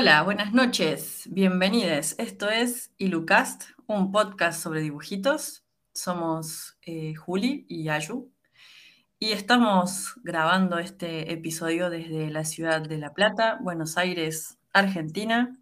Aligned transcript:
Hola, 0.00 0.22
buenas 0.22 0.54
noches, 0.54 1.28
bienvenidos. 1.30 2.14
Esto 2.18 2.48
es 2.48 2.90
Ilucast, 2.96 3.64
un 3.86 4.10
podcast 4.10 4.62
sobre 4.62 4.80
dibujitos. 4.80 5.62
Somos 5.92 6.78
eh, 6.80 7.14
Juli 7.16 7.66
y 7.68 7.90
Ayu 7.90 8.32
y 9.18 9.32
estamos 9.32 10.14
grabando 10.22 10.78
este 10.78 11.30
episodio 11.34 11.90
desde 11.90 12.30
la 12.30 12.46
ciudad 12.46 12.80
de 12.80 12.96
La 12.96 13.12
Plata, 13.12 13.58
Buenos 13.60 13.98
Aires, 13.98 14.56
Argentina. 14.72 15.60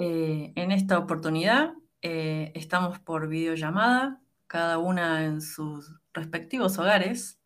Eh, 0.00 0.52
en 0.56 0.72
esta 0.72 0.98
oportunidad 0.98 1.72
eh, 2.02 2.50
estamos 2.56 2.98
por 2.98 3.28
videollamada, 3.28 4.20
cada 4.48 4.78
una 4.78 5.24
en 5.24 5.40
sus 5.40 6.00
respectivos 6.12 6.78
hogares, 6.78 7.38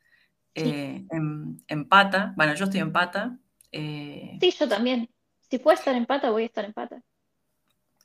en, 0.55 1.63
en, 1.69 1.89
Pata. 1.91 2.33
Bueno, 2.39 2.55
yo 2.55 2.65
estoy 2.65 2.81
en 2.81 2.91
Pata. 2.91 3.39
sí, 3.71 4.51
yo 4.59 4.67
también. 4.67 5.07
Si 5.51 5.59
puedo 5.59 5.77
estar 5.77 5.97
en 5.97 6.07
pata, 6.07 6.31
voy 6.31 6.45
a 6.45 6.47
estar 6.47 6.65
en 6.65 6.73
pata. 6.73 7.03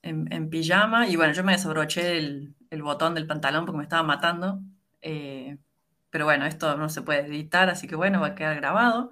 En, 0.02 0.50
pijama, 0.50 1.08
y 1.08 1.16
bueno, 1.16 1.34
yo 1.34 1.44
me 1.44 1.52
desabroché 1.54 2.18
el, 2.18 2.56
botón 2.82 3.16
del 3.16 3.28
pantalón 3.28 3.66
porque 3.66 3.78
me 3.78 3.84
estaba 3.84 4.04
matando. 4.04 4.60
Eh, 5.02 5.58
pero 6.10 6.26
bueno, 6.26 6.46
esto 6.46 6.76
no 6.76 6.90
se 6.90 7.04
puede 7.04 7.28
editar, 7.28 7.70
así 7.70 7.88
que 7.88 7.96
bueno, 7.96 8.22
va 8.22 8.28
a 8.28 8.36
quedar 8.36 8.56
grabado. 8.56 9.12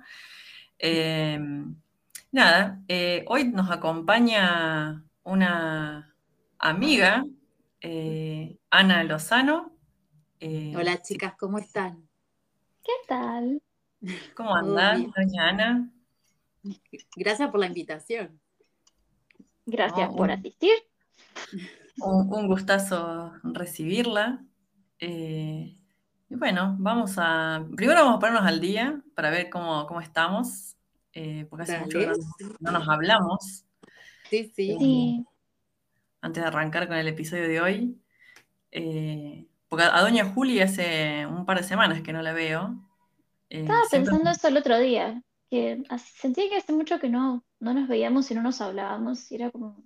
Eh, 0.79 1.39
nada, 2.31 2.81
eh, 2.87 3.23
hoy 3.27 3.45
nos 3.45 3.69
acompaña 3.69 5.03
una 5.23 6.15
amiga, 6.57 7.25
Ana 8.71 9.03
Lozano. 9.03 9.75
Hola 10.41 11.01
chicas, 11.01 11.35
¿cómo 11.37 11.59
están? 11.59 12.07
¿Qué 12.83 12.93
tal? 13.07 13.61
¿Cómo 14.35 14.55
andan, 14.55 15.11
doña 15.11 15.49
Ana? 15.49 15.92
Gracias 17.15 17.49
por 17.49 17.59
la 17.59 17.67
invitación. 17.67 18.39
Gracias 19.65 20.09
por 20.13 20.31
asistir. 20.31 20.73
Un, 21.97 22.47
gustazo 22.47 23.33
recibirla. 23.43 24.43
Eh, 24.99 25.77
y 26.29 26.35
bueno, 26.35 26.75
vamos 26.79 27.15
a. 27.17 27.65
Primero 27.75 28.01
vamos 28.01 28.17
a 28.17 28.19
ponernos 28.19 28.45
al 28.45 28.59
día 28.59 29.01
para 29.15 29.29
ver 29.29 29.49
cómo, 29.49 30.01
estamos. 30.01 30.75
Eh, 31.13 31.45
porque 31.49 31.63
hace 31.63 31.79
mucho 31.79 31.99
que 31.99 32.11
no, 32.59 32.71
nos 32.71 32.87
hablamos. 32.89 33.65
Sí, 34.29 34.51
sí. 34.55 34.75
sí. 34.79 35.25
Antes 36.21 36.43
de 36.43 36.47
arrancar 36.47 36.87
con 36.87 36.97
el 36.97 37.07
episodio 37.07 37.47
de 37.47 37.61
hoy. 37.61 38.01
Eh, 38.71 39.45
porque 39.67 39.85
a, 39.85 40.01
Doña 40.01 40.25
Juli 40.25 40.61
hace 40.61 41.25
un 41.27 41.45
par 41.45 41.57
de 41.57 41.63
semanas 41.63 42.01
que 42.01 42.13
no 42.13 42.21
la 42.21 42.33
veo. 42.33 42.75
Estaba 43.49 43.81
pensando 43.91 44.31
eso 44.31 44.47
el 44.47 44.57
otro 44.57 44.79
día 44.79 45.21
sentía 46.19 46.49
que 46.49 46.57
hace 46.57 46.73
mucho 46.73 46.99
que 46.99 47.09
no, 47.09 47.43
no 47.59 47.73
nos 47.73 47.87
veíamos 47.87 48.29
y 48.31 48.35
no 48.35 48.41
nos 48.41 48.61
hablábamos, 48.61 49.31
y 49.31 49.35
era 49.35 49.51
como... 49.51 49.83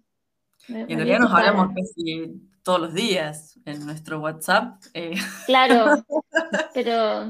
y 0.67 0.73
en 0.73 0.87
realidad 0.87 1.19
nos 1.19 1.33
hablamos 1.33 1.73
casi 1.75 2.41
todos 2.63 2.81
los 2.81 2.93
días 2.93 3.59
en 3.65 3.85
nuestro 3.85 4.19
WhatsApp. 4.19 4.81
Eh. 4.93 5.15
Claro, 5.45 6.03
pero 6.73 7.25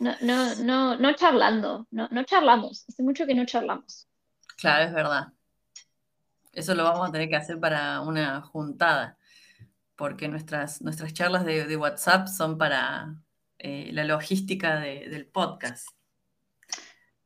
no, 0.00 0.14
no, 0.20 0.54
no, 0.56 0.96
no 0.96 1.12
charlando, 1.14 1.86
no, 1.90 2.08
no 2.10 2.24
charlamos, 2.24 2.84
hace 2.88 3.02
mucho 3.02 3.26
que 3.26 3.34
no 3.34 3.44
charlamos. 3.44 4.08
Claro, 4.56 4.84
es 4.84 4.92
verdad. 4.92 5.28
Eso 6.52 6.74
lo 6.74 6.84
vamos 6.84 7.08
a 7.08 7.12
tener 7.12 7.28
que 7.28 7.36
hacer 7.36 7.58
para 7.58 8.00
una 8.00 8.40
juntada, 8.42 9.18
porque 9.96 10.28
nuestras, 10.28 10.82
nuestras 10.82 11.12
charlas 11.12 11.44
de, 11.44 11.76
WhatsApp 11.76 12.28
son 12.28 12.58
para 12.58 13.16
eh, 13.58 13.90
la 13.92 14.04
logística 14.04 14.78
del 14.80 15.26
podcast. 15.26 15.88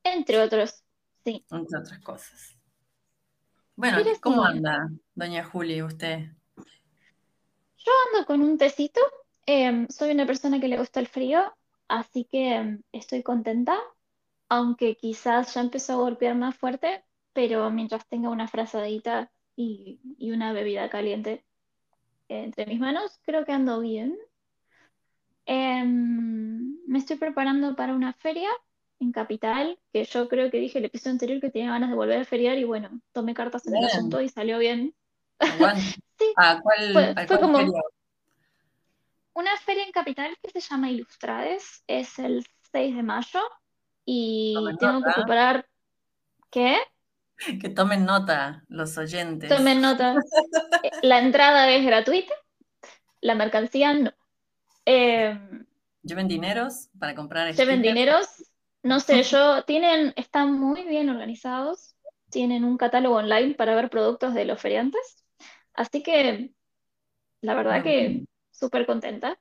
Entre 0.04 0.40
otros, 0.40 0.82
sí. 1.24 1.44
Entre 1.50 1.78
otras 1.78 1.98
cosas. 2.00 2.58
Bueno, 3.76 3.98
¿cómo 4.20 4.44
anda, 4.44 4.90
doña 5.14 5.44
Juli, 5.44 5.82
usted? 5.82 6.32
Yo 6.56 7.92
ando 8.06 8.26
con 8.26 8.42
un 8.42 8.58
tecito. 8.58 9.00
Em, 9.46 9.86
soy 9.88 10.10
una 10.10 10.26
persona 10.26 10.60
que 10.60 10.68
le 10.68 10.78
gusta 10.78 11.00
el 11.00 11.06
frío, 11.06 11.54
así 11.86 12.24
que 12.24 12.54
em, 12.54 12.82
estoy 12.92 13.22
contenta, 13.22 13.78
aunque 14.48 14.96
quizás 14.96 15.54
ya 15.54 15.60
empezó 15.60 15.92
a 15.92 15.96
golpear 15.96 16.34
más 16.34 16.56
fuerte, 16.56 17.04
pero 17.32 17.70
mientras 17.70 18.06
tenga 18.08 18.30
una 18.30 18.48
frazadita 18.48 19.30
y, 19.54 20.00
y 20.18 20.32
una 20.32 20.52
bebida 20.52 20.90
caliente 20.90 21.44
entre 22.28 22.66
mis 22.66 22.80
manos, 22.80 23.20
creo 23.22 23.44
que 23.44 23.52
ando 23.52 23.80
bien. 23.80 24.18
Em, 25.46 26.76
me 26.86 26.98
estoy 26.98 27.16
preparando 27.16 27.74
para 27.74 27.94
una 27.94 28.12
feria 28.12 28.50
en 29.00 29.12
Capital, 29.12 29.78
que 29.92 30.04
yo 30.04 30.28
creo 30.28 30.50
que 30.50 30.58
dije 30.58 30.78
el 30.78 30.86
episodio 30.86 31.12
anterior 31.12 31.40
que 31.40 31.50
tenía 31.50 31.70
ganas 31.70 31.90
de 31.90 31.96
volver 31.96 32.20
a 32.20 32.24
feriar 32.24 32.58
y 32.58 32.64
bueno, 32.64 33.00
tomé 33.12 33.34
cartas 33.34 33.66
en 33.66 33.76
el 33.76 33.84
asunto 33.84 34.20
y 34.20 34.28
salió 34.28 34.58
bien. 34.58 34.94
sí, 36.18 36.32
¿A 36.36 36.60
cuál, 36.60 36.92
fue, 36.92 37.38
como 37.38 37.58
una 39.34 39.56
feria 39.58 39.84
en 39.84 39.92
Capital 39.92 40.36
que 40.42 40.50
se 40.50 40.60
llama 40.60 40.90
Ilustrades, 40.90 41.84
es 41.86 42.18
el 42.18 42.44
6 42.72 42.96
de 42.96 43.02
mayo 43.02 43.40
y 44.04 44.54
tengo 44.78 45.02
que 45.02 45.12
preparar... 45.14 45.66
¿Qué? 46.50 46.78
Que 47.62 47.68
tomen 47.68 48.04
nota 48.04 48.64
los 48.66 48.98
oyentes. 48.98 49.48
Tomen 49.48 49.80
nota. 49.80 50.16
la 51.02 51.20
entrada 51.20 51.70
es 51.70 51.86
gratuita, 51.86 52.34
la 53.20 53.36
mercancía 53.36 53.94
no. 53.94 54.10
Eh, 54.84 55.38
lleven 56.02 56.26
dineros 56.26 56.88
para 56.98 57.14
comprar. 57.14 57.54
Lleven 57.54 57.80
dineros 57.80 58.26
no 58.82 59.00
sé, 59.00 59.22
yo 59.22 59.64
tienen, 59.64 60.12
están 60.16 60.58
muy 60.58 60.84
bien 60.84 61.10
organizados, 61.10 61.96
tienen 62.30 62.64
un 62.64 62.76
catálogo 62.76 63.16
online 63.16 63.54
para 63.54 63.74
ver 63.74 63.90
productos 63.90 64.34
de 64.34 64.44
los 64.44 64.60
feriantes, 64.60 65.24
así 65.74 66.02
que 66.02 66.52
la 67.40 67.54
verdad 67.54 67.82
que 67.82 68.26
súper 68.50 68.86
contenta. 68.86 69.38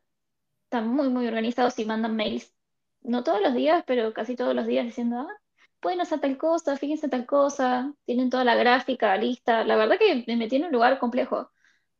Están 0.65 0.87
muy, 0.89 1.09
muy 1.09 1.27
organizados 1.27 1.79
y 1.79 1.85
mandan 1.85 2.15
mails, 2.15 2.53
no 3.01 3.23
todos 3.23 3.41
los 3.41 3.53
días, 3.53 3.83
pero 3.87 4.13
casi 4.13 4.35
todos 4.35 4.53
los 4.53 4.67
días 4.67 4.85
diciendo, 4.85 5.19
ah, 5.19 5.37
pueden 5.79 6.01
hacer 6.01 6.19
tal 6.19 6.37
cosa, 6.37 6.77
fíjense 6.77 7.09
tal 7.09 7.25
cosa, 7.25 7.93
tienen 8.05 8.29
toda 8.29 8.43
la 8.43 8.55
gráfica 8.55 9.15
lista. 9.17 9.63
La 9.63 9.75
verdad 9.77 9.97
que 9.97 10.23
me 10.27 10.35
metí 10.35 10.57
en 10.57 10.65
un 10.65 10.71
lugar 10.71 10.99
complejo, 10.99 11.51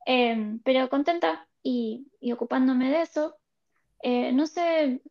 em, 0.05 0.59
pero 0.63 0.89
contenta 0.89 1.47
y, 1.63 2.07
ocupándome 2.33 2.89
de 2.91 3.01
eso. 3.03 3.37
Eh, 4.03 4.31
no 4.33 4.47
sé, 4.47 5.01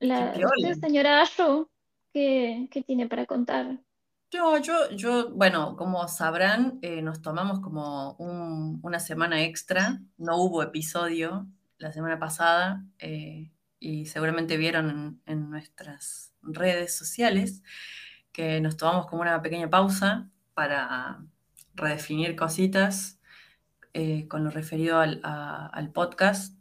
la, 0.00 0.34
señora 0.80 1.22
Ashu, 1.22 1.68
¿qué, 2.12 2.68
tiene 2.86 3.08
para 3.08 3.26
contar? 3.26 3.78
Yo, 4.30 4.58
yo, 4.58 4.90
yo, 4.90 5.30
bueno, 5.30 5.76
como 5.76 6.06
sabrán, 6.06 6.78
eh, 6.82 7.00
nos 7.02 7.22
tomamos 7.22 7.60
como 7.60 8.12
una 8.82 9.00
semana 9.00 9.42
extra. 9.42 10.00
No 10.18 10.36
hubo 10.36 10.62
episodio 10.62 11.46
la 11.78 11.92
semana 11.92 12.18
pasada 12.18 12.84
eh, 12.98 13.50
y 13.80 14.06
seguramente 14.06 14.56
vieron 14.56 15.22
en, 15.24 15.50
nuestras 15.50 16.34
redes 16.42 16.94
sociales 16.94 17.62
que 18.32 18.60
nos 18.60 18.76
tomamos 18.76 19.06
como 19.06 19.22
una 19.22 19.40
pequeña 19.40 19.70
pausa 19.70 20.28
para 20.54 21.24
redefinir 21.74 22.36
cositas 22.36 23.18
eh, 23.94 24.28
con 24.28 24.44
lo 24.44 24.50
referido 24.50 24.98
al, 24.98 25.20
al 25.22 25.90
podcast 25.90 26.57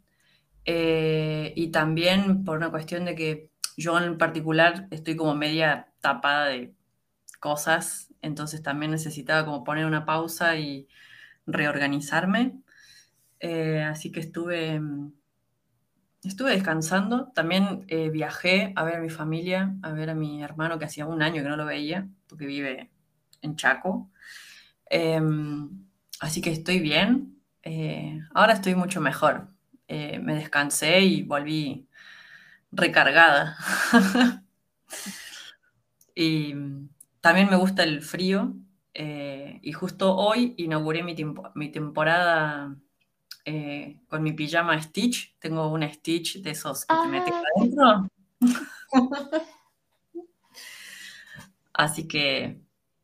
eh, 0.69 1.53
y 1.55 1.69
también 1.69 2.43
por 2.43 2.57
una 2.57 2.69
cuestión 2.69 3.05
de 3.05 3.15
que 3.15 3.51
yo 3.77 3.97
en 3.97 4.17
particular 4.17 4.87
estoy 4.91 5.15
como 5.15 5.33
media 5.33 5.93
tapada 6.01 6.47
de 6.47 6.73
cosas, 7.39 8.13
entonces 8.21 8.61
también 8.63 8.91
necesitaba 8.91 9.45
como 9.45 9.63
poner 9.63 9.85
una 9.85 10.05
pausa 10.05 10.57
y 10.57 10.89
reorganizarme. 11.45 12.59
Eh, 13.39 13.81
así 13.81 14.11
que 14.11 14.19
estuve, 14.19 14.81
estuve 16.23 16.51
descansando. 16.51 17.31
También 17.33 17.85
eh, 17.87 18.09
viajé 18.09 18.73
a 18.75 18.83
ver 18.83 18.95
a 18.95 18.99
mi 18.99 19.09
familia, 19.09 19.73
a 19.83 19.93
ver 19.93 20.09
a 20.09 20.15
mi 20.15 20.43
hermano 20.43 20.77
que 20.79 20.85
hacía 20.85 21.05
un 21.05 21.21
año 21.21 21.43
que 21.43 21.49
no 21.49 21.55
lo 21.55 21.65
veía, 21.65 22.09
porque 22.27 22.45
vive 22.45 22.91
en 23.41 23.55
Chaco. 23.55 24.11
Em, 24.89 25.87
así 26.19 26.41
que 26.41 26.51
estoy 26.51 26.79
bien. 26.81 27.35
ahora 28.33 28.53
estoy 28.53 28.75
mucho 28.75 28.99
mejor. 29.01 29.56
Eh, 29.87 30.19
me 30.19 30.35
descansé 30.35 30.99
y 31.01 31.23
volví 31.23 31.87
recargada. 32.71 33.57
y 36.15 36.53
también 37.21 37.49
me 37.49 37.55
gusta 37.55 37.83
el 37.83 38.01
frío. 38.01 38.55
Eh, 38.93 39.59
y 39.61 39.71
justo 39.73 40.15
hoy 40.15 40.55
inauguré 40.57 41.03
mi, 41.03 41.15
mi 41.55 41.71
temporada 41.71 42.75
eh, 43.45 43.99
con 44.07 44.23
mi 44.23 44.33
pijama 44.33 44.81
Stitch. 44.81 45.37
Tengo 45.39 45.71
un 45.71 45.83
Stitch 45.89 46.41
de 46.41 46.51
esos 46.51 46.85
que 46.85 46.95
te 47.01 47.07
metes 47.07 47.33
adentro. 47.33 48.09
Así 51.73 52.07
que 52.07 52.59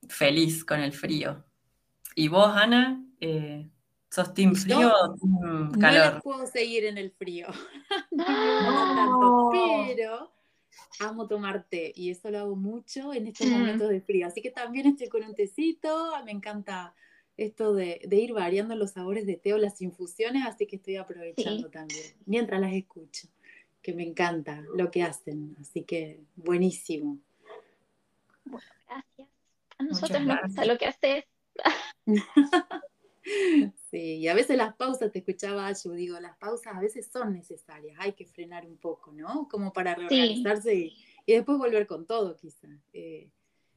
feliz 0.09 0.65
con 0.65 0.79
el 0.81 0.91
frío. 0.91 1.45
¿Y 2.15 2.27
vos, 2.27 2.56
Ana? 2.56 3.03
¿Sos 4.13 4.31
team 4.31 4.54
frío 4.54 4.92
o 4.94 5.15
team 5.15 5.71
calor? 5.80 6.13
No 6.13 6.21
puedo 6.21 6.45
seguir 6.45 6.86
en 6.86 7.00
el 7.00 7.10
frío. 7.10 7.48
no 8.12 8.24
tanto, 8.24 9.50
pero 9.51 10.31
amo 11.00 11.27
tomar 11.27 11.63
té 11.68 11.92
y 11.95 12.12
eso 12.12 12.30
lo 12.30 12.38
hago 12.38 12.56
mucho 12.56 13.12
en 13.12 13.25
estos 13.25 13.48
momentos 13.48 13.89
de 13.89 14.01
frío. 14.01 14.27
Así 14.27 14.44
que 14.44 14.51
también 14.51 14.86
estoy 14.86 15.10
con 15.10 15.24
un 15.24 15.33
tecito, 15.33 16.12
me 16.25 16.31
encanta 16.31 16.94
esto 17.38 17.74
de, 17.74 18.07
ir 18.12 18.33
variando 18.33 18.75
los 18.75 18.92
sabores 18.92 19.25
de 19.25 19.36
té 19.36 19.51
o 19.56 19.57
las 19.57 19.81
infusiones, 19.81 20.45
así 20.45 20.68
que 20.68 20.75
estoy 20.75 20.98
aprovechando 20.98 21.71
también, 21.71 22.13
mientras 22.27 22.62
las 22.62 22.74
escucho, 22.74 23.27
que 23.81 23.95
me 23.95 24.04
encanta 24.04 24.63
lo 24.75 24.92
que 24.92 25.01
hacen, 25.01 25.56
así 25.60 25.86
que 25.86 26.19
buenísimo. 26.36 27.18
Bueno, 28.45 28.68
gracias. 28.88 29.27
A 29.80 29.83
nosotros 29.83 30.21
nos 30.21 30.39
gusta 30.44 30.65
lo 30.65 30.77
que 30.77 30.86
haces. 30.86 31.25
sí, 33.93 34.17
y 34.17 34.27
a 34.27 34.33
veces 34.33 34.57
las 34.57 34.75
pausas, 34.75 35.11
te 35.11 35.19
escuchaba 35.19 35.71
yo 35.71 35.91
digo, 35.91 36.19
las 36.19 36.35
pausas 36.37 36.73
a 36.75 36.79
veces 36.79 37.09
son 37.11 37.33
necesarias, 37.33 37.95
hay 37.99 38.13
que 38.13 38.25
frenar 38.25 38.65
un 38.65 38.77
poco, 38.77 39.13
¿no? 39.13 39.47
Como 39.49 39.71
para 39.71 39.93
reorganizarse 39.93 40.73
y, 40.75 40.95
después 41.27 41.59
volver 41.59 41.85
con 41.85 42.07
todo, 42.07 42.35
quizá. 42.35 42.67
Eh, 42.91 43.29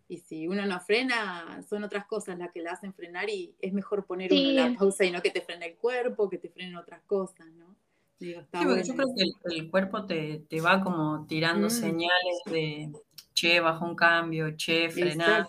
y 0.09 0.19
si 0.19 0.47
uno 0.47 0.65
no 0.65 0.81
frena, 0.81 1.63
son 1.69 1.85
otras 1.85 2.07
cosas 2.07 2.39
las 2.39 2.53
que 2.53 2.63
la 2.63 2.73
hacen 2.73 2.95
frenar 2.95 3.29
y 3.29 3.55
es 3.61 3.73
mejor 3.73 4.07
poner 4.07 4.33
una 4.33 4.75
pausa 4.79 5.05
y 5.05 5.11
no 5.11 5.21
que 5.21 5.31
te 5.31 5.43
frene 5.43 5.67
el 5.67 5.77
cuerpo, 5.77 6.31
que 6.31 6.39
te 6.39 6.49
frenen 6.49 6.77
otras 6.77 7.03
cosas, 7.03 7.47
¿no? 7.53 7.77
Digo, 8.19 8.41
sí, 8.41 8.47
porque 8.51 8.85
yo 8.85 8.95
creo 8.95 9.09
que 9.15 9.55
el, 9.55 9.71
cuerpo 9.71 10.07
te, 10.07 10.47
va 10.65 10.83
como 10.83 11.27
tirando 11.27 11.67
mm. 11.67 11.71
señales 11.71 12.39
de, 12.47 12.91
che, 13.35 13.61
bajo 13.61 13.85
un 13.85 13.95
cambio, 13.95 14.57
che, 14.57 14.89
frenar. 14.89 15.49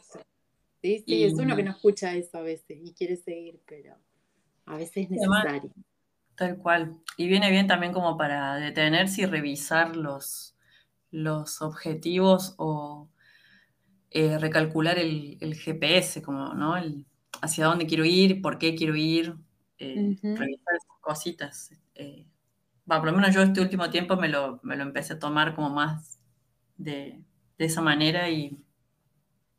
Sí, 0.81 1.03
sí, 1.05 1.23
es 1.23 1.33
uno 1.33 1.55
que 1.55 1.63
no 1.63 1.71
escucha 1.71 2.13
eso 2.15 2.37
a 2.37 2.41
veces 2.41 2.77
y 2.83 2.93
quiere 2.93 3.15
seguir, 3.15 3.61
pero 3.65 3.95
a 4.67 4.75
veces 4.75 4.97
es 4.97 5.09
necesario. 5.09 5.71
tal 6.35 6.57
cual. 6.57 6.97
Y 7.15 7.27
viene 7.27 7.49
bien 7.49 7.67
también 7.67 7.93
como 7.93 8.17
para 8.17 8.55
detenerse 8.55 9.21
y 9.21 9.25
revisar 9.25 9.95
los, 9.95 10.55
los 11.09 11.61
objetivos 11.61 12.53
o 12.57 13.09
eh, 14.11 14.37
recalcular 14.37 14.99
el, 14.99 15.37
GPS, 15.55 16.21
como, 16.21 16.53
¿no? 16.53 16.77
El, 16.77 17.05
hacia 17.41 17.65
dónde 17.65 17.87
quiero 17.87 18.05
ir, 18.05 18.41
por 18.41 18.57
qué 18.57 18.75
quiero 18.75 18.95
ir, 18.95 19.35
eh, 19.79 20.17
revisar 20.21 20.75
esas 20.75 20.97
cositas. 21.01 21.71
Eh, 21.95 22.25
por 22.85 23.05
lo 23.05 23.13
menos 23.13 23.33
yo 23.33 23.41
este 23.41 23.61
último 23.61 23.89
tiempo 23.89 24.17
me 24.17 24.27
lo, 24.27 24.59
me 24.63 24.75
lo 24.75 24.83
empecé 24.83 25.13
a 25.13 25.19
tomar 25.19 25.55
como 25.55 25.69
más 25.69 26.19
de, 26.77 27.21
de, 27.57 27.65
esa 27.65 27.81
manera 27.81 28.29
y 28.29 28.63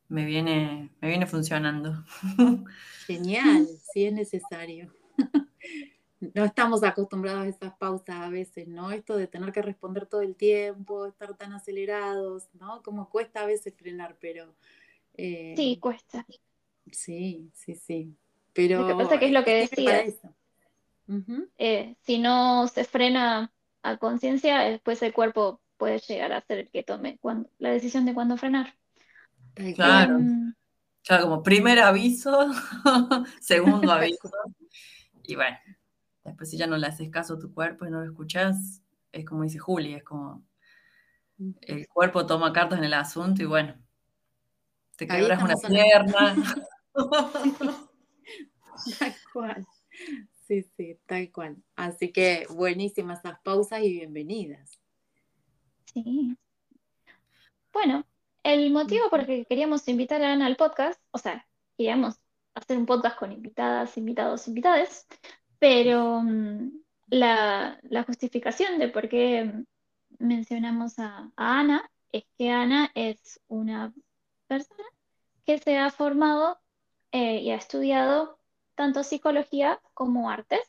me 0.08 0.24
viene, 0.24 0.90
me 1.00 1.08
viene 1.08 1.26
funcionando. 1.26 2.04
Genial, 3.06 3.66
sí 3.92 4.04
es 4.04 4.12
necesario. 4.12 4.97
no 6.34 6.44
estamos 6.44 6.82
acostumbrados 6.82 7.42
a 7.42 7.48
esas 7.48 7.76
pausas 7.76 8.16
a 8.16 8.28
veces, 8.28 8.66
¿no? 8.68 8.90
Esto 8.90 9.16
de 9.16 9.26
tener 9.26 9.52
que 9.52 9.62
responder 9.62 10.06
todo 10.06 10.22
el 10.22 10.34
tiempo, 10.34 11.06
estar 11.06 11.36
tan 11.36 11.52
acelerados, 11.52 12.48
¿no? 12.54 12.82
Como 12.82 13.08
cuesta 13.08 13.42
a 13.42 13.46
veces 13.46 13.74
frenar, 13.76 14.16
pero... 14.20 14.54
Eh, 15.14 15.54
sí, 15.56 15.78
cuesta. 15.80 16.26
Sí, 16.90 17.50
sí, 17.54 17.74
sí. 17.74 18.14
Pero... 18.52 18.82
Lo 18.82 18.88
que 18.88 19.04
pasa 19.04 19.18
que 19.18 19.26
es 19.26 19.32
lo 19.32 19.44
que 19.44 19.54
decías. 19.54 20.14
Eh, 21.56 21.96
si 22.02 22.18
no 22.18 22.68
se 22.68 22.84
frena 22.84 23.52
a 23.82 23.96
conciencia, 23.96 24.60
después 24.60 25.00
el 25.02 25.12
cuerpo 25.12 25.60
puede 25.76 25.98
llegar 26.00 26.32
a 26.32 26.42
ser 26.42 26.58
el 26.58 26.68
que 26.68 26.82
tome 26.82 27.18
cuando, 27.20 27.48
la 27.58 27.70
decisión 27.70 28.04
de 28.04 28.14
cuándo 28.14 28.36
frenar. 28.36 28.74
Claro. 29.74 30.18
Em, 30.18 30.54
claro, 31.02 31.24
como 31.24 31.42
primer 31.42 31.78
aviso, 31.78 32.50
segundo 33.40 33.90
aviso. 33.92 34.30
Y 35.28 35.36
bueno, 35.36 35.58
Después 36.28 36.50
si 36.50 36.56
ya 36.56 36.66
no 36.66 36.76
le 36.76 36.86
haces 36.86 37.10
caso 37.10 37.34
a 37.34 37.38
tu 37.38 37.52
cuerpo 37.52 37.86
y 37.86 37.90
no 37.90 38.00
lo 38.00 38.06
escuchas, 38.06 38.82
es 39.12 39.24
como 39.24 39.42
dice 39.44 39.58
Juli, 39.58 39.94
es 39.94 40.04
como 40.04 40.44
el 41.62 41.88
cuerpo 41.88 42.26
toma 42.26 42.52
cartas 42.52 42.78
en 42.78 42.84
el 42.84 42.94
asunto 42.94 43.42
y 43.42 43.46
bueno, 43.46 43.74
te 44.96 45.06
quebras 45.06 45.42
una 45.42 45.54
pierna. 45.56 46.36
tal 48.98 49.14
cual. 49.32 49.66
Sí, 50.46 50.62
sí, 50.76 50.98
tal 51.06 51.30
cual. 51.32 51.56
Así 51.76 52.12
que 52.12 52.46
buenísimas 52.50 53.20
esas 53.20 53.38
pausas 53.40 53.82
y 53.82 53.92
bienvenidas. 53.92 54.78
Sí. 55.92 56.36
Bueno, 57.72 58.04
el 58.42 58.70
motivo 58.70 59.08
por 59.08 59.20
el 59.20 59.26
que 59.26 59.44
queríamos 59.46 59.86
invitar 59.88 60.22
a 60.22 60.32
Ana 60.32 60.46
al 60.46 60.56
podcast, 60.56 61.00
o 61.10 61.18
sea, 61.18 61.46
queríamos 61.76 62.18
hacer 62.58 62.76
un 62.78 62.86
podcast 62.86 63.18
con 63.18 63.32
invitadas, 63.32 63.96
invitados, 63.96 64.48
invitades, 64.48 65.06
pero 65.58 66.20
mm, 66.22 66.70
la, 67.08 67.80
justificación 68.06 68.78
de 68.78 68.88
por 68.88 69.08
qué 69.08 69.64
mencionamos 70.18 70.98
a, 70.98 71.30
Ana 71.36 71.90
es 72.12 72.24
que 72.36 72.50
Ana 72.50 72.90
es 72.94 73.40
una 73.48 73.92
persona 74.46 74.84
que 75.44 75.58
se 75.58 75.78
ha 75.78 75.90
formado 75.90 76.58
eh, 77.12 77.40
y 77.40 77.50
ha 77.50 77.56
estudiado 77.56 78.38
tanto 78.74 79.02
psicología 79.02 79.80
como 79.94 80.30
artes. 80.30 80.60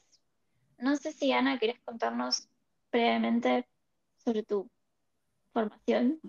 No 0.78 0.96
sé 0.96 1.12
si 1.12 1.32
Ana 1.32 1.60
quieres 1.60 1.80
contarnos 1.82 2.48
brevemente 2.92 3.68
sobre 4.24 4.44
tu 4.44 4.70
formación. 5.54 6.20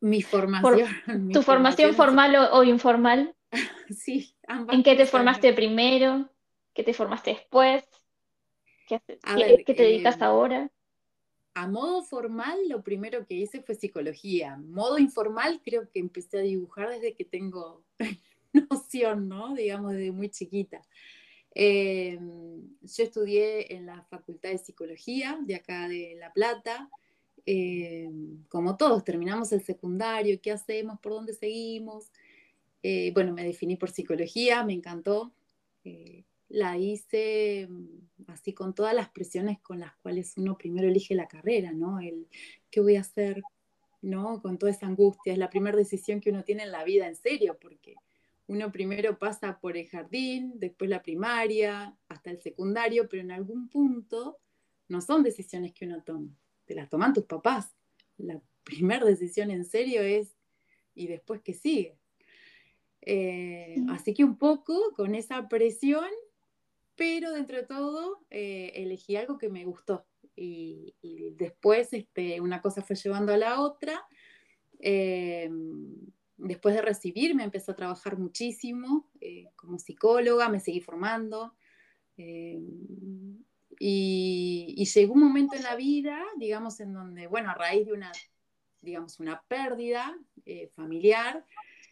Mi 0.00 0.22
formación. 0.22 0.88
tu 1.32 1.42
formación, 1.42 1.94
formal 1.94 2.36
o, 2.52 2.62
informal. 2.62 3.34
sí, 3.90 4.34
ambas. 4.46 4.76
¿En 4.76 4.82
qué 4.82 4.94
te 4.96 5.06
formaste 5.06 5.52
primero? 5.52 6.28
¿Qué 6.74 6.82
te 6.82 6.94
formaste 6.94 7.30
después? 7.30 7.84
¿Qué, 8.88 9.00
te 9.00 9.82
dedicas 9.82 10.16
eh, 10.16 10.24
ahora? 10.24 10.70
A 11.54 11.66
modo 11.66 12.02
formal, 12.02 12.56
lo 12.68 12.82
primero 12.82 13.26
que 13.26 13.34
hice 13.34 13.60
fue 13.60 13.74
psicología. 13.74 14.56
Modo 14.56 14.98
informal, 14.98 15.60
creo 15.64 15.90
que 15.90 15.98
empecé 15.98 16.38
a 16.38 16.42
dibujar 16.42 16.88
desde 16.88 17.14
que 17.14 17.24
tengo 17.24 17.84
noción, 18.70 19.28
¿no? 19.28 19.54
Digamos, 19.54 19.92
desde 19.92 20.12
muy 20.12 20.30
chiquita. 20.30 20.80
Em, 21.54 22.76
yo 22.80 23.04
estudié 23.04 23.74
en 23.74 23.86
la 23.86 24.04
Facultad 24.04 24.50
de 24.50 24.58
Psicología 24.58 25.38
de 25.42 25.56
acá 25.56 25.88
de 25.88 26.16
La 26.18 26.32
Plata. 26.32 26.88
Em, 27.44 28.44
como 28.48 28.76
todos, 28.76 29.04
terminamos 29.04 29.52
el 29.52 29.62
secundario, 29.62 30.40
¿qué 30.40 30.52
hacemos? 30.52 31.00
¿Por 31.00 31.12
dónde 31.12 31.34
seguimos? 31.34 32.10
Eh, 32.82 33.10
bueno, 33.12 33.32
me 33.32 33.44
definí 33.44 33.76
por 33.76 33.90
psicología, 33.90 34.64
me 34.64 34.72
encantó. 34.72 35.34
Eh, 35.84 36.24
la 36.48 36.78
hice 36.78 37.66
mm, 37.68 38.28
así 38.28 38.52
con 38.52 38.74
todas 38.74 38.94
las 38.94 39.10
presiones 39.10 39.60
con 39.60 39.80
las 39.80 39.94
cuales 39.96 40.34
uno 40.36 40.56
primero 40.56 40.88
elige 40.88 41.14
la 41.14 41.28
carrera, 41.28 41.72
¿no? 41.72 42.00
El 42.00 42.28
qué 42.70 42.80
voy 42.80 42.96
a 42.96 43.00
hacer, 43.00 43.42
¿no? 44.02 44.40
Con 44.40 44.58
toda 44.58 44.72
esa 44.72 44.86
angustia. 44.86 45.32
Es 45.32 45.38
la 45.38 45.50
primera 45.50 45.76
decisión 45.76 46.20
que 46.20 46.30
uno 46.30 46.44
tiene 46.44 46.62
en 46.64 46.72
la 46.72 46.84
vida, 46.84 47.06
en 47.06 47.16
serio, 47.16 47.58
porque 47.60 47.94
uno 48.46 48.72
primero 48.72 49.18
pasa 49.18 49.60
por 49.60 49.76
el 49.76 49.88
jardín, 49.88 50.54
después 50.56 50.88
la 50.88 51.02
primaria, 51.02 51.96
hasta 52.08 52.30
el 52.30 52.40
secundario, 52.40 53.08
pero 53.08 53.22
en 53.22 53.30
algún 53.30 53.68
punto 53.68 54.38
no 54.88 55.02
son 55.02 55.22
decisiones 55.22 55.74
que 55.74 55.84
uno 55.84 56.02
toma, 56.02 56.34
te 56.64 56.74
las 56.74 56.88
toman 56.88 57.12
tus 57.12 57.24
papás. 57.24 57.74
La 58.16 58.40
primera 58.64 59.04
decisión 59.04 59.50
en 59.50 59.64
serio 59.64 60.00
es, 60.00 60.34
¿y 60.94 61.08
después 61.08 61.42
qué 61.42 61.52
sigue? 61.52 61.98
Eh, 63.10 63.76
así 63.88 64.12
que 64.12 64.22
un 64.22 64.36
poco 64.36 64.92
con 64.94 65.14
esa 65.14 65.48
presión 65.48 66.10
pero 66.94 67.32
dentro 67.32 67.56
de 67.56 67.62
todo 67.62 68.22
eh, 68.28 68.70
elegí 68.74 69.16
algo 69.16 69.38
que 69.38 69.48
me 69.48 69.64
gustó 69.64 70.04
y, 70.36 70.94
después 71.38 71.94
este, 71.94 72.38
una 72.42 72.60
cosa 72.60 72.82
fue 72.82 72.96
llevando 72.96 73.32
a 73.32 73.38
la 73.38 73.60
otra. 73.60 74.06
Eh, 74.78 75.48
después 76.36 76.74
de 76.74 76.82
recibirme 76.82 77.44
empecé 77.44 77.72
a 77.72 77.76
trabajar 77.76 78.18
muchísimo 78.18 79.10
como 79.56 79.78
psicóloga, 79.78 80.48
me 80.48 80.60
seguí 80.60 80.80
formando. 80.80 81.54
Y, 82.16 82.58
y, 83.78 84.84
llegó 84.84 85.14
un 85.14 85.20
momento 85.20 85.56
en 85.56 85.62
la 85.62 85.76
vida, 85.76 86.22
digamos, 86.36 86.78
en 86.78 86.92
donde, 86.92 87.26
bueno, 87.26 87.50
a 87.50 87.54
raíz 87.54 87.86
de 87.86 87.94
una, 87.94 88.12
digamos, 88.80 89.18
una 89.18 89.42
pérdida 89.48 90.16
familiar, 90.74 91.44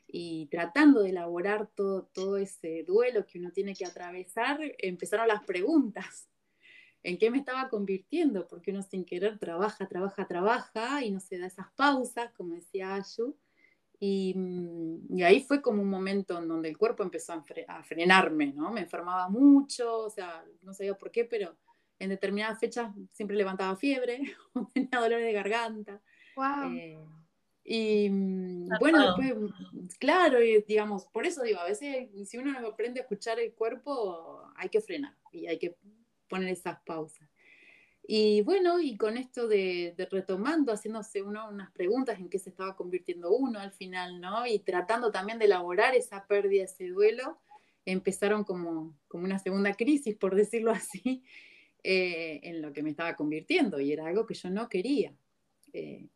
y 0.09 0.47
tratando 0.47 1.03
de 1.03 1.11
elaborar 1.11 1.69
todo, 1.75 2.05
todo 2.13 2.37
ese 2.37 2.85
duelo 2.85 3.27
que 3.27 3.39
uno 3.39 3.51
tiene 3.51 3.75
que 3.75 3.85
atravesar, 3.85 4.61
empezaron 4.79 5.29
las 5.29 5.45
preguntas. 5.45 6.29
¿En 7.03 7.19
qué 7.19 7.31
me 7.31 7.39
estaba 7.39 7.69
convirtiendo? 7.69 8.49
Porque 8.49 8.73
uno 8.73 8.83
sin 8.83 9.05
querer 9.05 9.39
trabaja, 9.39 9.87
trabaja, 9.87 10.27
trabaja 10.27 11.05
y 11.05 11.11
no 11.11 11.21
se 11.21 11.39
da 11.39 11.47
esas 11.47 11.71
pausas, 11.77 12.33
como 12.33 12.55
decía 12.55 12.95
Ayu. 12.95 13.37
Y, 13.99 14.35
y, 15.09 15.23
ahí 15.23 15.41
fue 15.41 15.63
como 15.63 15.81
un 15.81 15.89
momento 15.89 16.37
en 16.39 16.49
donde 16.49 16.69
el 16.69 16.77
cuerpo 16.77 17.03
empezó 17.03 17.33
a, 17.33 17.83
frenarme, 17.83 18.53
¿no? 18.53 18.71
Me 18.71 18.83
enfermaba 18.83 19.29
mucho, 19.29 20.01
o 20.01 20.11
sea, 20.11 20.45
no 20.63 20.75
sabía 20.75 20.95
por 20.95 21.11
qué, 21.11 21.25
pero 21.25 21.57
en 21.99 22.11
determinadas 22.11 22.59
fechas 22.59 22.93
siempre 23.13 23.37
levantaba 23.37 23.75
fiebre 23.77 24.21
o 24.53 24.67
tenía 24.67 25.01
dolores 25.01 25.25
de 25.25 25.33
garganta. 25.33 26.03
Wow. 26.37 27.26
Y 27.69 28.09
mm, 28.09 28.69
bueno, 28.79 29.17
después, 29.17 29.53
claro, 29.99 30.39
digamos, 30.39 31.07
por 31.07 31.27
eso 31.27 31.43
digo, 31.43 31.59
a 31.59 31.65
veces 31.65 32.09
si 32.29 32.39
uno 32.39 32.59
no 32.61 32.69
aprende 32.69 33.01
a 33.01 33.03
escuchar 33.03 33.41
el 33.41 33.53
cuerpo, 33.55 34.45
hay 34.55 34.69
que 34.69 34.81
frenar 34.81 35.17
y 35.33 35.49
hay 35.49 35.59
que 35.59 35.77
poner 36.29 36.49
esas 36.51 36.79
pausas. 36.83 37.29
Y 38.07 38.43
bueno, 38.43 38.79
y 38.79 38.97
con 38.97 39.17
esto 39.17 39.49
de, 39.49 39.97
retomando, 40.13 40.73
haciéndose 40.73 41.23
uno 41.23 41.49
unas 41.49 41.73
preguntas 41.73 42.21
en 42.21 42.29
qué 42.29 42.39
se 42.39 42.51
estaba 42.51 42.77
convirtiendo 42.77 43.33
uno 43.33 43.59
al 43.59 43.73
final, 43.73 44.21
¿no? 44.21 44.47
Y 44.47 44.61
tratando 44.61 45.11
también 45.11 45.41
de 45.41 45.47
elaborar 45.47 45.97
esa 45.97 46.25
pérdida, 46.25 46.63
ese 46.63 46.87
duelo, 46.87 47.37
empezaron 47.85 48.45
como, 48.45 48.97
como 49.09 49.25
una 49.25 49.41
segunda 49.41 49.75
crisis, 49.75 50.15
por 50.15 50.37
decirlo 50.37 50.71
así, 50.71 51.25
eh, 51.83 52.39
en 52.45 52.63
lo 52.63 52.73
que 52.73 52.85
me 52.85 52.91
estaba 52.91 53.17
convirtiendo, 53.17 53.81
y 53.81 53.93
era 53.93 54.07
algo 54.07 54.25
que 54.25 54.35
yo 54.35 54.51
no 54.51 54.69
quería. 54.69 55.13
Eh, 55.73 56.07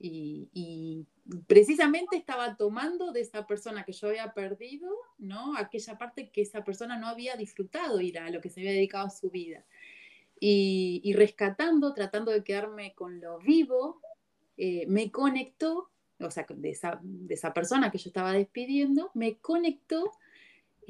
y, 0.00 1.06
precisamente 1.46 2.16
estaba 2.16 2.56
tomando 2.56 3.12
de 3.12 3.20
esa 3.20 3.46
persona 3.46 3.84
que 3.84 3.92
yo 3.92 4.08
había 4.08 4.32
perdido, 4.32 4.88
¿no? 5.18 5.56
Aquella 5.56 5.96
parte 5.96 6.30
que 6.30 6.42
esa 6.42 6.64
persona 6.64 6.98
no 6.98 7.06
había 7.06 7.36
disfrutado 7.36 8.00
ir 8.00 8.18
a 8.18 8.30
lo 8.30 8.40
que 8.40 8.50
se 8.50 8.60
había 8.60 8.72
dedicado 8.72 9.06
a 9.06 9.10
su 9.10 9.30
vida 9.30 9.64
y, 10.40 11.12
rescatando, 11.14 11.92
tratando 11.92 12.32
de 12.32 12.42
quedarme 12.42 12.94
con 12.94 13.20
lo 13.20 13.38
vivo, 13.38 14.00
eh, 14.56 14.86
me 14.88 15.10
conectó, 15.10 15.90
o 16.18 16.30
sea, 16.30 16.46
de 16.48 16.70
esa, 16.70 16.98
de 17.02 17.34
esa, 17.34 17.52
persona 17.52 17.90
que 17.90 17.98
yo 17.98 18.08
estaba 18.08 18.32
despidiendo, 18.32 19.10
me 19.14 19.38
conectó 19.38 20.10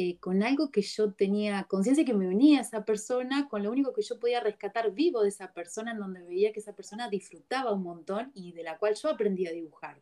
eh, 0.02 0.16
con 0.19 0.42
algo 0.42 0.71
que 0.71 0.80
yo 0.80 1.12
tenía 1.12 1.64
conciencia 1.64 2.07
que 2.07 2.14
me 2.14 2.26
unía 2.26 2.61
a 2.61 2.62
esa 2.62 2.87
persona, 2.87 3.50
con 3.50 3.62
lo 3.62 3.71
único 3.71 3.92
que 3.92 4.00
yo 4.00 4.19
podía 4.19 4.40
rescatar 4.40 4.92
vivo 4.92 5.21
de 5.21 5.28
esa 5.28 5.52
persona, 5.52 5.92
en 5.92 5.99
donde 5.99 6.23
veía 6.23 6.54
que 6.54 6.61
esa 6.61 6.75
persona 6.75 7.11
disfrutaba 7.11 7.75
un 7.75 7.83
montón 7.83 8.30
y 8.33 8.52
de 8.52 8.62
la 8.62 8.78
cual 8.78 8.95
yo 8.95 9.11
aprendí 9.11 9.47
a 9.47 9.52
dibujar. 9.52 10.00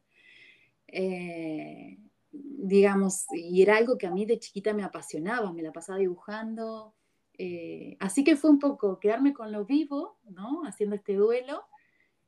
Eh, 0.87 1.99
digamos, 2.31 3.27
y 3.33 3.61
era 3.61 3.77
algo 3.77 3.99
que 3.99 4.07
a 4.07 4.13
mí 4.13 4.25
de 4.25 4.39
chiquita 4.39 4.73
me 4.73 4.85
apasionaba, 4.85 5.53
me 5.53 5.63
la 5.63 5.73
pasaba 5.73 5.99
dibujando, 5.99 6.95
eh, 7.37 7.97
así 7.99 8.23
que 8.23 8.37
fue 8.37 8.51
un 8.51 8.61
poco 8.61 9.01
quedarme 9.01 9.33
con 9.33 9.51
lo 9.51 9.65
vivo, 9.65 10.21
¿no? 10.31 10.63
Haciendo 10.65 10.95
este 10.95 11.15
duelo 11.15 11.65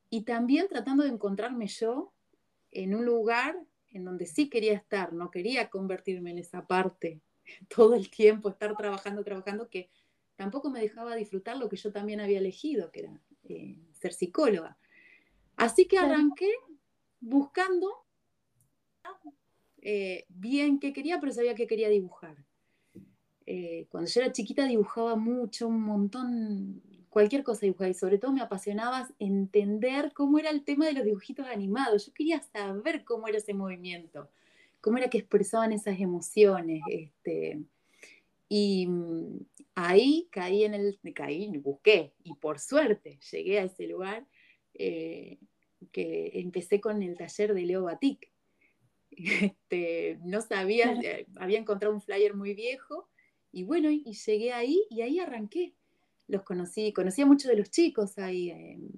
y 0.09 0.23
también 0.23 0.67
tratando 0.67 1.05
de 1.05 1.11
encontrarme 1.11 1.69
yo 1.69 2.13
en 2.73 2.97
un 2.97 3.05
lugar 3.05 3.57
en 3.93 4.05
donde 4.05 4.27
sí 4.27 4.51
quería 4.51 4.73
estar, 4.73 5.13
no 5.13 5.31
quería 5.31 5.71
convertirme 5.71 6.33
en 6.33 6.39
esa 6.39 6.67
parte 6.67 7.23
todo 7.75 7.95
el 7.95 8.11
tiempo, 8.11 8.49
estar 8.49 8.77
trabajando, 8.77 9.25
trabajando, 9.25 9.69
que 9.69 9.91
tampoco 10.37 10.71
me 10.71 10.81
dejaba 10.81 11.17
disfrutar 11.17 11.57
lo 11.57 11.69
que 11.69 11.77
yo 11.77 11.93
también 11.93 12.21
había 12.21 12.39
elegido, 12.39 12.91
que 12.91 13.01
era 13.01 13.21
eh, 13.45 13.79
ser 13.93 14.13
psicóloga. 14.13 14.79
Así 15.57 15.87
que 15.87 15.99
arranqué 15.99 16.51
buscando 17.21 18.07
eh, 19.83 20.25
bien 20.29 20.79
qué 20.79 20.93
quería, 20.93 21.21
pero 21.21 21.33
sabía 21.33 21.55
que 21.55 21.67
quería 21.67 21.89
dibujar. 21.89 22.37
Eh, 23.47 23.87
cuando 23.91 24.09
yo 24.11 24.21
era 24.21 24.33
chiquita 24.33 24.65
dibujaba 24.65 25.17
mucho, 25.17 25.69
un 25.69 25.83
montón, 25.83 26.83
cualquier 27.09 27.43
cosa 27.43 27.63
dibujaba 27.63 27.89
y 27.89 27.95
sobre 27.95 28.19
todo 28.19 28.33
me 28.33 28.43
apasionaba 28.43 29.09
entender 29.19 30.13
cómo 30.15 30.39
era 30.39 30.51
el 30.51 30.65
tema 30.65 30.87
de 30.87 30.93
los 30.93 31.05
dibujitos 31.05 31.47
animados. 31.47 32.07
Yo 32.07 32.13
quería 32.13 32.41
saber 32.43 33.05
cómo 33.05 33.27
era 33.29 33.39
ese 33.39 33.55
movimiento, 33.55 34.29
cómo 34.81 34.99
era 34.99 35.11
que 35.11 35.19
expresaban 35.19 35.73
esas 35.73 36.01
emociones. 36.01 36.83
Este, 36.89 37.61
y 38.49 38.87
mm, 38.89 39.39
ahí 39.75 40.29
caí 40.31 40.65
en 40.65 40.75
el, 40.75 40.99
caí, 41.15 41.49
busqué 41.59 42.13
y 42.25 42.35
por 42.35 42.59
suerte 42.59 43.19
llegué 43.31 43.61
a 43.61 43.65
ese 43.65 43.87
lugar 43.87 44.27
eh, 44.75 45.39
que 45.93 46.33
empecé 46.35 46.81
con 46.81 47.03
el 47.03 47.17
taller 47.17 47.55
de 47.55 47.63
Leo 47.63 47.85
Batik. 47.85 48.31
Este, 49.13 50.19
no 50.25 50.41
sabía, 50.41 50.93
eh, 51.03 51.27
había 51.37 51.59
encontrado 51.59 51.93
un 51.93 52.01
flyer 52.01 52.35
muy 52.35 52.55
viejo 52.55 53.09
y 53.53 53.65
bueno, 53.65 53.91
y, 53.91 54.05
llegué 54.05 54.53
ahí 54.53 54.83
y 54.89 55.03
ahí 55.03 55.19
arranqué. 55.19 55.75
Los 56.29 56.43
conocí, 56.43 56.93
conocía 56.93 57.27
mucho 57.27 57.49
de 57.49 57.57
los 57.57 57.71
chicos 57.71 58.19
ahí, 58.19 58.51
em, 58.51 58.89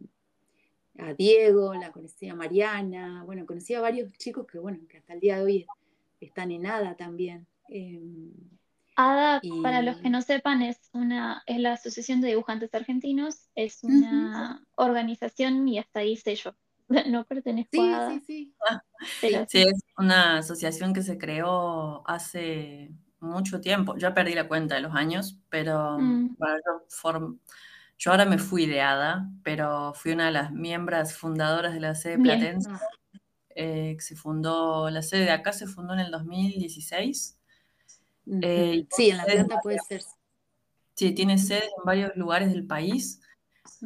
a 0.98 1.14
Diego, 1.14 1.74
la 1.74 1.92
conocía 1.92 2.32
a 2.32 2.36
Mariana, 2.36 3.22
bueno, 3.24 3.46
conocía 3.46 3.78
a 3.78 3.82
varios 3.82 4.12
chicos 4.18 4.46
que, 4.46 4.58
bueno, 4.58 4.78
que 4.88 4.98
hasta 4.98 5.14
el 5.14 5.20
día 5.20 5.36
de 5.36 5.42
hoy 5.42 5.66
están 6.20 6.52
en 6.52 6.66
ADA 6.66 6.96
también. 6.96 7.46
Em, 7.68 8.32
ADA, 8.96 9.40
para 9.62 9.82
los 9.82 9.96
que 9.96 10.10
no 10.10 10.20
sepan, 10.20 10.62
es 10.62 10.90
una 10.92 11.42
es 11.46 11.58
la 11.58 11.72
Asociación 11.72 12.20
de 12.20 12.28
Dibujantes 12.28 12.74
Argentinos, 12.74 13.48
es 13.54 13.82
una 13.82 14.66
organización 14.74 15.66
y 15.66 15.78
hasta 15.78 16.00
ahí 16.00 16.16
sé 16.16 16.34
yo. 16.36 16.54
No 17.10 17.24
pertenezco 17.24 17.80
a 17.80 18.06
ADA. 18.06 18.20
Sí, 18.26 18.54
sí. 19.20 19.34
sí, 19.48 19.62
es 19.62 19.80
una 19.96 20.38
asociación 20.38 20.92
que 20.92 21.02
se 21.02 21.16
creó 21.16 22.06
hace 22.06 22.90
mucho 23.18 23.60
tiempo. 23.60 23.96
Ya 23.96 24.12
perdí 24.12 24.34
la 24.34 24.48
cuenta 24.48 24.74
de 24.74 24.82
los 24.82 24.94
años, 24.94 25.38
pero 25.48 25.98
mm. 25.98 26.36
yo, 26.38 27.26
ahora 28.10 28.24
me 28.24 28.38
fui 28.38 28.66
de 28.66 28.80
ADA, 28.80 29.28
pero 29.42 29.92
fui 29.94 30.12
una 30.12 30.26
de 30.26 30.32
las 30.32 30.52
miembros 30.52 31.14
fundadoras 31.14 31.72
de 31.74 31.80
la 31.80 31.94
sede 31.94 32.18
Platense. 32.18 32.70
Eh, 33.54 33.96
se 34.00 34.16
fundó, 34.16 34.88
la 34.90 35.02
sede 35.02 35.24
de 35.24 35.30
acá 35.30 35.52
se 35.52 35.66
fundó 35.66 35.94
en 35.94 36.00
el 36.00 36.10
2016. 36.10 37.38
Eh, 38.40 38.86
sí, 38.90 39.10
en 39.10 39.16
la 39.18 39.24
planta 39.24 39.60
puede 39.60 39.78
ser. 39.86 40.02
Sí, 40.94 41.12
tiene 41.12 41.38
sedes 41.38 41.64
en 41.64 41.84
varios 41.84 42.16
lugares 42.16 42.50
del 42.50 42.66
país. 42.66 43.20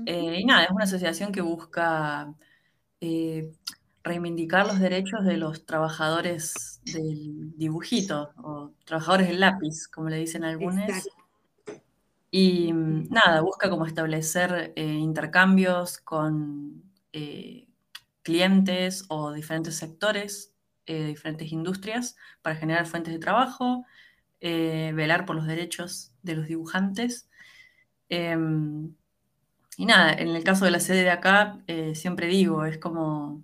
Eh, 0.07 0.41
y 0.41 0.45
nada, 0.45 0.65
es 0.65 0.71
una 0.71 0.85
asociación 0.85 1.33
que 1.33 1.41
busca 1.41 2.33
reivindicar 4.03 4.67
los 4.67 4.79
derechos 4.79 5.25
de 5.25 5.37
los 5.37 5.67
trabajadores 5.67 6.81
del 6.85 7.57
dibujito 7.57 8.31
o 8.37 8.73
trabajadores 8.85 9.29
del 9.29 9.41
lápiz, 9.41 9.89
como 9.89 10.09
le 10.09 10.17
dicen 10.17 10.45
algunos. 10.45 10.91
Y 12.37 12.71
mm, 12.71 13.09
nada, 13.09 13.41
busca 13.41 13.71
como 13.71 13.87
establecer 13.87 14.75
eh, 14.77 14.85
intercambios 14.85 15.97
con 15.97 16.83
eh, 17.15 17.67
clientes 18.23 19.07
o 19.09 19.33
diferentes 19.33 19.77
sectores, 19.77 20.53
eh, 20.85 21.07
diferentes 21.07 21.51
industrias, 21.51 22.15
para 22.43 22.57
generar 22.57 22.85
fuentes 22.85 23.15
de 23.15 23.21
trabajo, 23.21 23.87
velar 24.43 25.25
por 25.25 25.35
los 25.35 25.47
derechos 25.47 26.13
de 26.23 26.37
los 26.37 26.47
dibujantes. 26.47 27.31
Em, 28.11 28.95
y 29.79 29.87
nada, 29.87 30.13
en 30.13 30.29
el 30.29 30.45
caso 30.45 30.67
de 30.67 30.73
la 30.73 30.81
sede 30.81 31.05
de 31.05 31.11
acá, 31.11 31.59
siempre 31.95 32.27
digo, 32.27 32.67
es 32.67 32.77
como 32.79 33.43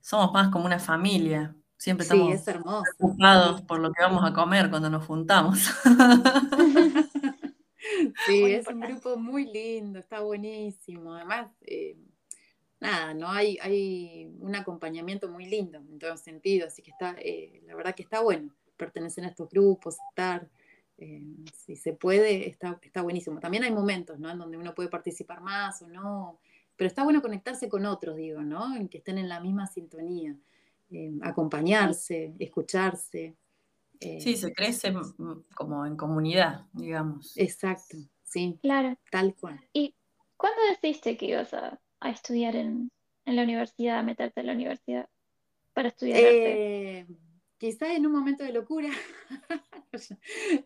somos 0.00 0.32
más 0.32 0.48
como 0.48 0.64
una 0.64 0.78
familia. 0.78 1.54
Siempre 1.76 2.04
estamos 2.04 2.40
preocupados 2.42 3.60
por 3.62 3.80
lo 3.80 3.92
que 3.92 4.02
vamos 4.02 4.24
a 4.24 4.32
comer 4.32 4.70
cuando 4.70 4.88
nos 4.88 5.04
juntamos. 5.04 5.70
sí, 8.26 8.44
es 8.44 8.66
un 8.66 8.80
grupo 8.80 9.16
muy 9.16 9.46
lindo, 9.46 9.98
está 9.98 10.20
buenísimo. 10.20 11.14
Además, 11.14 11.50
eh, 11.62 11.96
nada, 12.80 13.14
¿no? 13.14 13.28
Hay, 13.30 13.58
hay 13.60 14.30
un 14.40 14.54
acompañamiento 14.54 15.28
muy 15.28 15.46
lindo 15.46 15.78
en 15.78 15.98
todos 15.98 16.20
sentidos, 16.20 16.68
así 16.68 16.82
que 16.82 16.90
está, 16.90 17.16
eh, 17.18 17.62
la 17.66 17.74
verdad 17.74 17.94
que 17.94 18.02
está 18.02 18.20
bueno 18.20 18.54
pertenecer 18.76 19.24
a 19.24 19.28
estos 19.28 19.50
grupos, 19.50 19.96
estar, 20.10 20.48
eh, 20.96 21.22
si 21.52 21.76
se 21.76 21.92
puede, 21.92 22.48
está, 22.48 22.78
está 22.82 23.02
buenísimo. 23.02 23.40
También 23.40 23.64
hay 23.64 23.72
momentos, 23.72 24.18
¿no? 24.18 24.30
En 24.30 24.38
donde 24.38 24.56
uno 24.56 24.74
puede 24.74 24.88
participar 24.88 25.40
más 25.40 25.82
o 25.82 25.88
no, 25.88 26.38
pero 26.76 26.86
está 26.88 27.02
bueno 27.02 27.20
conectarse 27.20 27.68
con 27.68 27.84
otros, 27.84 28.16
digo, 28.16 28.40
¿no? 28.42 28.74
En 28.76 28.88
que 28.88 28.98
estén 28.98 29.18
en 29.18 29.28
la 29.28 29.40
misma 29.40 29.66
sintonía, 29.66 30.36
eh, 30.90 31.12
acompañarse, 31.22 32.32
escucharse. 32.38 33.34
Eh. 34.00 34.20
Sí, 34.20 34.36
se 34.36 34.52
crece 34.52 34.92
como 35.54 35.86
en 35.86 35.96
comunidad, 35.96 36.66
digamos. 36.72 37.36
Exacto, 37.36 37.96
sí. 38.24 38.58
Claro. 38.62 38.96
Tal 39.10 39.34
cual. 39.34 39.60
¿Y 39.72 39.94
cuándo 40.36 40.60
decidiste 40.70 41.16
que 41.16 41.26
ibas 41.26 41.52
a, 41.54 41.80
estudiar 42.04 42.56
en, 42.56 42.90
la 43.24 43.42
universidad, 43.42 43.98
a 43.98 44.02
meterte 44.02 44.40
en 44.40 44.46
la 44.46 44.52
universidad 44.52 45.08
para 45.74 45.88
estudiar 45.88 46.18
arte? 46.18 46.98
Eh, 47.00 47.06
quizá 47.58 47.92
en 47.94 48.06
un 48.06 48.12
momento 48.12 48.44
de 48.44 48.52
locura, 48.52 48.90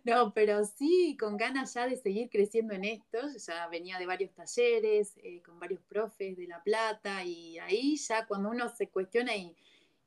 no, 0.05 0.33
pero 0.35 0.65
sí 0.65 1.17
con 1.19 1.37
ganas 1.37 1.75
ya 1.75 1.87
de 1.87 1.97
seguir 1.97 2.29
creciendo 2.31 2.75
en 2.75 2.85
esto, 2.85 3.19
ya 3.47 3.67
venía 3.69 3.99
de 3.99 4.07
varios 4.07 4.33
talleres, 4.35 5.17
eh, 5.23 5.43
con 5.43 5.59
varios 5.59 5.81
profes 5.83 6.37
de 6.37 6.47
La 6.47 6.62
Plata, 6.62 7.25
y 7.25 7.59
ahí 7.59 7.97
ya 7.97 8.27
cuando 8.27 8.51
uno 8.51 8.69
se 8.69 8.89
cuestiona 8.89 9.35
y, 9.35 9.57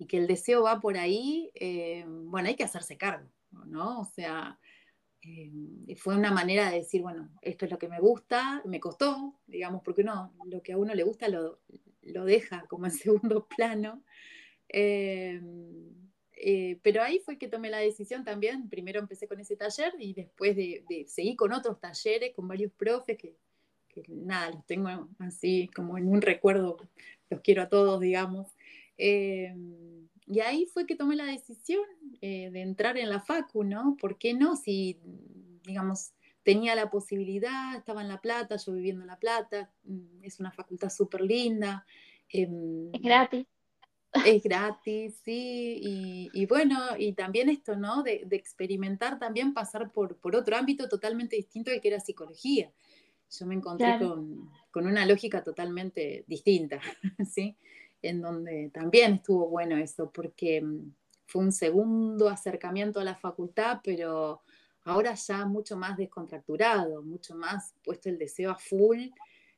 que 0.08 0.18
el 0.18 0.28
deseo 0.28 0.64
va 0.64 0.82
por 0.82 0.98
ahí, 0.98 1.52
eh, 1.56 2.04
bueno, 2.08 2.50
hay 2.50 2.56
que 2.56 2.64
hacerse 2.64 2.98
cargo, 2.98 3.30
¿no? 3.66 4.02
O 4.02 4.06
sea, 4.06 4.60
eh, 5.22 5.52
fue 5.98 6.16
una 6.16 6.32
manera 6.32 6.70
de 6.70 6.78
decir, 6.78 7.02
bueno, 7.02 7.30
esto 7.42 7.66
es 7.66 7.72
lo 7.72 7.80
que 7.80 7.88
me 7.88 8.00
gusta, 8.00 8.62
me 8.66 8.80
costó, 8.80 9.40
digamos, 9.48 9.82
porque 9.84 10.02
uno 10.02 10.34
lo 10.46 10.62
que 10.62 10.74
a 10.74 10.78
uno 10.78 10.94
le 10.94 11.04
gusta 11.04 11.30
lo, 11.30 11.60
lo 12.02 12.26
deja 12.26 12.66
como 12.68 12.86
en 12.86 12.92
segundo 12.92 13.48
plano. 13.48 14.04
Eh, 16.38 16.78
pero 16.82 17.02
ahí 17.02 17.20
fue 17.20 17.38
que 17.38 17.48
tomé 17.48 17.70
la 17.70 17.78
decisión 17.78 18.24
también. 18.24 18.70
Primero 18.70 19.00
empecé 19.00 19.28
con 19.28 19.40
ese 19.40 19.56
taller 19.56 19.94
y 20.00 20.14
después 20.14 20.56
de, 20.56 21.06
seguir 21.08 21.36
con 21.36 21.54
otros 21.54 21.80
talleres, 21.80 22.34
con 22.36 22.48
varios 22.48 22.72
profes 22.74 23.18
que, 23.18 23.36
nada, 24.10 24.52
los 24.52 24.66
tengo 24.66 25.10
así 25.20 25.70
como 25.74 25.98
en 25.98 26.10
un 26.10 26.22
recuerdo, 26.22 26.78
los 27.30 27.42
quiero 27.42 27.64
a 27.64 27.70
todos, 27.70 28.00
digamos. 28.02 28.55
Eh, 28.98 29.54
y 30.28 30.40
ahí 30.40 30.66
fue 30.66 30.86
que 30.86 30.96
tomé 30.96 31.16
la 31.16 31.26
decisión 31.26 31.86
eh, 32.22 32.50
de 32.52 32.62
entrar 32.62 32.98
en 32.98 33.10
la 33.10 33.20
FACU, 33.20 33.64
¿no? 33.64 33.96
¿Por 34.00 34.18
qué 34.18 34.34
no? 34.34 34.56
Si, 34.56 35.00
digamos, 35.64 36.14
tenía 36.44 36.76
la 36.76 36.90
posibilidad, 36.90 37.76
estaba 37.76 38.02
en 38.02 38.08
La 38.08 38.22
Plata, 38.22 38.56
yo 38.58 38.74
viviendo 38.74 39.02
en 39.02 39.08
La 39.08 39.20
Plata, 39.20 39.72
mm, 39.84 40.24
es 40.24 40.40
una 40.40 40.52
facultad 40.52 40.90
súper 40.90 41.22
linda. 41.22 41.86
Em, 42.30 42.90
es 42.94 43.02
gratis. 43.02 43.46
Es 44.26 44.44
gratis, 44.44 45.20
sí, 45.26 46.30
y, 46.34 46.46
bueno, 46.46 46.80
y 46.98 47.12
también 47.14 47.50
esto, 47.50 47.76
¿no? 47.76 48.02
De, 48.02 48.26
experimentar 48.32 49.20
también 49.20 49.54
pasar 49.54 49.92
por, 49.92 50.16
por, 50.18 50.38
otro 50.38 50.56
ámbito 50.56 50.88
totalmente 50.88 51.36
distinto 51.36 51.70
al 51.70 51.82
que 51.82 51.90
era 51.90 52.00
psicología. 52.00 52.72
Yo 53.30 53.46
me 53.46 53.56
encontré 53.56 54.00
con, 54.00 54.50
con, 54.72 54.88
una 54.88 55.06
lógica 55.06 55.44
totalmente 55.44 56.24
distinta, 56.28 56.80
¿sí? 57.30 57.58
En 58.08 58.22
donde 58.22 58.70
también 58.74 59.16
estuvo 59.16 59.50
bueno 59.50 59.78
eso, 59.78 60.12
porque 60.12 60.62
mm, 60.62 60.94
fue 61.26 61.42
un 61.42 61.52
segundo 61.52 62.30
acercamiento 62.30 63.00
a 63.00 63.04
la 63.04 63.16
facultad, 63.16 63.80
pero 63.84 64.42
ahora 64.84 65.16
ya 65.16 65.46
mucho 65.46 65.76
más 65.76 65.98
descontracturado, 65.98 67.02
mucho 67.02 67.36
más 67.36 67.74
puesto 67.84 68.10
el 68.10 68.18
deseo 68.18 68.52
a 68.52 68.56
full, 68.56 69.08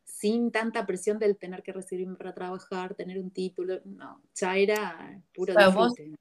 sin 0.04 0.51
tanta 0.51 0.86
presión 0.86 1.20
del 1.20 1.38
tener 1.38 1.62
que 1.62 1.74
recibirme 1.74 2.16
para 2.16 2.34
trabajar, 2.34 2.96
tener 2.96 3.20
un 3.20 3.32
título, 3.32 3.82
no, 3.84 4.22
ya 4.34 4.56
era 4.56 5.22
puro 5.34 5.54
disfrute. 5.54 6.16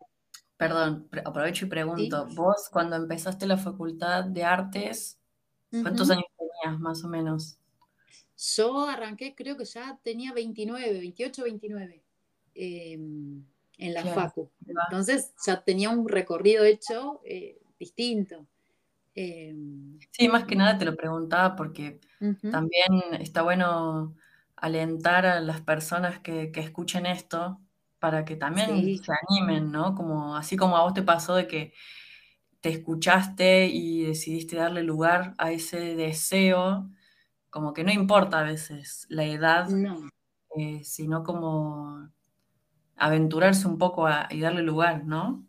perdón, 0.57 1.09
aprovecho 1.25 1.67
y 1.67 1.69
pregunto, 1.69 2.27
vos 2.35 2.69
cuando 2.71 2.97
empezaste 2.97 3.47
la 3.47 3.57
facultad 3.57 4.25
de 4.25 4.43
artes, 4.43 5.21
¿cuántos 5.71 6.11
años 6.11 6.27
tenías 6.37 6.81
más 6.81 7.05
o 7.05 7.09
menos? 7.09 7.59
Yo 8.37 8.89
arranqué, 8.89 9.35
creo 9.35 9.57
que 9.57 9.65
ya 9.65 9.99
tenía 10.03 10.33
29, 10.33 10.93
28, 10.93 11.45
29 11.45 12.06
en 12.57 13.95
la 13.95 14.05
facu. 14.05 14.51
Entonces 14.67 15.33
ya 15.45 15.63
tenía 15.63 15.91
un 15.91 16.09
recorrido 16.09 16.65
hecho 16.65 17.21
eh, 17.25 17.59
distinto. 17.79 18.47
Em, 19.15 19.99
sí, 20.11 20.29
más 20.29 20.45
que 20.45 20.57
nada 20.57 20.77
te 20.77 20.85
lo 20.85 20.95
preguntaba 20.95 21.57
porque 21.57 22.01
también 22.51 22.93
está 23.19 23.43
bueno 23.43 24.15
alentar 24.57 25.25
a 25.27 25.41
las 25.41 25.61
personas 25.61 26.19
que, 26.21 26.53
escuchen 26.55 27.07
esto 27.07 27.59
para 27.99 28.25
que 28.25 28.37
también 28.37 28.99
se 28.99 29.13
animen, 29.29 29.73
¿no? 29.73 29.95
Como, 29.95 30.37
así 30.37 30.57
como 30.57 30.77
a 30.77 30.83
vos 30.83 30.95
te 30.95 31.03
pasó 31.03 31.35
de 31.35 31.47
que 31.47 31.73
te 32.61 32.71
escuchaste 32.71 33.67
y 33.69 34.05
decidiste 34.05 34.57
darle 34.57 34.83
lugar 34.83 35.35
a 35.39 35.53
ese 35.53 35.97
deseo, 35.97 36.91
como 37.49 37.73
que 37.73 37.85
no 37.85 37.93
importa 37.93 38.41
a 38.41 38.45
veces 38.45 39.07
la 39.09 39.25
edad, 39.25 39.69
eh, 40.59 40.83
sino 40.85 41.23
como 41.23 42.11
aventurarse 42.97 43.69
un 43.69 43.79
poco 43.79 44.07
y 44.31 44.41
darle 44.41 44.63
lugar, 44.63 45.05
¿no? 45.05 45.47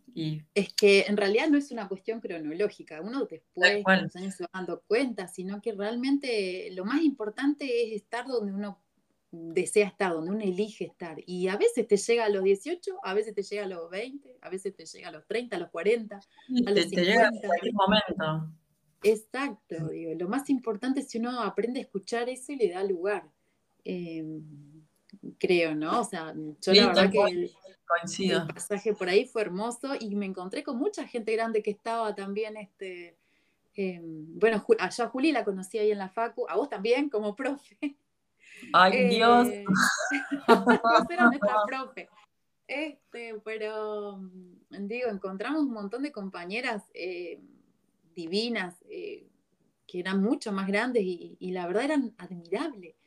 Es 0.54 0.72
que 0.72 1.02
en 1.06 1.16
realidad 1.16 1.48
no 1.48 1.58
es 1.58 1.70
una 1.70 1.86
cuestión 1.86 2.20
cronológica, 2.20 3.00
uno 3.00 3.20
después 3.26 4.02
los 4.02 4.16
años 4.16 4.34
se 4.34 4.44
va 4.44 4.50
dando 4.52 4.82
cuenta, 4.86 5.28
sino 5.28 5.62
que 5.62 5.72
realmente 5.72 6.70
lo 6.72 6.84
más 6.84 7.02
importante 7.02 7.86
es 7.86 8.02
estar 8.02 8.26
donde 8.26 8.52
uno 8.52 8.82
desea 9.30 9.86
estar, 9.86 10.12
donde 10.12 10.32
uno 10.32 10.40
elige 10.40 10.86
estar. 10.86 11.18
Y 11.26 11.48
a 11.48 11.56
veces 11.56 11.86
te 11.86 11.96
llega 11.96 12.24
a 12.24 12.28
los 12.30 12.42
18, 12.42 12.98
a 13.02 13.14
veces 13.14 13.34
te 13.34 13.42
llega 13.42 13.64
a 13.64 13.68
los 13.68 13.90
20, 13.90 14.38
a 14.40 14.48
veces 14.48 14.74
te 14.74 14.86
llega 14.86 15.08
a 15.08 15.12
los 15.12 15.26
30, 15.26 15.56
a 15.56 15.58
los 15.60 15.70
40, 15.70 16.16
a 16.16 16.20
los 16.70 16.74
te, 16.74 16.82
50. 16.82 17.02
llega 17.02 17.28
en 17.28 17.40
cualquier 17.40 17.74
momento. 17.74 18.52
Exacto, 19.02 19.88
digo, 19.88 20.14
lo 20.18 20.28
más 20.28 20.50
importante 20.50 21.00
es 21.00 21.08
si 21.08 21.18
uno 21.18 21.40
aprende 21.42 21.78
a 21.78 21.82
escuchar 21.82 22.28
eso 22.28 22.52
y 22.52 22.56
le 22.56 22.70
da 22.70 22.82
lugar. 22.82 23.30
Em, 23.84 24.77
creo, 25.38 25.74
¿no? 25.74 26.00
O 26.00 26.04
sea, 26.04 26.34
yo 26.34 26.72
la 26.72 26.86
verdad 26.88 27.10
que 27.10 27.22
el, 27.22 27.50
pasaje 28.54 28.94
por 28.94 29.08
ahí 29.08 29.26
fue 29.26 29.42
hermoso 29.42 29.94
y 29.98 30.14
me 30.14 30.26
encontré 30.26 30.62
con 30.62 30.78
mucha 30.78 31.06
gente 31.06 31.32
grande 31.32 31.62
que 31.62 31.70
estaba 31.70 32.14
también, 32.14 32.56
este, 32.56 33.16
em, 33.74 34.38
bueno, 34.38 34.64
allá 34.78 35.08
Juli 35.08 35.32
la 35.32 35.44
conocí 35.44 35.78
ahí 35.78 35.90
en 35.90 35.98
la 35.98 36.08
Facu, 36.08 36.46
a 36.48 36.56
vos 36.56 36.68
también 36.68 37.08
como 37.08 37.34
profe. 37.34 37.96
Ay, 38.72 38.92
eh, 38.94 39.08
Dios. 39.08 39.48
era 41.10 41.26
nuestra 41.26 41.56
profe. 41.66 42.08
Este, 42.66 43.40
pero 43.44 44.18
mm, 44.18 44.86
digo, 44.86 45.08
encontramos 45.08 45.62
un 45.62 45.72
montón 45.72 46.02
de 46.02 46.12
compañeras 46.12 46.84
eh, 46.92 47.40
divinas 48.14 48.74
eh, 48.90 49.26
que 49.86 50.00
eran 50.00 50.22
mucho 50.22 50.52
más 50.52 50.66
grandes 50.66 51.02
y 51.02 51.50
la 51.52 51.66
verdad 51.66 51.84
eran 51.84 52.14
admirables 52.18 52.97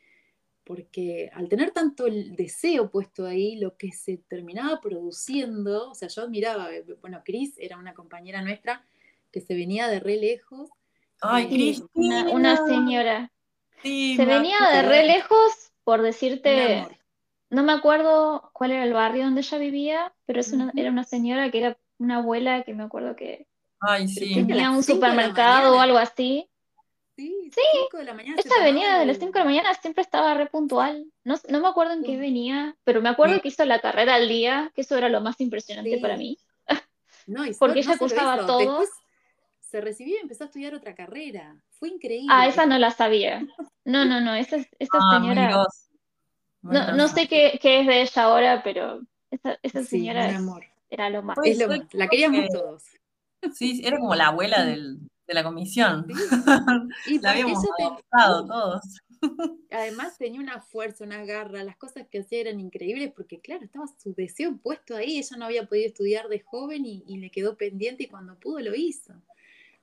porque 0.72 1.30
al 1.34 1.50
tener 1.50 1.72
tanto 1.72 2.08
el 2.08 2.34
deseo 2.38 2.90
puesto 2.90 3.26
ahí, 3.26 3.58
lo 3.58 3.76
que 3.76 3.92
se 3.92 4.20
terminaba 4.30 4.80
produciendo, 4.80 5.92
o 5.92 5.96
sea, 5.96 6.08
yo 6.08 6.22
admiraba, 6.22 6.74
eh, 6.74 6.86
bueno, 7.02 7.24
Cris 7.26 7.56
era 7.58 7.78
una 7.78 7.94
compañera 7.94 8.42
nuestra 8.42 8.82
que 9.34 9.42
se 9.42 9.54
venía 9.54 9.90
de 9.90 10.00
re 10.00 10.16
lejos. 10.16 10.70
Ay, 11.20 11.50
Cris, 11.50 11.84
una, 11.94 12.56
señora. 12.66 13.34
se 13.84 14.26
venía 14.26 14.60
de 14.74 14.84
re 14.84 15.06
lejos, 15.08 15.74
por 15.84 16.02
decirte, 16.04 16.88
no 17.50 17.64
me 17.64 17.74
acuerdo 17.74 18.50
cuál 18.54 18.72
era 18.72 18.86
el 18.86 18.94
barrio 18.94 19.26
donde 19.26 19.42
ella 19.42 19.58
vivía, 19.58 20.14
pero 20.26 20.40
es 20.40 20.54
una, 20.54 20.72
era 20.74 20.90
una 20.90 21.04
señora 21.04 21.52
que 21.52 21.58
era 21.58 21.78
una 21.98 22.20
abuela 22.20 22.64
que 22.64 22.74
me 22.74 22.84
acuerdo 22.84 23.18
que 23.18 23.46
tenía 24.16 24.72
un 24.72 24.84
supermercado 24.84 25.76
o 25.76 25.82
algo 25.82 25.98
así. 25.98 26.50
Sí, 27.22 27.98
de 27.98 28.04
la 28.04 28.14
mañana. 28.14 28.36
Esa 28.40 28.64
venía 28.64 28.98
de 28.98 29.06
las 29.06 29.18
5 29.18 29.32
de 29.32 29.40
la 29.40 29.46
mañana, 29.46 29.74
siempre 29.76 30.02
estaba 30.02 30.34
re 30.34 30.48
puntual. 30.48 31.06
No, 31.24 31.38
me 31.48 31.68
acuerdo 31.68 31.94
en 31.94 32.04
qué 32.04 32.18
venía, 32.18 32.76
pero 32.84 33.02
me 33.02 33.10
acuerdo 33.10 33.42
que 33.42 33.50
hizo 33.50 33.66
la 33.66 33.80
carrera 33.80 34.16
al 34.16 34.28
día, 34.28 34.72
que 34.74 34.82
eso 34.82 34.98
era 34.98 35.10
lo 35.10 35.22
más 35.22 35.40
impresionante 35.40 36.00
para 36.00 36.18
mí. 36.18 36.38
No, 37.28 37.44
Porque 37.60 37.80
ella 37.80 37.98
cursaba 37.98 38.46
todo. 38.46 38.84
se 39.60 39.82
recibió 39.82 40.16
y 40.16 40.22
empezó 40.22 40.46
a 40.46 40.48
estudiar 40.48 40.74
otra 40.74 40.96
carrera. 40.96 41.56
Fue 41.70 41.90
increíble. 41.90 42.30
Ah, 42.32 42.48
esa 42.48 42.66
no 42.66 42.78
la 42.78 42.92
sabía. 42.92 43.46
No, 43.86 44.06
no, 44.06 44.22
no, 44.22 44.34
esa, 44.34 44.58
esta 44.80 44.98
ah, 44.98 45.20
señora. 45.20 45.66
no, 46.62 46.94
no 46.94 47.08
sé 47.08 47.28
qué, 47.28 47.60
qué, 47.62 47.82
es 47.82 47.88
de 47.88 48.02
ella 48.02 48.24
ahora, 48.24 48.64
pero 48.64 49.02
esa, 49.30 49.58
esa 49.62 49.84
señora 49.84 50.40
era 50.90 51.10
lo 51.10 51.24
más. 51.24 51.38
la 51.92 52.08
queríamos 52.08 52.48
todos. 52.50 52.84
Sí, 53.54 53.82
era 53.84 53.98
como 53.98 54.14
la 54.14 54.28
abuela 54.28 54.64
del, 54.64 55.00
de 55.28 55.34
la 55.34 55.44
comisión. 55.44 56.08
Y 57.08 57.20
la 57.20 57.32
habíamos 57.32 57.64
todos. 58.12 58.82
Además 59.70 60.18
tenía 60.18 60.40
una 60.40 60.62
fuerza, 60.62 61.04
una 61.04 61.24
garra, 61.26 61.64
las 61.64 61.78
cosas 61.78 62.08
que 62.10 62.20
hacía 62.20 62.42
eran 62.42 62.60
increíbles 62.60 63.12
porque 63.16 63.40
claro, 63.40 63.64
estaba 63.64 63.86
su 63.88 64.14
deseo 64.14 64.58
puesto 64.58 64.96
ahí, 64.96 65.18
ella 65.18 65.38
no 65.38 65.46
había 65.46 65.68
podido 65.68 65.88
estudiar 65.88 66.28
de 66.28 66.40
joven 66.40 66.86
y, 66.86 67.18
le 67.18 67.30
quedó 67.30 67.56
pendiente 67.56 68.04
y 68.04 68.08
cuando 68.08 68.40
pudo 68.40 68.60
lo 68.60 68.76
hizo. 68.76 69.14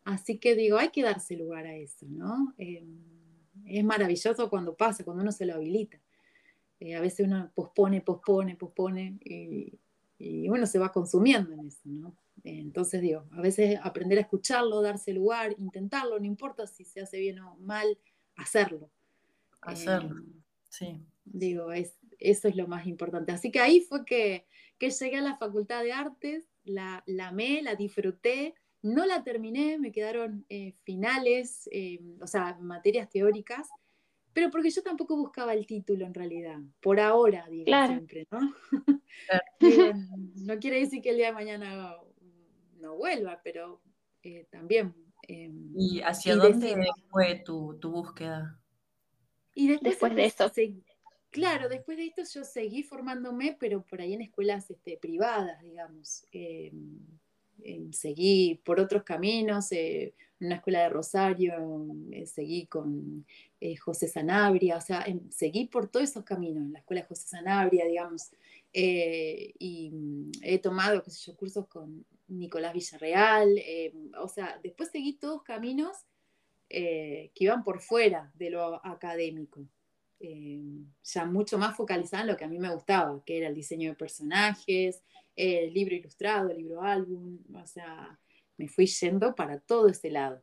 Así 0.04 0.38
que 0.38 0.54
digo, 0.54 0.78
hay 0.78 0.88
que 0.88 1.02
darse 1.02 1.36
lugar 1.36 1.66
a 1.66 1.76
eso, 1.76 2.06
¿no? 2.08 2.54
Eh, 2.58 2.84
es 3.66 3.84
maravilloso 3.84 4.48
cuando 4.48 4.74
pasa, 4.74 5.04
cuando 5.04 5.22
uno 5.22 5.32
se 5.32 5.46
lo 5.46 5.54
habilita. 5.54 5.98
Eh, 6.80 6.94
a 6.94 7.00
veces 7.00 7.26
uno 7.26 7.50
pospone, 7.54 8.00
pospone, 8.00 8.56
pospone 8.56 9.18
y, 9.24 9.78
y 10.18 10.48
uno 10.48 10.66
se 10.66 10.78
va 10.78 10.92
consumiendo 10.92 11.52
en 11.52 11.66
eso, 11.66 11.80
¿no? 11.84 12.14
Entonces 12.50 13.00
digo, 13.02 13.24
a 13.32 13.40
veces 13.40 13.78
aprender 13.82 14.18
a 14.18 14.22
escucharlo, 14.22 14.82
darse 14.82 15.12
lugar, 15.12 15.54
intentarlo, 15.58 16.18
no 16.18 16.24
importa 16.24 16.66
si 16.66 16.84
se 16.84 17.00
hace 17.00 17.18
bien 17.18 17.38
o 17.40 17.56
mal, 17.56 17.98
hacerlo. 18.36 18.90
Hacerlo, 19.60 20.18
eh, 20.18 20.42
sí. 20.68 21.02
Digo, 21.24 21.72
es, 21.72 21.98
eso 22.18 22.48
es 22.48 22.56
lo 22.56 22.66
más 22.66 22.86
importante. 22.86 23.32
Así 23.32 23.50
que 23.50 23.60
ahí 23.60 23.80
fue 23.80 24.04
que, 24.04 24.46
llegué 24.80 25.16
a 25.16 25.22
la 25.22 25.36
Facultad 25.36 25.82
de 25.82 25.92
Artes, 25.92 26.44
la, 26.64 27.02
la 27.06 27.28
amé, 27.28 27.62
la 27.62 27.74
disfruté, 27.74 28.54
no 28.82 29.04
la 29.06 29.24
terminé, 29.24 29.78
me 29.78 29.92
quedaron 29.92 30.46
eh, 30.48 30.72
finales, 30.84 31.68
eh, 31.72 32.00
o 32.20 32.26
sea, 32.26 32.56
materias 32.60 33.10
teóricas, 33.10 33.68
pero 34.32 34.50
porque 34.50 34.70
yo 34.70 34.82
tampoco 34.82 35.16
buscaba 35.16 35.52
el 35.52 35.66
título 35.66 36.06
en 36.06 36.14
realidad, 36.14 36.58
por 36.80 37.00
ahora, 37.00 37.46
digo 37.48 37.64
siempre, 37.86 38.26
¿no? 38.30 38.54
no 40.36 40.58
quiere 40.60 40.78
decir 40.80 41.02
que 41.02 41.10
el 41.10 41.16
día 41.16 41.26
de 41.26 41.32
mañana 41.32 41.96
no 42.78 42.96
vuelva, 42.96 43.40
pero 43.42 43.80
eh, 44.22 44.46
también. 44.50 44.94
Em, 45.26 45.72
¿Y 45.76 46.00
hacia 46.00 46.36
dónde 46.36 46.76
fue 47.10 47.36
tu, 47.36 47.78
búsqueda? 47.82 48.58
Y 49.54 49.68
después, 49.76 50.14
de 50.14 50.24
esto. 50.24 50.50
claro, 51.30 51.68
después 51.68 51.98
de 51.98 52.06
esto 52.06 52.22
yo 52.32 52.44
seguí 52.44 52.82
formándome, 52.82 53.56
pero 53.58 53.82
por 53.82 54.00
ahí 54.00 54.14
en 54.14 54.22
escuelas 54.22 54.70
este, 54.70 54.96
privadas, 54.96 55.60
digamos. 55.62 56.24
Em, 56.32 56.98
em, 57.64 57.92
seguí 57.92 58.60
por 58.64 58.78
otros 58.78 59.02
caminos, 59.02 59.72
eh, 59.72 60.14
en 60.40 60.46
una 60.46 60.56
escuela 60.56 60.82
de 60.82 60.88
Rosario, 60.88 61.86
eh, 62.12 62.26
seguí 62.26 62.66
con 62.66 63.26
José 63.80 64.06
Sanabria, 64.06 64.76
o 64.76 64.80
sea, 64.80 65.04
seguí 65.30 65.66
por 65.66 65.88
todos 65.88 66.08
esos 66.08 66.22
caminos, 66.22 66.62
en 66.62 66.72
la 66.74 66.78
escuela 66.78 67.02
de 67.02 67.08
José 67.08 67.26
Sanabria, 67.26 67.84
digamos, 67.86 68.30
y 68.72 69.90
mm, 69.92 70.30
he 70.42 70.60
tomado, 70.60 71.02
qué 71.02 71.10
sé 71.10 71.26
yo, 71.26 71.36
cursos 71.36 71.66
con 71.66 72.04
Nicolás 72.28 72.72
Villarreal, 72.72 73.58
eh, 73.58 73.92
o 74.20 74.28
sea, 74.28 74.58
después 74.62 74.90
seguí 74.90 75.14
todos 75.18 75.42
caminos 75.42 75.96
eh, 76.70 77.30
que 77.34 77.44
iban 77.44 77.64
por 77.64 77.80
fuera 77.80 78.30
de 78.34 78.50
lo 78.50 78.84
académico, 78.86 79.66
eh, 80.20 80.62
ya 81.02 81.24
mucho 81.24 81.58
más 81.58 81.76
focalizado 81.76 82.22
en 82.22 82.28
lo 82.28 82.36
que 82.36 82.44
a 82.44 82.48
mí 82.48 82.58
me 82.58 82.72
gustaba, 82.72 83.22
que 83.24 83.38
era 83.38 83.48
el 83.48 83.54
diseño 83.54 83.90
de 83.90 83.96
personajes, 83.96 85.02
el 85.34 85.72
libro 85.72 85.94
ilustrado, 85.94 86.50
el 86.50 86.58
libro 86.58 86.82
álbum, 86.82 87.38
o 87.54 87.66
sea, 87.66 88.18
me 88.58 88.68
fui 88.68 88.86
yendo 88.86 89.34
para 89.34 89.60
todo 89.60 89.88
ese 89.88 90.10
lado. 90.10 90.42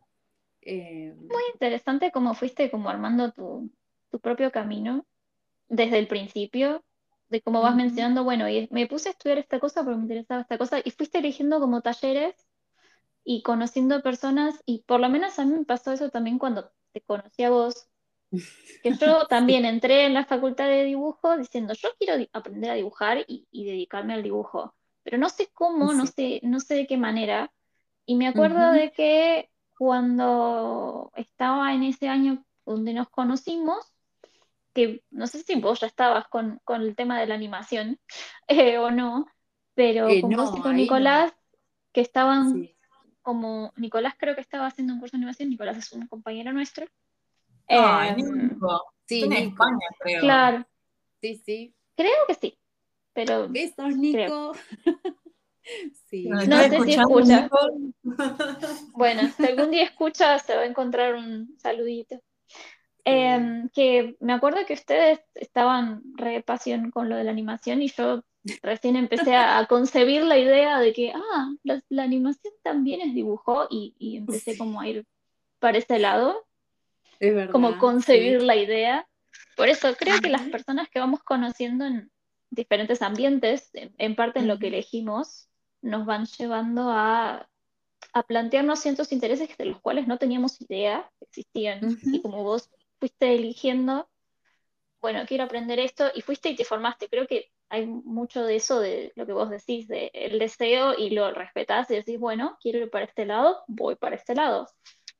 Eh, 0.61 1.13
Muy 1.15 1.43
interesante 1.53 2.11
cómo 2.11 2.33
fuiste 2.33 2.71
como 2.71 2.89
armando 2.89 3.31
tu, 3.31 3.69
tu 4.09 4.19
propio 4.19 4.51
camino 4.51 5.05
desde 5.67 5.99
el 5.99 6.07
principio, 6.07 6.83
de 7.29 7.41
cómo 7.41 7.61
vas 7.61 7.75
mencionando, 7.75 8.23
bueno, 8.23 8.49
y 8.49 8.67
me 8.71 8.87
puse 8.87 9.09
a 9.09 9.11
estudiar 9.13 9.39
esta 9.39 9.59
cosa 9.59 9.83
porque 9.83 9.97
me 9.97 10.03
interesaba 10.03 10.41
esta 10.41 10.57
cosa, 10.57 10.79
y 10.83 10.91
fuiste 10.91 11.19
eligiendo 11.19 11.59
como 11.59 11.81
talleres 11.81 12.35
y 13.23 13.43
conociendo 13.43 14.01
personas, 14.03 14.61
y 14.65 14.83
por 14.83 14.99
lo 14.99 15.09
menos 15.09 15.39
a 15.39 15.45
mí 15.45 15.53
me 15.53 15.65
pasó 15.65 15.91
eso 15.93 16.09
también 16.09 16.39
cuando 16.39 16.71
te 16.93 17.01
conocí 17.01 17.43
a 17.43 17.49
vos, 17.51 17.89
que 18.81 18.93
yo 18.93 19.25
también 19.27 19.65
entré 19.65 20.05
en 20.05 20.13
la 20.13 20.25
facultad 20.25 20.67
de 20.67 20.83
dibujo 20.83 21.37
diciendo, 21.37 21.73
yo 21.73 21.89
quiero 21.99 22.23
aprender 22.33 22.71
a 22.71 22.75
dibujar 22.75 23.25
y, 23.27 23.47
y 23.51 23.65
dedicarme 23.65 24.13
al 24.13 24.23
dibujo, 24.23 24.75
pero 25.03 25.17
no 25.17 25.29
sé 25.29 25.49
cómo, 25.53 25.93
no 25.93 26.05
Sí. 26.05 26.07
sé, 26.07 26.39
no 26.43 26.59
sé 26.59 26.75
de 26.75 26.87
qué 26.87 26.97
manera. 26.97 27.51
Y 28.05 28.15
me 28.15 28.27
acuerdo 28.27 28.59
Ujú. 28.59 28.71
de 28.71 28.91
que 28.91 29.51
cuando 29.77 31.11
estaba 31.15 31.73
en 31.73 31.83
ese 31.83 32.09
año 32.09 32.45
donde 32.65 32.93
nos 32.93 33.09
conocimos, 33.09 33.94
que 34.75 35.01
no 35.09 35.25
sé 35.25 35.39
si 35.41 35.55
vos 35.55 35.79
ya 35.79 35.87
estabas 35.87 36.27
con, 36.27 36.59
con 36.65 36.81
el 36.81 36.95
tema 36.95 37.19
de 37.19 37.25
la 37.27 37.33
animación 37.35 37.97
eh, 38.47 38.77
o 38.77 38.91
no, 38.91 39.25
pero 39.73 40.07
Eh, 40.09 40.21
con 40.21 40.29
vos 40.31 40.51
y 40.53 40.57
no, 40.57 40.61
con 40.61 40.71
ahí 40.73 40.77
no. 40.77 40.81
Nicolás, 40.83 41.33
que 41.93 42.01
estaban 42.01 42.53
Sí. 42.53 42.75
como, 43.23 43.71
Nicolás 43.77 44.13
creo 44.19 44.35
que 44.35 44.41
estaba 44.41 44.67
haciendo 44.67 44.93
un 44.93 44.99
curso 44.99 45.13
de 45.17 45.19
animación, 45.21 45.49
Nicolás 45.49 45.77
es 45.77 45.91
un 45.93 46.05
compañero 46.07 46.53
nuestro. 46.53 46.85
Em, 47.67 48.15
Nico. 48.17 48.83
Sí, 49.07 49.23
Está 49.23 49.35
en 49.37 49.43
Nico. 49.45 49.63
España, 49.63 49.87
creo. 49.99 50.21
claro, 50.21 50.67
Sí, 51.21 51.41
sí. 51.45 51.73
creo 51.95 52.27
que 52.27 52.33
sí, 52.35 52.59
pero 53.13 53.47
Besos, 53.49 53.95
Nico. 53.95 54.51
Sí. 56.11 56.27
¿Nos 56.29 56.47
No 56.47 56.61
sé 56.61 56.79
si 56.83 56.93
escucha. 56.93 57.41
Nico? 57.41 57.57
bueno, 58.93 59.27
si 59.35 59.45
algún 59.47 59.71
día 59.71 59.83
escucha 59.91 60.37
se 60.37 60.55
va 60.55 60.61
a 60.61 60.65
encontrar 60.67 61.15
un 61.15 61.57
saludito. 61.57 62.21
Em, 63.07 63.69
que 63.69 64.15
me 64.19 64.33
acuerdo 64.33 64.65
que 64.65 64.73
ustedes 64.73 65.19
estaban 65.35 66.01
re 66.15 66.41
pasión 66.41 66.89
con 66.91 67.07
lo 67.07 67.15
de 67.15 67.23
la 67.23 67.31
animación 67.31 67.81
y 67.83 67.87
yo 67.89 68.23
recién 68.63 68.95
empecé 68.95 69.35
a, 69.35 69.59
a 69.59 69.65
concebir 69.67 70.23
la 70.23 70.37
idea 70.39 70.79
de 70.79 70.91
que, 70.91 71.11
ah, 71.13 71.49
la, 71.63 71.81
la 71.89 72.03
animación 72.03 72.53
también 72.63 73.01
es 73.01 73.13
dibujo 73.13 73.67
y, 73.69 73.93
y 73.99 74.17
empecé 74.17 74.53
Sí. 74.53 74.57
como 74.57 74.81
a 74.81 74.87
ir 74.87 75.05
para 75.59 75.77
ese 75.77 75.99
lado, 75.99 76.45
Es 77.19 77.33
verdad. 77.33 77.51
como 77.51 77.77
concebir 77.77 78.39
sí. 78.41 78.45
la 78.45 78.55
idea. 78.55 79.07
Por 79.55 79.69
eso 79.69 79.95
creo 79.95 80.19
que 80.19 80.29
las 80.29 80.41
personas 80.49 80.89
que 80.89 80.99
vamos 80.99 81.21
conociendo 81.23 81.85
en 81.85 82.11
diferentes 82.49 83.01
ambientes, 83.01 83.69
en, 83.73 83.93
en 83.97 84.15
parte 84.15 84.39
en 84.39 84.47
lo 84.47 84.57
que 84.59 84.67
elegimos, 84.67 85.47
nos 85.81 86.05
van 86.05 86.25
llevando 86.25 86.89
a, 86.89 87.47
a 88.13 88.23
plantearnos 88.23 88.79
ciertos 88.79 89.11
intereses 89.11 89.49
de 89.57 89.65
los 89.65 89.79
cuales 89.81 90.07
no 90.07 90.17
teníamos 90.17 90.59
idea 90.61 91.09
que 91.19 91.25
existían. 91.25 91.97
Y 92.03 92.21
como 92.21 92.43
vos 92.43 92.69
fuiste 92.99 93.35
eligiendo, 93.35 94.09
bueno, 95.01 95.21
quiero 95.27 95.43
aprender 95.45 95.79
esto, 95.79 96.05
y 96.15 96.21
fuiste 96.21 96.49
y 96.49 96.55
te 96.55 96.65
formaste. 96.65 97.09
Creo 97.09 97.27
que 97.27 97.51
hay 97.69 97.85
mucho 97.87 98.43
de 98.43 98.55
eso, 98.57 98.79
de 98.79 99.11
lo 99.15 99.25
que 99.25 99.33
vos 99.33 99.49
decís, 99.49 99.87
de 99.87 100.11
el 100.13 100.39
deseo 100.39 100.95
y 100.97 101.11
lo 101.11 101.31
respetás 101.33 101.89
y 101.91 101.95
decís, 101.95 102.19
bueno, 102.19 102.57
quiero 102.61 102.79
ir 102.79 102.89
para 102.89 103.05
este 103.05 103.25
lado, 103.25 103.63
voy 103.67 103.95
para 103.95 104.15
este 104.15 104.35
lado. 104.35 104.67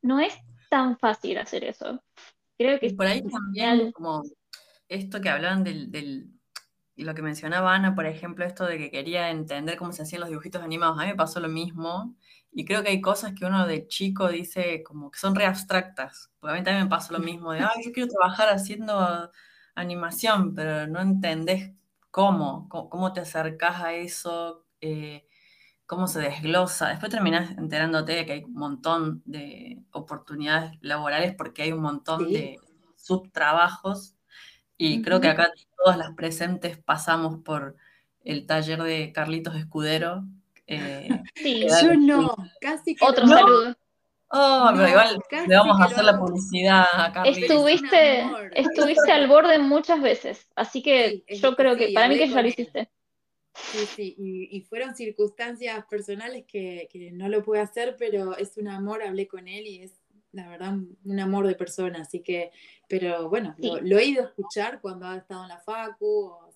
No 0.02 0.20
es 0.20 0.36
tan 0.70 0.98
fácil 1.00 1.38
hacer 1.38 1.64
eso. 1.66 2.04
Creo 2.58 2.80
que 2.80 2.90
Y 2.90 2.94
por 2.96 3.08
ahí 3.08 3.22
también, 3.24 3.82
genial. 3.82 3.94
como 3.94 4.24
esto 4.90 5.22
que 5.22 5.30
hablaban 5.30 5.64
del, 5.64 5.92
del- 5.92 6.32
y 6.96 7.04
lo 7.06 7.16
que 7.16 7.22
mencionaba 7.24 7.76
Ana, 7.76 7.96
por 7.96 8.06
ejemplo, 8.08 8.46
esto 8.46 8.66
de 8.66 8.78
que 8.78 8.92
quería 8.92 9.30
entender 9.32 9.78
cómo 9.78 9.94
se 9.94 10.04
hacían 10.04 10.22
los 10.22 10.30
dibujitos 10.30 10.64
animados, 10.64 10.98
a 11.00 11.04
mí 11.04 11.08
me 11.10 11.16
pasó 11.16 11.40
lo 11.42 11.50
mismo, 11.50 12.16
y 12.56 12.66
creo 12.66 12.84
que 12.84 12.90
hay 12.92 13.02
cosas 13.02 13.34
que 13.38 13.46
uno 13.46 13.68
de 13.68 13.88
chico 13.88 14.30
dice 14.30 14.84
como 14.84 15.12
que 15.12 15.20
son 15.20 15.36
re 15.36 15.46
abstractas, 15.46 16.32
porque 16.40 16.56
a 16.56 16.60
mí 16.60 16.64
también 16.66 16.86
me 16.86 16.90
pasó 16.92 17.14
lo 17.14 17.20
mismo, 17.20 17.54
de, 17.54 17.62
ay, 17.62 17.84
yo 17.86 17.92
quiero 17.94 18.10
trabajar 18.10 18.50
haciendo 18.50 19.32
animación, 19.76 20.56
pero 20.56 20.88
no 20.88 21.02
entendés 21.02 21.74
cómo, 22.12 22.70
cómo, 22.70 22.90
cómo 22.90 23.14
te 23.14 23.22
acercás 23.22 23.82
a 23.84 23.94
eso, 23.94 24.66
eh, 24.82 25.28
cómo 25.88 26.08
se 26.08 26.22
desglosa. 26.22 26.90
Después 26.90 27.12
terminás 27.12 27.52
enterándote 27.58 28.14
de 28.14 28.26
que 28.26 28.34
hay 28.34 28.44
un 28.46 28.54
montón 28.56 29.24
de 29.26 29.84
oportunidades 29.92 30.74
laborales 30.82 31.36
porque 31.38 31.64
hay 31.64 31.74
un 31.74 31.82
montón 31.82 32.28
Sí. 32.28 32.34
de 32.34 32.60
subtrabajos 32.98 34.16
y 34.78 35.02
creo 35.04 35.22
que 35.22 35.30
acá 35.30 35.50
todas 35.78 35.98
las 35.98 36.14
presentes 36.16 36.78
pasamos 36.80 37.40
por 37.44 37.78
el 38.24 38.46
taller 38.48 38.84
de 38.84 39.12
Carlitos 39.14 39.56
Escudero. 39.56 40.26
Eh, 40.68 41.10
Sí, 41.36 41.68
Yo 41.82 41.92
el- 41.92 42.06
no, 42.06 42.36
casi 42.62 42.96
que 42.96 43.06
otro 43.06 43.26
hago. 43.26 43.34
saludo. 43.36 43.76
Oh, 44.32 44.70
pero 44.72 44.82
No, 44.84 44.90
igual 44.90 45.20
le 45.48 45.56
vamos 45.56 45.80
a 45.80 45.84
hacer 45.86 46.04
lo 46.04 46.12
la 46.12 46.20
publicidad 46.20 46.86
a 46.94 47.14
Carlitos. 47.14 47.44
Estuve- 47.44 47.74
Estuviste, 47.74 48.22
amor. 48.22 48.52
estuviste 48.56 49.12
al 49.12 49.28
borde 49.28 49.60
muchas 49.60 50.02
veces, 50.02 50.48
así 50.56 50.82
que 50.82 51.10
Sí, 51.10 51.24
es- 51.28 51.42
yo 51.42 51.56
creo 51.56 51.78
que 51.78 51.88
sí, 51.88 51.94
para 51.94 52.08
mí 52.10 52.18
que 52.18 52.28
ya 52.28 52.42
lo 52.42 52.48
hiciste. 52.48 52.90
Sí, 53.54 53.86
sí, 53.86 54.16
y, 54.18 54.58
y 54.58 54.62
fueron 54.62 54.96
circunstancias 54.96 55.86
personales 55.90 56.44
que, 56.46 56.90
que 56.92 57.12
no 57.12 57.30
lo 57.30 57.42
pude 57.44 57.62
hacer, 57.62 57.96
pero 57.98 58.36
es 58.36 58.58
un 58.58 58.68
amor, 58.68 59.02
hablé 59.04 59.28
con 59.28 59.48
él 59.48 59.66
y 59.66 59.84
es, 59.84 59.94
la 60.34 60.50
verdad, 60.50 60.74
un, 60.74 60.98
un 61.06 61.20
amor 61.22 61.48
de 61.48 61.56
persona, 61.56 62.02
así 62.02 62.22
que, 62.22 62.52
pero 62.90 63.30
bueno, 63.30 63.56
lo, 63.60 63.76
Sí. 63.78 63.82
lo 63.84 63.98
he 63.98 64.06
ido 64.06 64.24
a 64.24 64.28
escuchar 64.28 64.82
cuando 64.82 65.06
ha 65.06 65.16
estado 65.16 65.44
en 65.44 65.50
la 65.50 65.60
facu, 65.60 66.06
o 66.26 66.52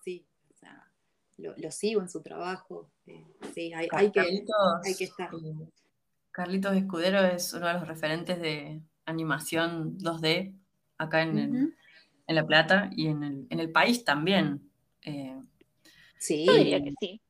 lo, 1.39 1.53
lo 1.57 1.71
sigo 1.71 2.01
en 2.01 2.09
su 2.09 2.21
trabajo, 2.21 2.91
eh, 3.07 3.23
sí, 3.53 3.73
hay, 3.73 3.87
hay 3.95 4.11
que, 4.11 4.19
Carlitos, 4.21 4.57
hay 4.85 4.95
que 4.95 5.03
estar. 5.05 5.29
eh, 5.33 5.69
Carlitos 6.31 6.75
Escudero 6.75 7.19
es 7.25 7.53
uno 7.53 7.67
de 7.67 7.73
los 7.73 7.87
referentes 7.87 8.39
de 8.39 8.81
animación 9.05 9.97
2D 9.97 10.53
acá 10.97 11.21
en, 11.23 11.37
el- 11.37 11.73
en 12.27 12.35
La 12.35 12.45
Plata 12.45 12.89
y 12.95 13.07
en 13.07 13.23
el, 13.23 13.47
en 13.49 13.59
el 13.59 13.71
país 13.71 14.03
también. 14.03 14.71
Eh, 15.01 15.35
Sí, 16.19 16.45
Yo 16.45 16.53
diría 16.55 16.81
que 16.81 16.91
sí. 16.99 17.21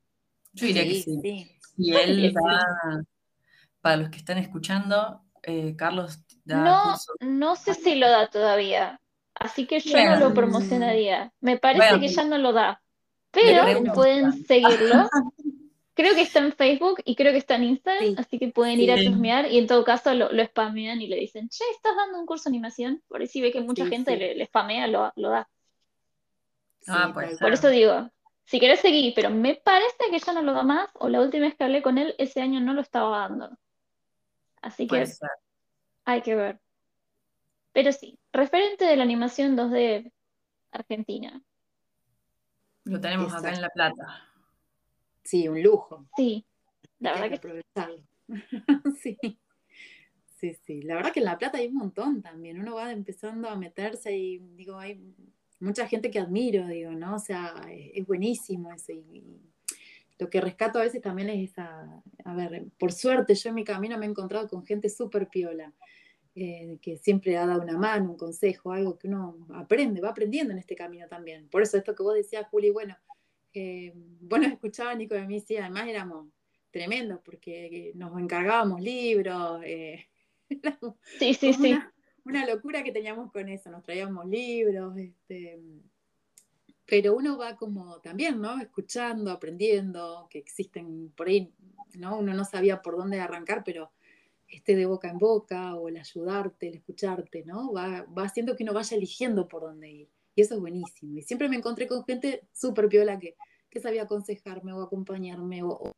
yo 0.54 0.68
diría 0.68 0.88
que 0.88 0.96
sí. 0.96 1.22
Y 1.78 1.92
Yo 1.94 2.00
él 2.00 2.34
da, 2.34 3.04
para 3.82 3.98
los 3.98 4.10
que 4.10 4.18
están 4.18 4.38
escuchando, 4.38 5.24
eh, 5.44 5.76
Carlos 5.76 6.20
da 6.44 6.64
No, 6.66 6.84
curso. 6.84 7.14
no 7.22 7.56
sé 7.56 7.74
si 7.76 7.96
lo 7.96 8.10
da 8.10 8.30
todavía, 8.30 9.00
así 9.36 9.68
que 9.68 9.80
yo 9.80 10.04
no 10.04 10.16
lo 10.20 10.34
promocionaría. 10.34 11.32
Me 11.42 11.58
parece 11.58 11.86
Bueno, 11.88 12.00
que 12.00 12.08
ya 12.08 12.24
no 12.26 12.38
lo 12.38 12.52
da, 12.54 12.82
pero 13.32 13.94
pueden 13.94 14.34
seguirlo. 14.46 15.10
Creo 15.96 16.16
que 16.16 16.22
está 16.22 16.40
en 16.40 16.54
Facebook 16.54 17.02
y 17.04 17.14
creo 17.18 17.34
que 17.34 17.40
está 17.40 17.56
en 17.56 17.66
Instagram, 17.66 18.06
Sí. 18.06 18.16
así 18.18 18.40
que 18.40 18.48
pueden 18.48 18.80
ir 18.80 18.90
a 18.90 18.96
Sí. 18.98 19.04
chusmear 19.06 19.52
y 19.52 19.58
en 19.58 19.68
todo 19.68 19.84
caso 19.84 20.14
lo, 20.14 20.32
lo 20.32 20.46
spamean 20.46 21.02
y 21.02 21.08
le 21.08 21.18
dicen, 21.18 21.50
che, 21.50 21.66
¿estás 21.76 21.94
dando 21.94 22.18
un 22.18 22.26
curso 22.26 22.50
de 22.50 22.56
animación? 22.56 23.04
Por 23.10 23.20
ahí 23.20 23.28
si 23.28 23.42
ve 23.42 23.52
que 23.52 23.60
mucha 23.60 23.84
Sí, 23.84 23.90
gente 23.90 24.14
sí. 24.14 24.18
le, 24.18 24.34
le 24.36 24.46
spamea, 24.46 24.88
lo, 24.88 25.12
lo 25.18 25.30
da. 25.30 25.50
Ah, 26.88 27.14
Sí, 27.14 27.30
ser. 27.32 27.40
Por 27.40 27.52
eso 27.52 27.68
digo, 27.68 28.10
si 28.46 28.62
querés 28.62 28.80
seguir, 28.80 29.12
pero 29.14 29.30
me 29.30 29.56
parece 29.56 29.98
que 30.10 30.20
ya 30.20 30.32
no 30.32 30.42
lo 30.42 30.54
da 30.54 30.64
más, 30.64 30.90
o 30.94 31.10
la 31.10 31.20
última 31.20 31.48
vez 31.48 31.56
que 31.56 31.66
hablé 31.66 31.82
con 31.82 31.98
él, 31.98 32.16
ese 32.18 32.42
año 32.42 32.62
no 32.62 32.74
lo 32.74 32.80
estaba 32.80 33.20
dando. 33.20 33.58
Así 34.62 34.88
que 34.88 35.04
hay 36.06 36.22
que 36.22 36.36
ver. 36.36 36.62
Pero 37.74 37.92
sí, 37.92 38.18
referente 38.32 38.86
de 38.86 38.96
la 38.96 39.04
animación 39.04 39.58
2D 39.58 40.14
Argentina. 40.72 41.42
Lo 42.86 43.00
tenemos 43.00 43.34
acá 43.34 43.54
en 43.54 43.62
La 43.62 43.70
Plata. 43.70 44.28
Sí, 45.24 45.48
un 45.48 45.62
lujo. 45.62 46.08
Sí, 46.16 46.46
la 47.00 47.12
Hay 47.12 47.16
verdad 47.16 47.26
que 47.26 47.30
que 47.30 47.48
aprovecharlo. 47.48 48.04
sí. 49.02 49.18
Sí, 50.40 50.58
sí. 50.66 50.82
La 50.84 50.96
verdad 50.96 51.12
que 51.12 51.20
en 51.20 51.26
La 51.26 51.38
Plata 51.38 51.58
hay 51.58 51.68
un 51.68 51.76
montón 51.76 52.22
también. 52.22 52.60
Uno 52.60 52.76
va 52.76 52.92
empezando 52.92 53.50
a 53.50 53.56
meterse 53.56 54.16
y 54.16 54.38
digo, 54.56 54.78
hay 54.78 55.02
mucha 55.60 55.88
gente 55.88 56.10
que 56.10 56.20
admiro, 56.20 56.66
digo, 56.68 56.92
¿no? 56.92 57.16
O 57.16 57.20
sea, 57.20 57.54
es, 57.70 57.92
es 57.96 58.08
buenísimo 58.08 58.72
eso. 58.72 58.94
Y, 58.94 59.00
y 59.12 59.50
lo 60.20 60.30
que 60.30 60.42
rescato 60.42 60.80
a 60.80 60.84
veces 60.84 61.02
también 61.02 61.30
es 61.30 61.52
esa, 61.52 62.04
a 62.26 62.36
ver, 62.36 62.66
por 62.78 62.92
suerte 62.92 63.34
yo 63.36 63.50
en 63.50 63.56
mi 63.56 63.64
camino 63.64 63.98
me 63.98 64.06
he 64.06 64.10
encontrado 64.10 64.48
con 64.50 64.66
gente 64.66 64.90
súper 64.90 65.30
piola, 65.30 65.74
eh, 66.42 66.78
que 66.82 66.96
siempre 66.96 67.36
ha 67.36 67.46
dado 67.46 67.62
una 67.62 67.78
mano, 67.78 68.12
un 68.12 68.18
consejo, 68.18 68.72
algo 68.72 68.98
que 68.98 69.10
uno 69.10 69.46
aprende, 69.54 70.00
va 70.00 70.12
aprendiendo 70.12 70.54
en 70.54 70.60
este 70.60 70.74
camino 70.74 71.06
también. 71.10 71.50
Por 71.50 71.62
eso 71.62 71.76
esto 71.76 71.94
que 71.94 72.02
vos 72.02 72.16
decías, 72.16 72.48
Juli, 72.48 72.70
bueno, 72.70 72.96
eh, 73.54 73.92
vos 74.22 74.40
nos 74.40 74.50
escuchabas, 74.54 74.96
Nico, 74.96 75.16
de 75.16 75.28
mí, 75.28 75.42
sí, 75.42 75.58
además 75.58 75.90
éramos 75.90 76.30
tremendos 76.72 77.20
porque 77.26 77.92
nos 77.96 78.18
encargábamos 78.18 78.80
libros, 78.80 79.62
eh, 79.66 80.08
sí, 81.20 81.34
sí, 81.34 81.52
sí. 81.52 81.74
Una, 81.74 81.94
una 82.24 82.46
locura 82.46 82.84
que 82.84 82.94
teníamos 82.94 83.34
con 83.34 83.50
eso, 83.50 83.70
nos 83.70 83.84
traíamos 83.84 84.26
libros, 84.26 84.96
este, 84.96 85.60
pero 86.86 87.18
uno 87.18 87.38
va 87.38 87.58
como 87.58 88.00
también, 88.00 88.40
¿no? 88.40 88.62
Escuchando, 88.62 89.32
aprendiendo, 89.32 90.26
que 90.30 90.40
existen 90.40 91.12
por 91.18 91.28
ahí, 91.28 91.52
¿no? 91.96 92.18
Uno 92.18 92.34
no 92.34 92.46
sabía 92.46 92.82
por 92.82 92.96
dónde 92.96 93.20
arrancar, 93.20 93.62
pero 93.66 93.92
este 94.50 94.76
de 94.76 94.86
boca 94.86 95.10
en 95.10 95.18
boca, 95.18 95.76
o 95.76 95.90
el 95.90 95.98
ayudarte, 95.98 96.68
el 96.70 96.76
escucharte, 96.76 97.44
¿no? 97.46 97.72
Va, 97.72 98.06
va 98.18 98.24
haciendo 98.24 98.56
que 98.56 98.64
uno 98.64 98.74
vaya 98.74 98.98
eligiendo 98.98 99.48
por 99.48 99.62
dónde 99.62 99.90
ir. 99.90 100.10
Y 100.36 100.42
eso 100.42 100.56
es 100.56 100.60
buenísimo. 100.62 101.18
Y 101.18 101.22
siempre 101.22 101.50
me 101.50 101.58
encontré 101.58 101.88
con 101.88 102.04
gente 102.06 102.44
súper 102.54 102.88
piola 102.88 103.20
que, 103.20 103.36
que 103.70 103.80
sabía 103.80 104.04
aconsejarme 104.04 104.74
o 104.74 104.82
acompañarme 104.82 105.64
o, 105.64 105.70
o 105.70 105.92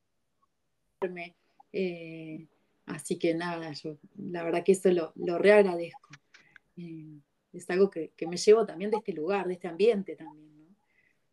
eh, 1.73 2.47
así 2.85 3.17
que 3.17 3.33
nada, 3.33 3.71
yo 3.71 3.97
la 4.17 4.43
verdad 4.43 4.63
que 4.63 4.73
eso 4.73 4.91
lo, 4.91 5.13
lo 5.15 5.37
reagradezco. 5.37 6.09
Eh, 6.77 7.19
es 7.53 7.69
algo 7.69 7.89
que, 7.89 8.13
me 8.27 8.37
llevo 8.37 8.65
también 8.65 8.91
de 8.91 8.97
este 8.97 9.13
lugar, 9.13 9.47
de 9.47 9.53
este 9.53 9.67
ambiente 9.67 10.15
también. 10.15 10.59
¿no? 10.59 10.75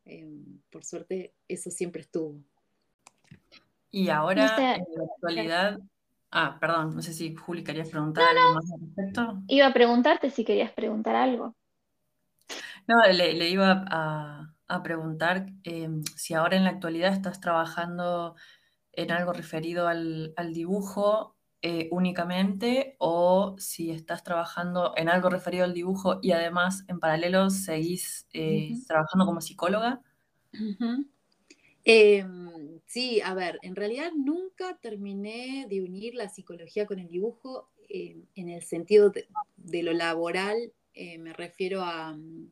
Eh, 0.06 0.26
por 0.70 0.84
suerte, 0.84 1.34
eso 1.46 1.70
siempre 1.70 2.02
estuvo. 2.02 2.40
Y 3.90 4.08
ahora, 4.08 4.76
en 4.76 4.84
la 4.94 5.04
actualidad, 5.04 5.78
Ah, 6.30 6.58
perdón, 6.60 6.94
no 6.94 7.02
sé 7.02 7.14
si 7.14 7.34
Juli 7.34 7.64
querías 7.64 7.88
preguntar 7.88 8.24
algo 8.28 8.54
más 8.54 8.70
al 8.70 8.80
respecto. 8.80 9.42
Iba 9.48 9.66
a 9.66 9.72
preguntarte 9.72 10.30
si 10.30 10.44
querías 10.44 10.72
preguntar 10.72 11.16
algo. 11.16 11.54
No, 12.86 13.06
le, 13.06 13.48
iba 13.48 13.84
a, 13.88 14.82
preguntar 14.82 15.46
em, 15.64 16.02
si 16.16 16.34
ahora 16.34 16.56
en 16.56 16.64
la 16.64 16.70
actualidad 16.70 17.12
estás 17.12 17.40
trabajando 17.40 18.34
en 18.92 19.10
algo 19.10 19.32
referido 19.32 19.88
al, 19.88 20.34
dibujo 20.52 21.36
eh, 21.62 21.88
únicamente 21.90 22.96
o 22.98 23.56
si 23.58 23.90
estás 23.90 24.22
trabajando 24.22 24.92
en 24.96 25.08
algo 25.08 25.28
referido 25.28 25.64
al 25.64 25.74
dibujo 25.74 26.18
y 26.22 26.32
además 26.32 26.84
en 26.88 27.00
paralelo 27.00 27.50
seguís 27.50 28.26
eh, 28.32 28.74
trabajando 28.86 29.26
como 29.26 29.40
psicóloga. 29.40 30.00
Em, 31.84 32.77
sí, 32.88 33.20
a 33.20 33.34
ver, 33.34 33.58
en 33.62 33.76
realidad 33.76 34.10
nunca 34.16 34.76
terminé 34.80 35.66
de 35.68 35.82
unir 35.82 36.14
la 36.14 36.28
psicología 36.28 36.86
con 36.86 36.98
el 36.98 37.08
dibujo 37.08 37.70
em, 37.88 38.24
en 38.34 38.48
el 38.48 38.62
sentido 38.62 39.10
de, 39.10 39.82
lo 39.82 39.92
laboral, 39.92 40.72
eh, 40.94 41.18
me 41.18 41.32
refiero 41.32 41.82
a, 41.82 42.14
mm, 42.14 42.50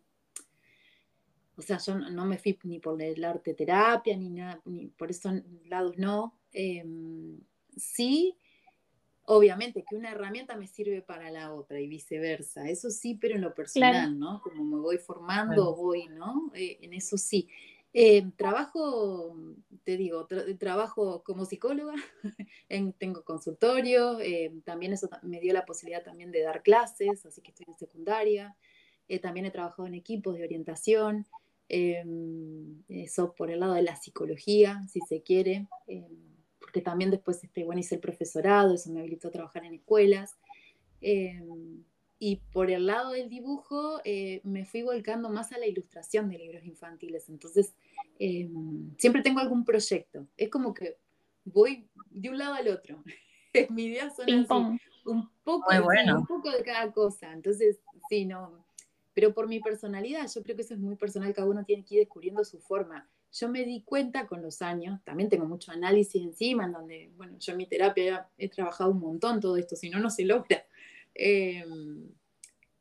o 1.56 1.62
sea, 1.62 1.78
yo 1.78 1.98
no 1.98 2.26
me 2.26 2.38
fui 2.38 2.58
ni 2.64 2.78
por 2.78 3.00
el 3.00 3.24
arte 3.24 3.54
terapia, 3.54 4.14
ni 4.16 4.28
nada, 4.28 4.60
ni 4.66 4.88
por 4.88 5.10
esos 5.10 5.42
lados 5.64 5.96
no. 5.96 6.38
Em, 6.52 7.40
sí, 7.74 8.36
obviamente 9.24 9.84
que 9.88 9.96
una 9.96 10.12
herramienta 10.12 10.54
me 10.54 10.66
sirve 10.66 11.00
para 11.00 11.30
la 11.30 11.54
otra 11.54 11.80
y 11.80 11.88
viceversa, 11.88 12.68
eso 12.68 12.90
sí, 12.90 13.14
pero 13.14 13.36
en 13.36 13.40
lo 13.40 13.54
personal, 13.54 14.18
¿no? 14.18 14.42
Como 14.42 14.64
me 14.64 14.80
voy 14.80 14.98
formando, 14.98 15.74
voy, 15.74 16.08
¿no? 16.08 16.52
Eh, 16.54 16.78
en 16.82 16.92
eso 16.92 17.16
sí. 17.16 17.48
Eh, 17.98 18.30
trabajo, 18.36 19.34
te 19.84 19.96
digo, 19.96 20.28
trabajo 20.58 21.22
como 21.24 21.46
psicóloga, 21.46 21.94
tengo 22.98 23.24
consultorio, 23.24 24.20
eh, 24.20 24.52
también 24.66 24.92
eso 24.92 25.08
me 25.22 25.40
dio 25.40 25.54
la 25.54 25.64
posibilidad 25.64 26.04
también 26.04 26.30
de 26.30 26.42
dar 26.42 26.62
clases, 26.62 27.24
así 27.24 27.40
que 27.40 27.52
estoy 27.52 27.64
en 27.66 27.78
secundaria, 27.78 28.54
eh, 29.08 29.18
también 29.18 29.46
he 29.46 29.50
trabajado 29.50 29.88
en 29.88 29.94
equipos 29.94 30.36
de 30.36 30.44
orientación, 30.44 31.26
eso 31.70 33.34
por 33.34 33.50
el 33.50 33.60
lado 33.60 33.72
de 33.72 33.82
la 33.82 33.96
psicología, 33.96 34.86
si 34.92 35.00
se 35.00 35.22
quiere, 35.22 35.66
porque 36.60 36.82
también 36.82 37.10
después, 37.10 37.42
este, 37.44 37.64
bueno, 37.64 37.80
hice 37.80 37.94
el 37.94 38.02
profesorado, 38.02 38.74
eso 38.74 38.90
me 38.90 39.00
habilitó 39.00 39.28
a 39.28 39.32
trabajar 39.32 39.64
en 39.64 39.72
escuelas. 39.72 40.36
Y 42.18 42.36
por 42.52 42.70
el 42.70 42.86
lado 42.86 43.12
del 43.12 43.28
dibujo 43.28 44.00
eh, 44.04 44.40
me 44.44 44.64
fui 44.64 44.82
volcando 44.82 45.28
más 45.28 45.52
a 45.52 45.58
la 45.58 45.66
ilustración 45.66 46.30
de 46.30 46.38
libros 46.38 46.64
infantiles. 46.64 47.28
Entonces, 47.28 47.74
eh, 48.18 48.48
siempre 48.96 49.22
tengo 49.22 49.40
algún 49.40 49.64
proyecto. 49.64 50.26
Es 50.36 50.48
como 50.48 50.72
que 50.72 50.96
voy 51.44 51.88
de 52.10 52.30
un 52.30 52.38
lado 52.38 52.54
al 52.54 52.68
otro. 52.68 53.02
Mi 53.70 53.84
idea 53.84 54.10
son 54.10 54.24
así, 54.24 54.34
un 54.34 54.46
poco, 54.46 54.74
un 55.06 56.26
poco 56.26 56.50
de 56.50 56.62
cada 56.62 56.92
cosa. 56.92 57.32
Entonces, 57.32 57.80
sí, 58.08 58.24
no. 58.24 58.64
Pero 59.14 59.32
por 59.32 59.48
mi 59.48 59.60
personalidad, 59.60 60.28
yo 60.30 60.42
creo 60.42 60.56
que 60.56 60.62
eso 60.62 60.74
es 60.74 60.80
muy 60.80 60.96
personal, 60.96 61.32
cada 61.32 61.48
uno 61.48 61.64
tiene 61.64 61.84
que 61.84 61.94
ir 61.94 62.00
descubriendo 62.00 62.44
su 62.44 62.58
forma. 62.58 63.08
Yo 63.32 63.48
me 63.48 63.64
di 63.64 63.82
cuenta 63.82 64.26
con 64.26 64.42
los 64.42 64.60
años, 64.60 65.02
también 65.04 65.30
tengo 65.30 65.46
mucho 65.46 65.72
análisis 65.72 66.22
encima, 66.22 66.66
en 66.66 66.72
donde, 66.72 67.10
bueno, 67.16 67.38
yo 67.38 67.52
en 67.52 67.58
mi 67.58 67.66
terapia 67.66 68.28
he 68.36 68.50
trabajado 68.50 68.90
un 68.90 69.00
montón 69.00 69.40
todo 69.40 69.56
esto, 69.56 69.74
si 69.74 69.88
no, 69.88 70.00
no 70.00 70.10
se 70.10 70.24
logra. 70.26 70.66
Em, 71.18 72.10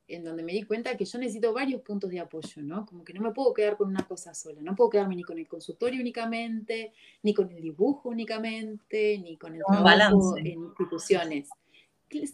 en 0.07 0.23
donde 0.23 0.43
me 0.43 0.51
di 0.51 0.63
cuenta 0.63 0.95
que 0.95 1.05
yo 1.05 1.17
necesito 1.17 1.53
varios 1.53 1.81
puntos 1.81 2.11
de 2.11 2.19
apoyo, 2.19 2.61
¿no? 2.61 2.85
Como 2.85 3.03
que 3.03 3.13
no 3.13 3.21
me 3.21 3.31
puedo 3.31 3.53
quedar 3.53 3.75
con 3.75 3.89
una 3.89 4.05
cosa 4.05 4.35
sola, 4.35 4.61
no 4.61 4.75
puedo 4.75 4.89
quedarme 4.89 5.15
ni 5.15 5.23
con 5.23 5.39
el 5.39 5.47
consultorio 5.47 5.99
únicamente, 5.99 6.93
ni 7.23 7.33
con 7.33 7.49
el 7.51 7.61
dibujo 7.61 8.09
únicamente, 8.09 9.17
ni 9.17 9.37
con 9.37 9.55
el 9.55 9.63
trabajo 9.63 10.37
en 10.37 10.63
instituciones. 10.63 11.49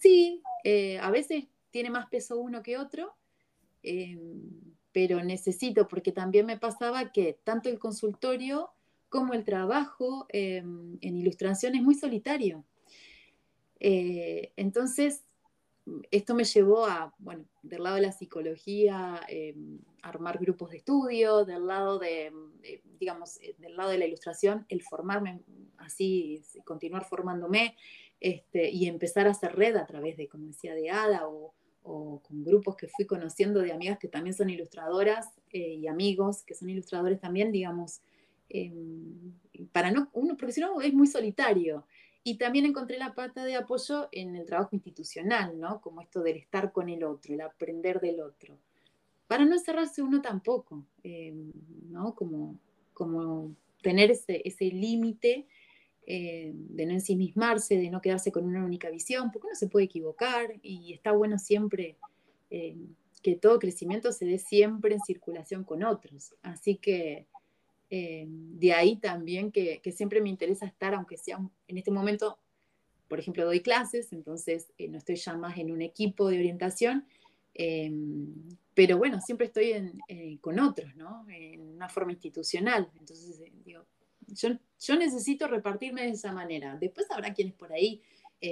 Sí, 0.02 0.42
eh, 0.64 1.00
a 1.00 1.12
veces 1.12 1.46
tiene 1.70 1.90
más 1.90 2.10
peso 2.10 2.40
uno 2.40 2.62
que 2.62 2.78
otro, 2.78 3.16
em, 3.84 4.42
pero 4.92 5.24
necesito, 5.24 5.88
porque 5.88 6.12
también 6.12 6.46
me 6.46 6.58
pasaba 6.58 7.14
que 7.14 7.40
tanto 7.46 7.70
el 7.70 7.80
consultorio 7.80 8.72
como 9.08 9.34
el 9.34 9.46
trabajo 9.46 10.26
em, 10.30 10.98
en 11.00 11.18
ilustración 11.18 11.76
es 11.76 11.84
muy 11.84 11.96
solitario. 11.96 12.66
Eh, 13.80 14.52
entonces, 14.58 15.24
esto 16.12 16.36
me 16.36 16.44
llevó 16.44 16.86
a, 16.86 17.14
bueno, 17.20 17.46
del 17.64 17.84
lado 17.84 17.96
de 17.96 18.04
la 18.04 18.12
psicología, 18.12 19.22
eh, 19.28 19.56
armar 20.02 20.38
grupos 20.40 20.72
de 20.72 20.78
estudio, 20.78 21.46
del 21.46 21.68
lado 21.68 22.00
de, 22.00 22.32
eh, 22.64 22.82
digamos, 23.00 23.38
eh, 23.42 23.56
del 23.58 23.76
lado 23.76 23.90
de 23.90 23.98
la 23.98 24.06
ilustración, 24.06 24.66
el 24.70 24.82
formarme 24.82 25.42
así, 25.78 26.42
continuar 26.66 27.06
formándome 27.06 27.76
este, 28.20 28.70
y 28.70 28.88
empezar 28.88 29.28
a 29.28 29.32
hacer 29.32 29.56
red 29.56 29.76
a 29.76 29.86
través 29.86 30.18
de, 30.18 30.28
como 30.28 30.48
decía, 30.48 30.76
de 30.76 30.92
ADA 30.92 31.28
o, 31.28 31.54
con 31.84 32.44
grupos 32.44 32.76
que 32.76 32.88
fui 32.88 33.08
conociendo 33.08 33.60
de 33.62 33.72
amigas 33.72 33.98
que 33.98 34.08
también 34.08 34.36
son 34.36 34.52
ilustradoras 34.52 35.30
y 35.52 35.88
amigos 35.88 36.44
que 36.44 36.54
son 36.54 36.70
ilustradores 36.70 37.20
también, 37.20 37.52
digamos, 37.52 38.02
para 39.72 39.90
no, 39.90 40.08
uno, 40.14 40.38
porque 40.38 40.54
si 40.54 40.62
no 40.62 40.80
es 40.80 40.94
muy 40.94 41.08
solitario. 41.08 41.88
Y 42.24 42.38
también 42.38 42.66
encontré 42.66 42.98
la 42.98 43.16
pata 43.16 43.44
de 43.46 43.56
apoyo 43.56 44.08
en 44.12 44.36
el 44.36 44.46
trabajo 44.46 44.70
institucional, 44.74 45.60
¿no? 45.60 45.82
Como 45.82 46.02
esto 46.02 46.22
del 46.22 46.38
estar 46.38 46.72
con 46.72 46.90
el 46.90 47.04
otro, 47.04 47.34
el 47.34 47.42
aprender 47.42 48.00
del 48.00 48.20
otro. 48.22 48.58
Para 49.28 49.46
no 49.46 49.58
cerrarse 49.58 50.02
uno 50.02 50.22
tampoco, 50.22 50.86
eh, 51.04 51.34
¿no? 51.90 52.14
Como, 52.14 52.60
como 52.94 53.56
tener 53.82 54.12
ese, 54.12 54.42
ese 54.46 54.66
límite 54.66 55.48
eh, 56.08 56.52
de 56.54 56.86
no 56.86 56.94
ensimismarse, 56.94 57.78
de 57.78 57.90
no 57.90 58.02
quedarse 58.02 58.32
con 58.32 58.46
una 58.46 58.66
única 58.66 58.90
visión, 58.90 59.32
porque 59.32 59.48
uno 59.48 59.56
se 59.56 59.68
puede 59.68 59.86
equivocar 59.86 60.54
y 60.62 60.94
está 60.94 61.12
bueno 61.12 61.40
siempre 61.40 61.96
eh, 62.50 62.76
que 63.22 63.36
todo 63.36 63.60
crecimiento 63.60 64.12
se 64.12 64.26
dé 64.26 64.40
siempre 64.40 64.96
en 64.96 65.02
circulación 65.02 65.64
con 65.64 65.84
otros. 65.84 66.34
Así 66.42 66.76
que 66.76 67.28
eh, 67.94 68.26
de 68.26 68.72
ahí 68.72 68.96
también 68.96 69.52
que, 69.52 69.82
siempre 69.94 70.22
me 70.22 70.30
interesa 70.30 70.66
estar, 70.66 70.94
aunque 70.94 71.18
sea 71.18 71.40
en 71.68 71.78
este 71.78 71.92
momento, 71.92 72.40
por 73.10 73.20
ejemplo, 73.20 73.44
doy 73.44 73.60
clases, 73.60 74.14
entonces 74.14 74.72
eh, 74.78 74.88
no 74.88 74.98
estoy 74.98 75.18
ya 75.18 75.36
más 75.36 75.58
en 75.58 75.74
un 75.74 75.82
equipo 75.82 76.30
de 76.30 76.38
orientación, 76.38 77.06
em, 77.54 78.34
pero 78.74 78.98
bueno, 78.98 79.20
siempre 79.20 79.48
estoy 79.48 79.92
eh, 80.08 80.38
con 80.40 80.58
otros, 80.62 80.96
¿no? 80.96 81.28
En 81.30 81.60
una 81.60 81.90
forma 81.90 82.14
institucional. 82.14 82.90
Entonces, 82.98 83.42
digo, 83.66 83.86
yo, 84.28 84.96
necesito 84.96 85.50
repartirme 85.50 86.04
de 86.04 86.12
esa 86.12 86.32
manera. 86.32 86.78
Después 86.80 87.12
habrá 87.12 87.34
quienes 87.34 87.54
por 87.56 87.74
ahí, 87.74 88.02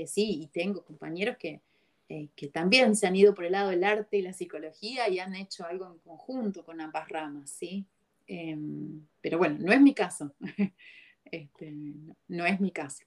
sí, 0.05 0.41
y 0.41 0.47
tengo 0.47 0.83
compañeros 0.83 1.37
que, 1.37 1.61
que 2.35 2.47
también 2.49 2.97
se 2.97 3.07
han 3.07 3.15
ido 3.15 3.33
por 3.33 3.45
el 3.45 3.53
lado 3.53 3.69
del 3.69 3.85
arte 3.85 4.17
y 4.17 4.21
la 4.21 4.33
psicología 4.33 5.07
y 5.07 5.19
han 5.19 5.33
hecho 5.33 5.65
algo 5.65 5.87
en 5.87 5.99
conjunto 5.99 6.65
con 6.65 6.81
ambas 6.81 7.07
ramas, 7.07 7.49
¿sí? 7.49 7.87
Em, 8.31 9.07
pero 9.21 9.39
bueno, 9.39 9.57
no 9.59 9.73
es 9.73 9.81
mi 9.81 9.93
caso. 9.93 10.33
Este, 11.31 11.71
no, 12.27 12.43
es 12.47 12.59
mi 12.59 12.71
caso. 12.71 13.03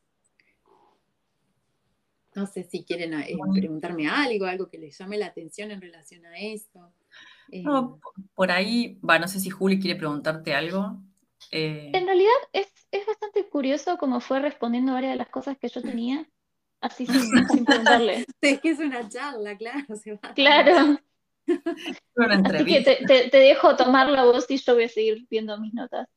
No 2.37 2.47
sé 2.47 2.63
si 2.63 2.85
quieren 2.85 3.15
eh, 3.15 3.37
preguntarme 3.53 4.07
algo, 4.07 4.47
algo 4.47 4.69
que 4.69 4.79
les 4.79 4.97
llame 4.97 5.19
la 5.19 5.27
atención 5.27 5.73
en 5.73 5.81
relación 5.81 6.25
a 6.27 6.39
esto. 6.39 6.93
no, 7.51 7.79
em, 7.81 8.01
por 8.33 8.53
ahí, 8.53 9.01
va, 9.01 9.19
no 9.19 9.27
sé 9.27 9.41
si 9.41 9.51
Juli 9.51 9.81
quiere 9.81 9.99
preguntarte 9.99 10.55
algo. 10.55 10.99
Eh, 11.51 11.91
en 11.93 12.07
realidad 12.07 12.31
es, 12.53 12.69
bastante 13.09 13.49
curioso 13.49 13.99
cómo 13.99 14.21
fue 14.21 14.39
respondiendo 14.39 14.93
a 14.93 14.97
varias 14.97 15.15
de 15.15 15.19
las 15.19 15.29
cosas 15.29 15.59
que 15.59 15.69
yo 15.69 15.83
tenía, 15.83 16.25
así 16.81 17.07
sin, 17.07 17.49
sin 17.49 17.65
preguntarle. 17.65 18.25
Es 18.41 18.61
que 18.61 18.71
es 18.71 18.79
una 18.79 19.09
charla, 19.09 19.57
claro. 19.57 19.85
Claro. 20.37 21.01
Así 22.17 22.65
que 22.65 23.29
te, 23.31 23.37
dejo 23.37 23.77
tomar 23.77 24.09
la 24.09 24.25
voz 24.25 24.51
y 24.51 24.57
yo 24.59 24.75
voy 24.75 24.85
a 24.85 24.89
seguir 24.89 25.27
viendo 25.31 25.59
mis 25.59 25.75
notas. 25.75 26.09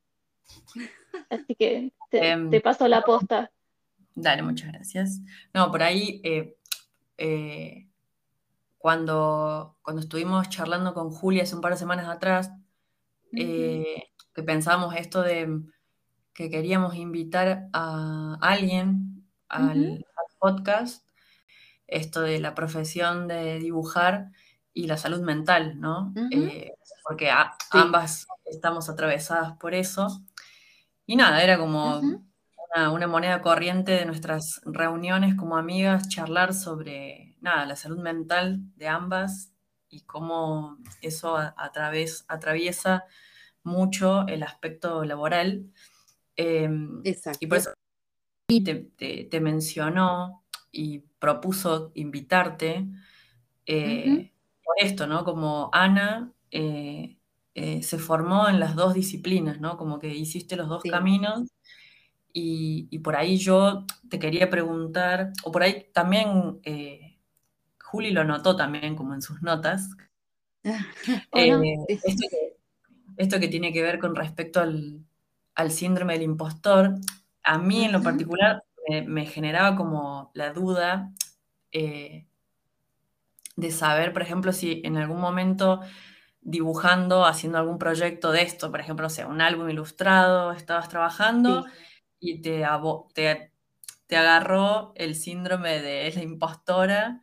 Así 1.29 1.55
que 1.55 1.93
te, 2.09 2.29
em, 2.29 2.51
paso 2.61 2.88
la 2.88 3.01
posta. 3.01 3.51
Dale, 4.13 4.43
muchas 4.43 4.71
gracias. 4.71 5.21
No, 5.53 5.71
por 5.71 5.83
ahí, 5.83 6.21
eh, 6.23 6.55
eh, 7.17 7.88
cuando, 8.77 9.77
cuando 9.81 10.01
estuvimos 10.01 10.49
charlando 10.49 10.93
con 10.93 11.09
Julia 11.09 11.43
hace 11.43 11.55
un 11.55 11.61
par 11.61 11.71
de 11.71 11.79
semanas 11.79 12.07
atrás, 12.07 12.51
eh, 13.35 14.03
que 14.33 14.43
pensábamos 14.43 14.95
esto 14.95 15.21
de 15.21 15.61
que 16.33 16.49
queríamos 16.49 16.95
invitar 16.95 17.67
a 17.73 18.38
alguien 18.41 19.25
al 19.47 20.05
podcast, 20.39 21.05
esto 21.88 22.21
de 22.21 22.39
la 22.39 22.55
profesión 22.55 23.27
de 23.27 23.59
dibujar, 23.59 24.31
y 24.75 24.88
la 24.88 24.97
salud 24.97 25.21
mental, 25.21 25.79
¿no? 25.79 26.13
Eh, 26.29 26.73
porque 27.07 27.31
ambas 27.71 28.27
estamos 28.43 28.89
atravesadas 28.89 29.57
por 29.57 29.73
eso. 29.73 30.21
Y 31.07 31.15
nada, 31.15 31.41
era 31.41 31.57
como 31.57 31.97
una 31.99 32.91
una, 32.91 33.07
moneda 33.07 33.41
corriente 33.41 33.93
de 33.93 34.05
nuestras 34.05 34.61
reuniones 34.65 35.35
como 35.35 35.55
amigas, 35.55 36.09
charlar 36.09 36.53
sobre 36.53 37.38
nada, 37.39 37.65
la 37.65 37.77
salud 37.77 37.99
mental 37.99 38.59
de 38.75 38.89
ambas 38.89 39.53
y 39.88 40.01
cómo 40.01 40.77
eso 41.01 41.38
a, 41.38 41.71
través, 41.71 42.25
atraviesa 42.27 43.05
mucho 43.63 44.27
el 44.27 44.43
aspecto 44.43 45.05
laboral. 45.05 45.71
Em, 46.35 46.99
Exacto. 47.05 47.39
Y 47.41 47.47
por 47.47 47.59
eso 47.59 47.73
te, 48.49 49.39
mencionó 49.39 50.43
y 50.69 50.99
propuso 50.99 51.91
invitarte 51.95 52.85
eh, 53.65 54.33
por 54.65 54.75
esto, 54.80 55.08
¿no? 55.08 55.23
Como 55.23 55.69
Ana 55.71 56.34
eh, 56.51 57.17
eh, 57.54 57.84
se 57.84 57.97
formó 57.99 58.49
en 58.49 58.60
las 58.60 58.75
dos 58.75 58.93
disciplinas, 58.93 59.62
¿no? 59.62 59.78
Como 59.78 59.99
que 59.99 60.10
hiciste 60.10 60.56
los 60.58 60.67
dos 60.67 60.84
caminos 60.84 61.49
y, 62.34 62.99
por 62.99 63.15
ahí 63.15 63.38
yo 63.38 63.86
te 64.10 64.19
quería 64.19 64.49
preguntar, 64.49 65.32
o 65.43 65.51
por 65.54 65.63
ahí 65.63 65.86
también 65.93 66.60
Juli 67.80 68.12
lo 68.12 68.25
notó 68.25 68.58
también 68.58 68.95
como 68.95 69.13
en 69.13 69.21
sus 69.21 69.41
notas, 69.41 69.91
esto, 73.17 73.39
que, 73.39 73.47
tiene 73.47 73.71
que 73.71 73.84
ver 73.84 73.99
con 73.99 74.15
respecto 74.15 74.60
al, 74.60 75.06
síndrome 75.71 76.13
del 76.13 76.23
impostor, 76.23 76.95
a 77.43 77.58
mí 77.58 77.86
en 77.86 77.93
lo 77.93 78.01
particular 78.01 78.63
me, 79.06 79.25
generaba 79.25 79.75
como 79.75 80.32
la 80.34 80.51
duda 80.51 81.12
eh, 81.71 82.25
de 83.56 83.72
saber, 83.72 84.13
por 84.13 84.22
ejemplo, 84.22 84.52
si 84.52 84.82
en 84.84 84.98
algún 84.98 85.20
momento 85.20 85.82
dibujando, 86.41 87.26
haciendo 87.26 87.58
algún 87.58 87.80
proyecto 87.80 88.32
de 88.32 88.44
esto, 88.44 88.70
por 88.70 88.80
ejemplo, 88.80 89.10
sea, 89.10 89.28
un 89.28 89.41
álbum 89.41 89.70
ilustrado, 89.70 90.52
estabas 90.52 90.89
trabajando 90.89 91.65
y 92.20 92.41
te, 92.41 92.63
te, 94.08 94.18
agarró 94.18 94.94
el 94.96 95.15
síndrome 95.15 95.82
de 95.82 96.12
la 96.13 96.22
impostora. 96.22 97.22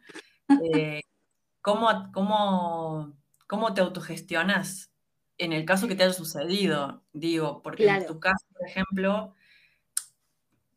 Eh, 0.74 1.02
¿cómo, 1.60 2.10
cómo, 2.12 3.16
cómo, 3.46 3.74
te 3.74 3.80
autogestionas 3.80 4.92
en 5.38 5.52
el 5.52 5.64
caso 5.64 5.86
que 5.86 5.94
te 5.94 6.02
haya 6.02 6.12
sucedido? 6.12 7.04
Digo, 7.12 7.62
porque 7.62 7.86
en 7.86 8.06
tu 8.06 8.18
caso, 8.18 8.44
por 8.52 8.66
ejemplo, 8.66 9.34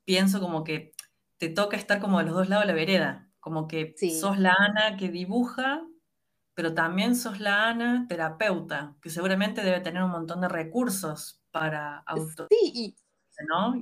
pienso 0.06 0.39
como 0.39 0.63
que 0.63 0.94
te 1.38 1.50
toca 1.50 1.78
estar 1.78 2.00
como 2.00 2.20
de 2.20 2.26
los 2.26 2.36
dos 2.36 2.50
lados 2.50 2.65
de 2.65 2.72
la 2.72 2.78
vereda, 2.78 3.28
como 3.45 3.67
que 3.67 3.93
sos 4.19 4.39
la 4.39 4.55
Ana 4.58 4.97
que 4.97 5.10
dibuja, 5.10 5.88
pero 6.55 6.73
también 6.73 7.15
sos 7.15 7.39
la 7.39 7.69
Ana 7.69 8.08
terapeuta, 8.10 8.95
que 9.03 9.12
seguramente 9.12 9.62
debe 9.62 9.81
tener 9.81 10.01
un 10.01 10.10
montón 10.10 10.41
de 10.41 10.47
recursos 10.47 11.43
para 11.51 11.99
auto. 12.08 12.47
Sí, 12.49 12.95
¿no? 13.47 13.75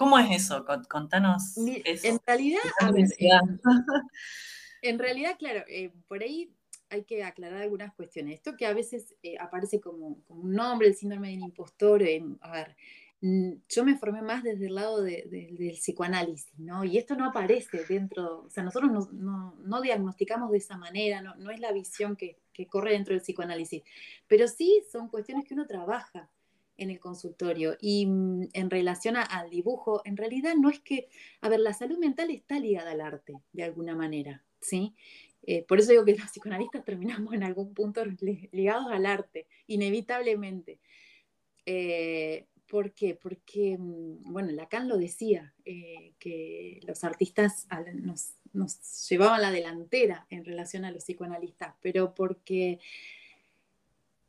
¿Cómo 0.00 0.18
es 0.18 0.42
eso? 0.42 0.66
Contanos 0.88 1.56
eso. 1.84 2.08
En 2.08 2.18
realidad, 2.26 2.60
en, 4.82 4.98
realidad, 4.98 5.36
claro, 5.38 5.62
eh, 5.68 5.92
por 6.08 6.24
ahí 6.24 6.52
hay 6.90 7.04
que 7.04 7.22
aclarar 7.22 7.62
algunas 7.62 7.94
cuestiones. 7.94 8.34
Esto 8.34 8.56
que 8.56 8.66
a 8.66 8.74
veces 8.74 9.14
eh, 9.22 9.36
aparece 9.38 9.80
como, 9.80 10.24
como, 10.24 10.40
un 10.40 10.54
nombre, 10.54 10.88
el 10.88 10.96
síndrome 10.96 11.30
del 11.30 11.38
impostor, 11.38 12.02
a 12.40 12.50
ver, 12.50 12.76
yo 13.68 13.84
me 13.84 13.96
formé 13.96 14.20
más 14.20 14.42
desde 14.42 14.66
el 14.66 14.74
lado 14.74 15.00
del 15.00 15.78
psicoanálisis, 15.80 16.58
¿no? 16.58 16.84
Y 16.84 16.98
esto 16.98 17.14
no 17.14 17.24
aparece 17.24 17.82
dentro, 17.88 18.42
o 18.42 18.50
sea, 18.50 18.62
nosotros 18.62 19.10
no, 19.12 19.80
diagnosticamos 19.80 20.50
de 20.50 20.58
esa 20.58 20.76
manera, 20.76 21.22
no, 21.22 21.50
es 21.50 21.58
la 21.58 21.72
visión 21.72 22.16
que, 22.16 22.36
corre 22.68 22.92
dentro 22.92 23.14
del 23.14 23.22
psicoanálisis, 23.22 23.82
pero 24.28 24.46
sí 24.46 24.82
son 24.92 25.08
cuestiones 25.08 25.46
que 25.46 25.54
uno 25.54 25.66
trabaja 25.66 26.28
en 26.76 26.90
el 26.90 27.00
consultorio. 27.00 27.78
Y 27.80 28.06
mm, 28.06 28.48
en 28.52 28.68
relación 28.68 29.16
al 29.16 29.48
dibujo, 29.48 30.02
en 30.04 30.18
realidad 30.18 30.54
no 30.60 30.68
es 30.68 30.80
que, 30.80 31.08
a 31.40 31.48
ver, 31.48 31.60
la 31.60 31.72
salud 31.72 31.98
mental 31.98 32.30
está 32.30 32.58
ligada 32.58 32.90
al 32.90 33.00
arte, 33.00 33.40
de 33.52 33.62
alguna 33.62 33.94
manera, 33.96 34.44
¿sí? 34.60 34.94
Eh, 35.46 35.64
por 35.66 35.78
eso 35.78 35.92
digo 35.92 36.04
que 36.04 36.14
los 36.14 36.30
psicoanalistas 36.30 36.84
terminamos 36.84 37.32
en 37.32 37.42
algún 37.42 37.72
punto 37.72 38.04
ligados 38.52 38.86
al 38.90 39.06
arte, 39.06 39.46
inevitablemente. 39.66 40.78
Eh, 41.64 42.46
¿Por 42.74 42.90
qué? 42.90 43.14
Porque, 43.14 43.78
mm, 43.78 44.32
bueno, 44.32 44.50
Lacan 44.50 44.88
lo 44.88 44.98
decía, 44.98 45.54
eh, 45.64 46.14
que 46.18 46.80
los 46.84 47.04
artistas 47.04 47.68
nos, 47.94 48.32
llevaban 49.08 49.42
la 49.42 49.52
delantera 49.52 50.26
en 50.28 50.44
relación 50.44 50.84
a 50.84 50.90
los 50.90 51.04
psicoanalistas, 51.04 51.76
pero 51.80 52.16
porque 52.16 52.80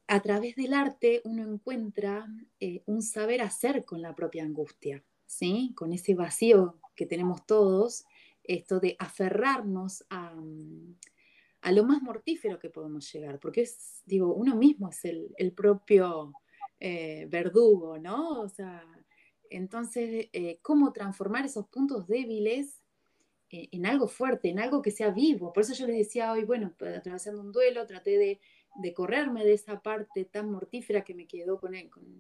a 0.06 0.22
través 0.22 0.56
del 0.56 0.76
arte 0.76 1.24
uno 1.26 1.42
encuentra 1.42 2.28
eh, 2.60 2.84
un 2.86 3.02
saber 3.02 3.42
hacer 3.42 3.84
con 3.84 4.04
la 4.04 4.14
propia 4.14 4.44
angustia, 4.44 5.04
¿sí? 5.26 5.74
Con 5.76 5.92
ese 5.92 6.14
vacío 6.14 6.76
que 6.96 7.08
tenemos 7.08 7.48
todos, 7.48 8.06
esto 8.44 8.80
de 8.80 8.96
aferrarnos 9.00 10.06
a, 10.12 10.36
a 11.62 11.72
lo 11.72 11.84
más 11.84 12.00
mortífero 12.04 12.60
que 12.60 12.70
podemos 12.70 13.12
llegar, 13.12 13.40
porque 13.40 13.62
es, 13.62 14.04
digo, 14.06 14.36
uno 14.36 14.56
mismo 14.56 14.90
es 14.90 15.04
el 15.04 15.52
propio 15.54 16.36
eh, 16.80 17.28
verdugo, 17.30 17.98
¿no? 17.98 18.42
O 18.42 18.50
sea, 18.50 18.84
entonces, 19.50 20.28
eh, 20.34 20.60
¿cómo 20.62 20.92
transformar 20.92 21.46
esos 21.46 21.68
puntos 21.68 22.08
débiles 22.08 22.82
eh, 23.50 23.70
en 23.72 23.86
algo 23.86 24.08
fuerte, 24.08 24.50
en 24.50 24.60
algo 24.60 24.82
que 24.82 24.92
sea 24.92 25.12
vivo? 25.12 25.54
Por 25.54 25.64
eso 25.64 25.74
yo 25.74 25.88
les 25.88 25.98
decía 25.98 26.32
hoy, 26.32 26.44
bueno, 26.44 26.74
atravesando 26.96 27.42
un 27.42 27.52
duelo, 27.52 27.86
traté 27.88 28.18
de, 28.18 28.40
correrme 28.94 29.46
de 29.46 29.54
esa 29.54 29.82
parte 29.82 30.26
tan 30.26 30.52
mortífera 30.52 31.04
que 31.04 31.16
me 31.16 31.28
quedó 31.28 31.60
con, 31.60 31.74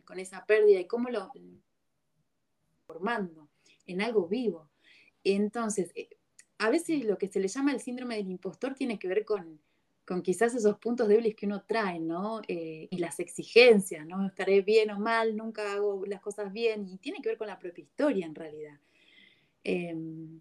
con, 0.06 0.20
esa 0.20 0.46
pérdida 0.46 0.80
y 0.80 0.88
cómo 0.88 1.10
lo 1.10 1.30
formando 2.88 3.50
en 3.86 4.02
algo 4.02 4.28
vivo. 4.28 4.70
Entonces, 5.24 5.91
a 6.60 6.70
veces 6.70 7.04
lo 7.04 7.18
que 7.18 7.28
se 7.28 7.41
le 7.41 7.50
llama 7.50 7.74
el 7.74 7.82
síndrome 7.82 8.15
del 8.15 8.30
impostor 8.30 8.74
tiene 8.74 8.98
que 9.00 9.10
ver 9.10 9.26
con, 9.26 9.60
con 10.06 10.22
quizás 10.22 10.54
esos 10.54 10.78
puntos 10.78 11.08
débiles 11.08 11.36
que 11.36 11.46
uno 11.46 11.63
trae, 11.63 12.00
¿no? 12.00 12.41
Eh, 12.48 12.88
y 12.91 12.98
las 12.98 13.20
exigencias, 13.20 14.06
¿no? 14.06 14.26
Estaré 14.28 14.62
bien 14.62 14.91
o 14.91 15.00
mal, 15.00 15.36
nunca 15.36 15.74
hago 15.74 16.06
las 16.06 16.22
cosas 16.22 16.54
bien, 16.54 16.88
y 16.88 16.98
tiene 16.98 17.22
que 17.22 17.30
ver 17.30 17.38
con 17.38 17.48
la 17.48 17.58
propia 17.58 17.84
historia 17.84 18.26
en 18.26 18.36
realidad. 18.36 18.80
Em, 19.63 20.39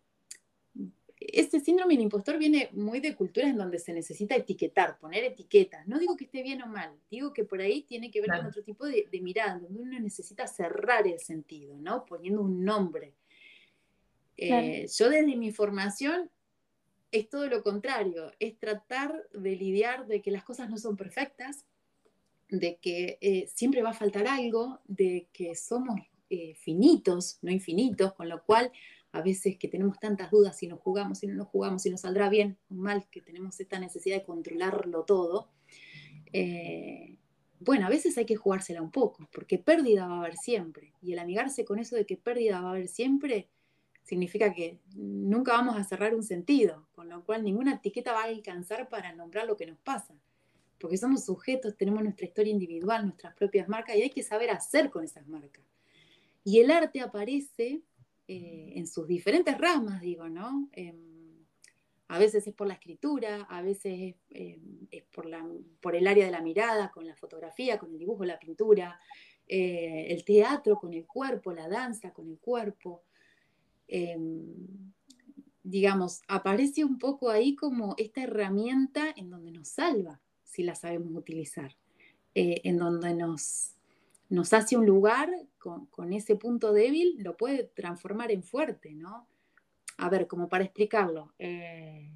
este 1.19 1.61
síndrome 1.61 1.95
del 1.95 2.03
impostor 2.03 2.37
viene 2.37 2.69
muy 2.73 3.01
de 3.01 3.15
culturas 3.15 3.51
en 3.51 3.57
donde 3.57 3.79
se 3.79 3.95
necesita 3.95 4.37
etiquetar, 4.37 4.99
poner 4.99 5.25
etiquetas. 5.25 5.87
No 5.89 5.99
digo 5.99 6.17
que 6.17 6.25
esté 6.25 6.43
bien 6.43 6.61
o 6.63 6.67
mal, 6.67 6.91
digo 7.11 7.33
que 7.33 7.45
por 7.45 7.61
ahí 7.61 7.83
tiene 7.83 8.11
que 8.11 8.21
ver 8.21 8.31
con 8.31 8.47
otro 8.47 8.63
tipo 8.63 8.85
de, 8.85 9.09
de 9.11 9.21
mirada, 9.23 9.59
donde 9.59 9.81
uno 9.81 9.99
necesita 9.99 10.47
cerrar 10.47 11.07
el 11.07 11.21
sentido, 11.21 11.79
¿no? 11.79 12.05
Poniendo 12.05 12.43
un 12.43 12.63
nombre. 12.63 13.15
Eh, 14.37 14.87
yo 14.89 15.09
desde 15.09 15.37
mi 15.37 15.53
formación 15.53 16.29
es 17.15 17.29
todo 17.29 17.47
lo 17.47 17.63
contrario, 17.63 18.33
es 18.41 18.59
tratar 18.59 19.29
de 19.33 19.55
lidiar 19.55 20.09
de 20.09 20.21
que 20.21 20.33
las 20.33 20.43
cosas 20.43 20.69
no 20.69 20.79
son 20.79 20.97
perfectas, 20.97 21.65
de 22.49 22.77
que 22.79 23.19
eh, 23.21 23.47
siempre 23.55 23.83
va 23.83 23.91
a 23.91 23.95
faltar 23.95 24.27
algo, 24.27 24.81
de 24.89 25.29
que 25.33 25.55
somos 25.55 26.01
eh, 26.29 26.57
finitos, 26.57 27.39
no 27.41 27.53
infinitos, 27.53 28.15
con 28.15 28.29
lo 28.29 28.43
cual 28.43 28.73
a 29.13 29.23
veces 29.23 29.57
que 29.59 29.69
tenemos 29.69 30.01
tantas 30.01 30.33
dudas 30.33 30.59
si 30.59 30.67
nos 30.67 30.81
jugamos, 30.81 31.19
si 31.21 31.29
no 31.29 31.35
nos 31.35 31.47
jugamos, 31.47 31.83
si 31.83 31.91
nos 31.91 32.01
saldrá 32.01 32.29
bien 32.29 32.59
o 32.69 32.75
mal, 32.75 33.07
que 33.13 33.21
tenemos 33.21 33.61
esta 33.61 33.79
necesidad 33.79 34.17
de 34.17 34.25
controlarlo 34.25 35.05
todo. 35.05 35.53
Eh, 36.33 37.17
bueno, 37.61 37.87
a 37.87 37.91
veces 37.91 38.19
hay 38.19 38.27
que 38.27 38.35
jugársela 38.35 38.83
un 38.83 38.91
poco, 38.91 39.29
porque 39.33 39.59
pérdida 39.59 40.09
va 40.09 40.17
a 40.17 40.19
haber 40.19 40.37
siempre. 40.37 40.95
Y 41.01 41.13
el 41.13 41.21
amigarse 41.21 41.65
con 41.65 41.79
eso 41.79 41.95
de 41.95 42.07
que 42.07 42.17
pérdida 42.17 42.61
va 42.61 42.71
a 42.71 42.73
haber 42.73 42.89
siempre, 42.89 43.49
significa 44.05 44.53
que 44.53 44.79
nunca 44.95 45.53
vamos 45.53 45.77
a 45.77 45.85
cerrar 45.85 46.15
un 46.15 46.23
sentido, 46.23 46.87
con 46.95 47.09
lo 47.09 47.25
cual 47.25 47.43
ninguna 47.43 47.75
etiqueta 47.75 48.13
va 48.13 48.23
a 48.23 48.27
alcanzar 48.27 48.89
para 48.89 49.13
nombrar 49.15 49.47
lo 49.47 49.57
que 49.57 49.67
nos 49.67 49.79
pasa, 49.79 50.15
porque 50.79 50.99
somos 50.99 51.25
sujetos, 51.25 51.77
tenemos 51.77 52.03
nuestra 52.03 52.27
historia 52.27 52.53
individual, 52.53 53.05
nuestras 53.05 53.35
propias 53.35 53.69
marcas 53.69 53.97
y 53.97 54.03
hay 54.03 54.11
que 54.11 54.23
saber 54.23 54.51
hacer 54.51 54.91
con 54.91 55.05
esas 55.05 55.27
marcas. 55.27 55.65
Y 56.45 56.61
el 56.61 56.71
arte 56.71 57.01
aparece 57.01 57.81
eh, 58.29 58.73
en 58.77 58.87
sus 58.87 59.09
diferentes 59.09 59.57
ramas, 59.57 60.03
digo, 60.03 60.29
¿no? 60.29 60.69
Em, 60.73 61.47
a 62.09 62.19
veces 62.19 62.47
es 62.47 62.55
por 62.55 62.67
la 62.67 62.75
escritura, 62.75 63.47
a 63.49 63.63
veces 63.63 63.93
es, 63.95 64.17
em, 64.31 64.87
por, 65.15 65.25
la, 65.25 65.47
por, 65.81 65.97
el 65.97 66.07
área 66.07 66.27
de 66.27 66.31
la 66.31 66.43
mirada, 66.43 66.91
con 66.91 67.07
la 67.07 67.17
fotografía, 67.17 67.79
con 67.79 67.91
el 67.93 67.99
dibujo, 67.99 68.27
la 68.27 68.39
pintura, 68.39 69.01
eh, 69.47 70.07
el 70.11 70.23
teatro 70.25 70.77
con 70.77 70.93
el 70.93 71.07
cuerpo, 71.07 71.53
la 71.53 71.69
danza 71.69 72.13
con 72.13 72.29
el 72.29 72.39
cuerpo. 72.39 73.05
Em, 73.89 74.93
digamos, 75.63 76.23
aparece 76.29 76.85
un 76.85 76.99
poco 76.99 77.31
ahí 77.31 77.57
como 77.57 77.95
esta 77.97 78.23
herramienta 78.23 79.13
en 79.17 79.31
donde 79.31 79.51
nos 79.51 79.69
salva, 79.69 80.21
si 80.45 80.63
la 80.63 80.75
sabemos 80.75 81.15
utilizar, 81.15 81.75
eh, 82.35 82.61
en 82.65 82.79
donde 82.79 83.15
nos, 83.15 83.75
nos 84.29 84.53
hace 84.53 84.77
un 84.77 84.87
lugar 84.87 85.31
con, 85.59 86.13
ese 86.13 86.37
punto 86.37 86.73
débil, 86.73 87.17
lo 87.19 87.37
puede 87.37 87.65
transformar 87.65 88.31
en 88.31 88.43
fuerte, 88.43 88.95
¿no? 88.95 89.27
A 89.97 90.11
ver, 90.11 90.27
como 90.27 90.49
para 90.49 90.65
explicarlo, 90.65 91.33
eh, 91.39 92.13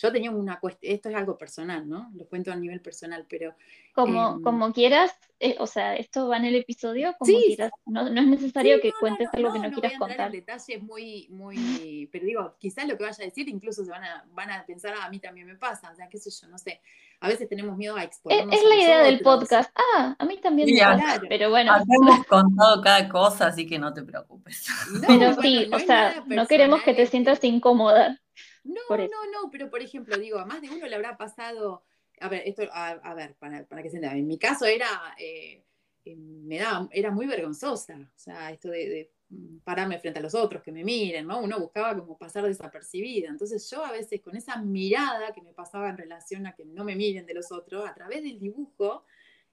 yo 0.00 0.12
tenía 0.12 0.30
una 0.30 0.58
cuestión, 0.60 0.92
esto 0.94 1.08
es 1.10 1.14
algo 1.16 1.36
personal, 1.38 1.88
¿no? 1.88 2.10
Lo 2.14 2.26
cuento 2.26 2.52
a 2.52 2.56
nivel 2.56 2.80
personal, 2.80 3.26
pero... 3.28 3.54
Como, 3.92 4.36
em, 4.36 4.42
como 4.42 4.72
quieras, 4.72 5.12
eh, 5.40 5.56
o 5.58 5.66
sea, 5.66 5.96
esto 5.96 6.28
va 6.28 6.36
en 6.38 6.44
el 6.46 6.54
episodio, 6.56 7.14
como 7.18 7.38
Sí, 7.38 7.44
quieras. 7.44 7.72
No, 7.86 8.08
no 8.08 8.20
es 8.20 8.26
necesario 8.26 8.78
Sí, 8.78 8.80
que 8.80 8.92
no, 8.92 8.94
cuentes 9.00 9.28
no, 9.32 9.38
algo 9.38 9.52
que 9.52 9.58
no, 9.58 9.70
quieras 9.72 9.92
voy 9.96 9.96
a 9.96 9.98
contar. 9.98 10.30
detalles 10.30 10.82
muy, 10.82 11.26
muy, 11.30 12.08
pero 12.12 12.24
digo, 12.24 12.56
quizás 12.58 12.86
lo 12.88 12.96
que 12.96 13.04
vaya 13.04 13.22
a 13.22 13.26
decir 13.26 13.48
incluso 13.48 13.84
se 13.84 13.90
van 13.90 14.04
a, 14.04 14.24
van 14.32 14.50
a 14.50 14.64
pensar, 14.64 14.94
"Ah, 14.98 15.04
a 15.06 15.10
mí 15.10 15.18
también 15.18 15.46
me 15.46 15.56
pasa, 15.56 15.90
o 15.90 15.94
sea, 15.96 16.08
qué 16.08 16.18
sé 16.18 16.30
yo, 16.30 16.48
no 16.48 16.56
sé. 16.58 16.80
A 17.20 17.28
veces 17.28 17.48
tenemos 17.48 17.76
miedo 17.76 17.96
a 17.96 18.00
Es, 18.00 18.06
exponernos 18.08 18.54
es 18.54 18.64
a 18.64 18.68
la 18.68 18.74
idea 18.76 18.98
del 19.02 19.20
podcast. 19.20 19.70
Ah, 19.96 20.16
a 20.18 20.24
mí 20.24 20.38
también 20.38 20.68
Sí, 20.68 20.74
me 20.74 20.80
pasa, 20.80 21.04
Claro. 21.04 21.26
pero 21.28 21.50
bueno. 21.50 21.72
Hemos 21.76 22.26
contado 22.26 22.80
cada 22.82 23.08
cosa, 23.08 23.48
así 23.48 23.66
que 23.66 23.78
no 23.78 23.92
te 23.92 24.02
preocupes. 24.02 24.66
No, 24.92 25.00
Pero 25.06 25.36
bueno, 25.36 25.42
sí, 25.42 25.66
no 25.68 25.76
o 25.76 25.78
es 25.80 25.86
sea, 25.86 26.24
no 26.26 26.46
queremos 26.46 26.82
que 26.82 26.94
te 26.94 27.02
este, 27.02 27.10
sientas 27.12 27.42
incómoda. 27.44 28.20
No, 28.64 28.80
no, 28.90 29.26
no, 29.32 29.50
pero 29.50 29.70
por 29.70 29.82
ejemplo, 29.82 30.16
digo, 30.18 30.38
a 30.38 30.44
más 30.46 30.60
de 30.60 30.70
uno 30.70 30.86
le 30.86 30.94
habrá 30.94 31.16
pasado, 31.16 31.84
a 32.20 32.28
ver, 32.28 32.42
esto, 32.46 32.62
a, 32.72 32.90
a 32.90 33.14
ver, 33.14 33.34
para, 33.36 33.64
para 33.64 33.82
que 33.82 33.90
se 33.90 33.96
entienda, 33.96 34.18
en 34.18 34.26
mi 34.26 34.38
caso 34.38 34.66
era, 34.66 34.88
eh, 35.18 35.64
eh, 36.04 36.16
me 36.16 36.58
daba, 36.58 36.88
era 36.92 37.10
muy 37.10 37.26
vergonzosa, 37.26 37.96
o 37.98 38.18
sea, 38.18 38.50
esto 38.50 38.68
de, 38.68 38.88
de, 38.88 39.12
mm, 39.30 39.58
pararme 39.58 39.98
frente 39.98 40.18
a 40.18 40.22
los 40.22 40.34
otros, 40.34 40.62
que 40.62 40.72
me 40.72 40.84
miren, 40.84 41.26
¿no? 41.26 41.40
Uno 41.40 41.58
buscaba 41.58 41.96
como 41.98 42.18
pasar 42.18 42.44
desapercibida, 42.44 43.28
entonces 43.28 43.68
yo 43.70 43.84
a 43.84 43.92
veces 43.92 44.20
con 44.20 44.36
esa 44.36 44.60
mirada 44.60 45.32
que 45.32 45.42
me 45.42 45.54
pasaba 45.54 45.88
en 45.88 45.96
relación 45.96 46.46
a 46.46 46.54
que 46.54 46.64
no 46.64 46.84
me 46.84 46.96
miren 46.96 47.26
de 47.26 47.34
los 47.34 47.50
otros, 47.52 47.88
a 47.88 47.94
través 47.94 48.22
del 48.22 48.38
dibujo, 48.38 49.04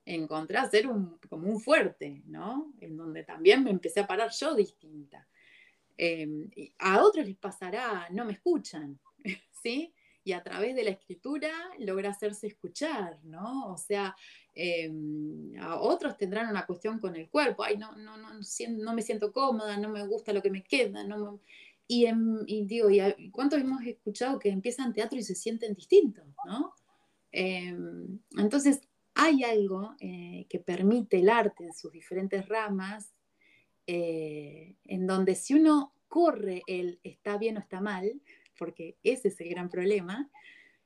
encontré 0.05 0.58
a 0.58 0.70
ser 0.70 0.88
un, 0.88 1.20
como 1.30 1.49
un 1.49 1.60
fuerte, 1.60 2.24
¿no? 2.26 2.74
En 2.80 2.95
donde 2.97 3.24
también 3.24 3.64
me 3.64 3.72
empecé 3.72 3.99
a 4.01 4.08
parar 4.08 4.32
yo 4.32 4.55
distinta. 4.55 5.28
Y 5.97 6.73
a 6.79 7.01
otros 7.03 7.25
les 7.25 7.37
pasará, 7.37 8.07
no 8.11 8.25
me 8.25 8.33
escuchan, 8.33 8.99
¿sí? 9.63 9.93
Y 10.23 10.33
a 10.33 10.43
través 10.43 10.75
de 10.75 10.83
la 10.83 10.89
escritura 10.91 11.49
logra 11.79 12.09
hacerse 12.09 12.47
escuchar, 12.47 13.17
¿no? 13.23 13.71
O 13.71 13.77
sea, 13.77 14.15
eh, 14.53 14.91
a 15.59 15.79
otros 15.79 16.17
tendrán 16.17 16.49
una 16.49 16.65
cuestión 16.65 16.99
con 16.99 17.15
el 17.15 17.29
cuerpo, 17.29 17.63
ay, 17.63 17.77
no, 17.77 17.93
no, 17.95 18.17
no, 18.17 18.29
no 18.33 18.93
me 18.93 19.01
siento 19.01 19.31
cómoda, 19.31 19.77
no 19.77 19.89
me 19.89 20.05
gusta 20.05 20.33
lo 20.33 20.41
que 20.41 20.51
me 20.51 20.63
queda, 20.63 21.03
no 21.05 21.17
me- 21.33 21.39
Y, 21.87 22.05
en- 22.05 22.43
y 22.45 22.65
digo, 22.65 22.89
¿y 22.89 22.99
hemos 22.99 23.81
escuchado 23.85 24.37
que 24.39 24.49
empiezan 24.49 24.93
teatro 24.93 25.17
y 25.17 25.23
se 25.23 25.35
sienten 25.35 25.73
distintos, 25.73 26.25
¿no? 26.45 26.73
Entonces, 28.37 28.81
hay 29.15 29.43
algo 29.43 29.95
eh, 29.99 30.45
que 30.49 30.59
permite 30.59 31.19
el 31.19 31.29
arte 31.29 31.63
en 31.65 31.73
sus 31.73 31.91
diferentes 31.91 32.47
ramas 32.47 33.13
eh, 33.89 34.75
en 34.83 35.07
donde 35.07 35.33
si 35.35 35.53
uno 35.53 35.93
corre 36.09 36.61
el 36.67 36.99
está 37.03 37.38
bien 37.38 37.55
o 37.55 37.61
está 37.61 37.79
mal, 37.79 38.21
porque 38.59 38.97
ese 39.01 39.29
es 39.29 39.39
el 39.39 39.49
gran 39.49 39.69
problema, 39.69 40.29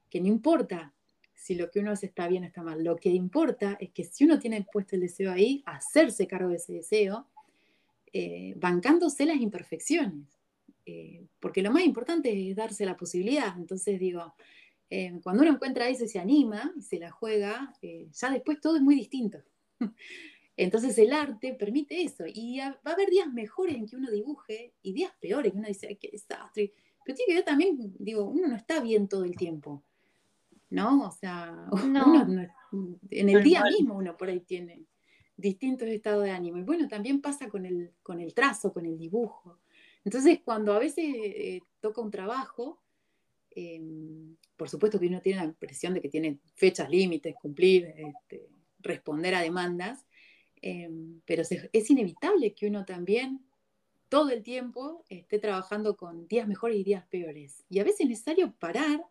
que 0.10 0.22
no 0.22 0.28
importa 0.28 0.94
si 1.34 1.56
lo 1.56 1.72
que 1.72 1.80
uno 1.80 1.92
hace 1.92 2.06
está 2.06 2.28
bien 2.28 2.44
o 2.44 2.48
está 2.48 2.62
mal, 2.62 2.84
lo 2.84 2.96
que 2.96 3.10
importa 3.10 3.76
es 3.80 3.90
que 3.90 4.04
si 4.04 4.26
uno 4.26 4.38
tiene 4.38 4.64
puesto 4.72 4.96
el 4.96 5.02
deseo 5.02 5.32
ahí, 5.32 5.64
hacerse 5.66 6.28
cargo 6.28 6.50
de 6.50 6.58
ese 6.58 6.74
deseo, 6.74 7.28
eh, 8.14 8.54
bancándose 8.58 9.26
las 9.26 9.38
imperfecciones, 9.38 10.28
Eh, 10.86 11.28
porque 11.40 11.62
lo 11.62 11.72
más 11.72 11.84
importante 11.84 12.28
es 12.50 12.56
darse 12.56 12.86
la 12.86 12.98
posibilidad, 12.98 13.56
entonces 13.56 14.00
digo, 14.00 14.34
cuando 15.24 15.44
uno 15.44 15.54
encuentra 15.54 15.88
eso 15.88 16.04
y 16.04 16.10
se 16.10 16.20
anima 16.20 16.74
y 16.76 16.82
se 16.82 16.98
la 17.00 17.12
juega, 17.12 17.74
ya 17.82 18.30
después 18.30 18.60
todo 18.60 18.76
es 18.76 18.82
muy 18.82 18.96
distinto. 18.96 19.38
Entonces 20.64 20.98
el 21.00 21.12
arte 21.14 21.54
permite 21.54 22.02
eso. 22.04 22.24
Y 22.28 22.60
a- 22.60 22.80
va 22.86 22.92
a 22.92 22.94
haber 22.94 23.10
días 23.10 23.32
mejores 23.32 23.76
en 23.76 23.88
que 23.88 23.96
uno 23.96 24.12
dibuje 24.12 24.74
y 24.84 24.94
días 24.94 25.12
peores, 25.20 25.52
que 25.52 25.58
uno 25.58 25.68
dice, 25.68 25.88
"Ay, 25.88 25.96
qué 25.96 26.10
desastre. 26.12 26.74
Pero 27.04 27.16
tiene 27.16 27.28
que 27.30 27.36
ver 27.36 27.46
también, 27.46 27.96
digo, 27.98 28.26
uno 28.26 28.48
no 28.48 28.56
está 28.56 28.80
bien 28.80 29.08
todo 29.08 29.24
el 29.24 29.36
tiempo. 29.36 29.84
¿No? 30.70 31.08
O 31.08 31.12
sea, 31.12 31.68
No. 31.96 32.06
uno 32.06 32.26
no- 32.26 33.00
en 33.10 33.30
el 33.30 33.44
día 33.44 33.64
mismo 33.66 33.96
uno 33.98 34.16
por 34.16 34.30
ahí 34.30 34.40
tiene 34.40 34.86
distintos 35.36 35.88
estados 35.90 36.24
de 36.24 36.32
ánimo. 36.32 36.58
Y 36.58 36.64
bueno, 36.64 36.88
también 36.88 37.22
pasa 37.22 37.50
con 37.50 37.66
el, 37.66 37.92
con 38.04 38.20
el 38.22 38.34
trazo, 38.34 38.72
con 38.72 38.86
el 38.86 38.98
dibujo. 38.98 39.60
Entonces, 40.06 40.40
cuando 40.46 40.74
a 40.74 40.80
veces 40.80 41.06
eh, 41.06 41.62
toca 41.80 42.02
un 42.02 42.12
trabajo, 42.12 42.80
eh, 43.50 43.82
por 44.56 44.70
supuesto 44.70 45.00
que 45.00 45.08
uno 45.08 45.20
tiene 45.22 45.40
la 45.40 45.46
impresión 45.46 45.94
de 45.96 46.02
que 46.02 46.10
tiene 46.10 46.40
fechas 46.54 46.90
límites, 46.90 47.36
cumplir, 47.42 47.94
este, 47.98 48.48
responder 48.80 49.36
a 49.36 49.42
demandas, 49.42 50.06
eh, 50.62 50.90
pero 51.26 51.44
se- 51.44 51.70
es 51.74 51.90
inevitable 51.90 52.54
que 52.54 52.68
uno 52.68 52.86
también 52.86 53.42
todo 54.10 54.30
el 54.30 54.44
tiempo 54.44 55.04
esté 55.10 55.40
trabajando 55.40 55.96
con 55.96 56.28
días 56.28 56.48
mejores 56.48 56.78
y 56.78 56.84
días 56.84 57.06
peores. 57.08 57.64
Y 57.70 57.80
a 57.80 57.84
veces 57.84 58.02
es 58.02 58.10
necesario 58.10 58.52
parar, 58.60 59.02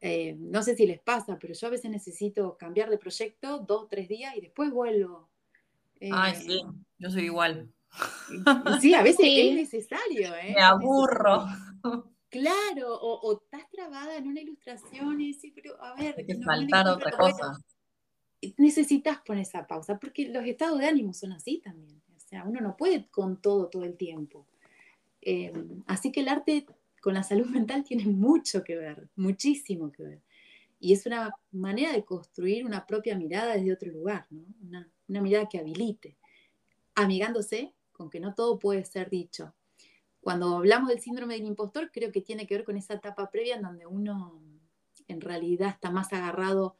eh, 0.00 0.34
no 0.38 0.62
sé 0.62 0.74
si 0.76 0.86
les 0.86 0.98
pasa, 1.00 1.38
pero 1.38 1.54
yo 1.54 1.66
a 1.66 1.70
veces 1.70 1.90
necesito 1.90 2.56
cambiar 2.56 2.90
de 2.90 2.98
proyecto 2.98 3.58
dos, 3.60 3.88
tres 3.88 4.08
días 4.08 4.34
y 4.36 4.40
después 4.40 4.70
vuelvo. 4.72 5.28
Eh, 6.00 6.10
Ay, 6.12 6.34
sí, 6.36 6.62
yo 6.98 7.10
soy 7.10 7.24
igual. 7.26 7.68
Sí, 8.80 8.94
a 8.94 9.02
veces 9.02 9.24
Sí. 9.26 9.48
es 9.50 9.54
necesario. 9.54 10.34
¿eh? 10.36 10.54
Me 10.56 10.62
aburro. 10.62 11.44
Claro, 12.30 12.94
o, 12.94 13.20
o 13.20 13.40
estás 13.42 13.68
trabada 13.70 14.16
en 14.16 14.28
una 14.28 14.40
ilustración 14.40 15.20
y 15.20 15.32
decís, 15.34 15.52
pero 15.54 15.82
a 15.82 15.94
ver, 15.96 16.14
Hay 16.16 16.26
que 16.26 16.34
no- 16.34 16.44
saltar 16.44 16.86
otra 16.88 17.10
cosa. 17.16 17.52
Bueno. 18.42 18.54
Necesitas 18.58 19.20
poner 19.22 19.42
esa 19.42 19.66
pausa, 19.66 19.98
porque 19.98 20.28
los 20.28 20.44
estados 20.44 20.78
de 20.78 20.86
ánimo 20.86 21.12
son 21.12 21.32
así 21.32 21.58
también. 21.58 22.00
O 22.16 22.20
sea, 22.20 22.44
uno 22.44 22.60
no 22.60 22.76
puede 22.76 23.06
con 23.08 23.40
todo 23.40 23.68
todo 23.68 23.84
el 23.84 23.96
tiempo. 23.96 24.46
Eh, 25.22 25.52
así 25.86 26.12
que 26.12 26.20
el 26.20 26.28
arte 26.28 26.66
con 27.00 27.14
la 27.14 27.22
salud 27.22 27.46
mental 27.50 27.84
tiene 27.84 28.06
mucho 28.06 28.62
que 28.62 28.76
ver, 28.76 29.08
muchísimo 29.16 29.90
que 29.92 30.02
ver. 30.02 30.22
Y 30.78 30.94
es 30.94 31.04
una 31.04 31.34
manera 31.52 31.92
de 31.92 32.04
construir 32.04 32.64
una 32.64 32.86
propia 32.86 33.16
mirada 33.16 33.54
desde 33.54 33.72
otro 33.72 33.90
lugar, 33.90 34.26
¿no? 34.30 34.46
Una, 34.62 34.88
una 35.08 35.20
mirada 35.20 35.46
que 35.46 35.58
habilite, 35.58 36.16
amigándose 36.94 37.74
con 37.92 38.08
que 38.08 38.20
no 38.20 38.34
todo 38.34 38.58
puede 38.58 38.84
ser 38.86 39.10
dicho. 39.10 39.54
Cuando 40.22 40.56
hablamos 40.56 40.88
del 40.88 41.00
síndrome 41.00 41.34
del 41.34 41.46
impostor, 41.46 41.90
creo 41.92 42.12
que 42.12 42.22
tiene 42.22 42.46
que 42.46 42.54
ver 42.54 42.64
con 42.64 42.76
esa 42.76 42.94
etapa 42.94 43.30
previa 43.30 43.56
en 43.56 43.62
donde 43.62 43.86
uno 43.86 44.40
en 45.08 45.20
realidad 45.20 45.70
está 45.70 45.90
más 45.90 46.12
agarrado 46.12 46.76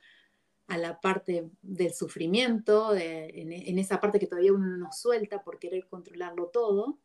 a 0.70 0.78
la 0.78 1.00
parte 1.00 1.50
del 1.62 1.92
sufrimiento, 1.92 2.94
en, 2.94 3.78
esa 3.80 4.00
parte 4.00 4.20
que 4.20 4.28
todavía 4.28 4.52
uno 4.52 4.76
no 4.76 4.92
suelta 4.92 5.42
por 5.42 5.58
querer 5.58 5.88
controlarlo 5.88 6.46
todo, 6.46 7.00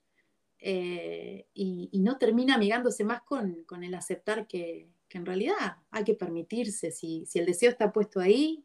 eh, 0.60 1.48
y, 1.56 1.90
no 2.00 2.20
termina 2.20 2.56
amigándose 2.56 3.04
más 3.04 3.24
con, 3.24 3.66
el 3.82 3.94
aceptar 3.96 4.46
que, 4.46 4.92
en 5.10 5.26
realidad 5.26 5.78
hay 5.90 6.04
que 6.04 6.14
permitirse, 6.14 6.92
si, 6.92 7.26
si 7.26 7.40
el 7.40 7.48
deseo 7.48 7.72
está 7.72 7.92
puesto 7.92 8.20
ahí, 8.20 8.64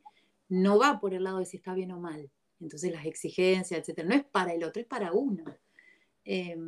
no 0.48 0.78
va 0.78 1.00
por 1.00 1.14
el 1.14 1.24
lado 1.24 1.38
de 1.38 1.46
si 1.46 1.56
está 1.56 1.72
bien 1.72 1.92
o 1.92 2.00
mal. 2.00 2.30
Entonces 2.60 2.92
las 2.92 3.06
exigencias, 3.06 3.80
etcétera, 3.80 4.06
no 4.06 4.14
es 4.14 4.24
para 4.24 4.52
el 4.52 4.64
otro, 4.64 4.82
es 4.82 4.88
para 4.88 5.12
uno. 5.12 5.44
Eh, 6.26 6.58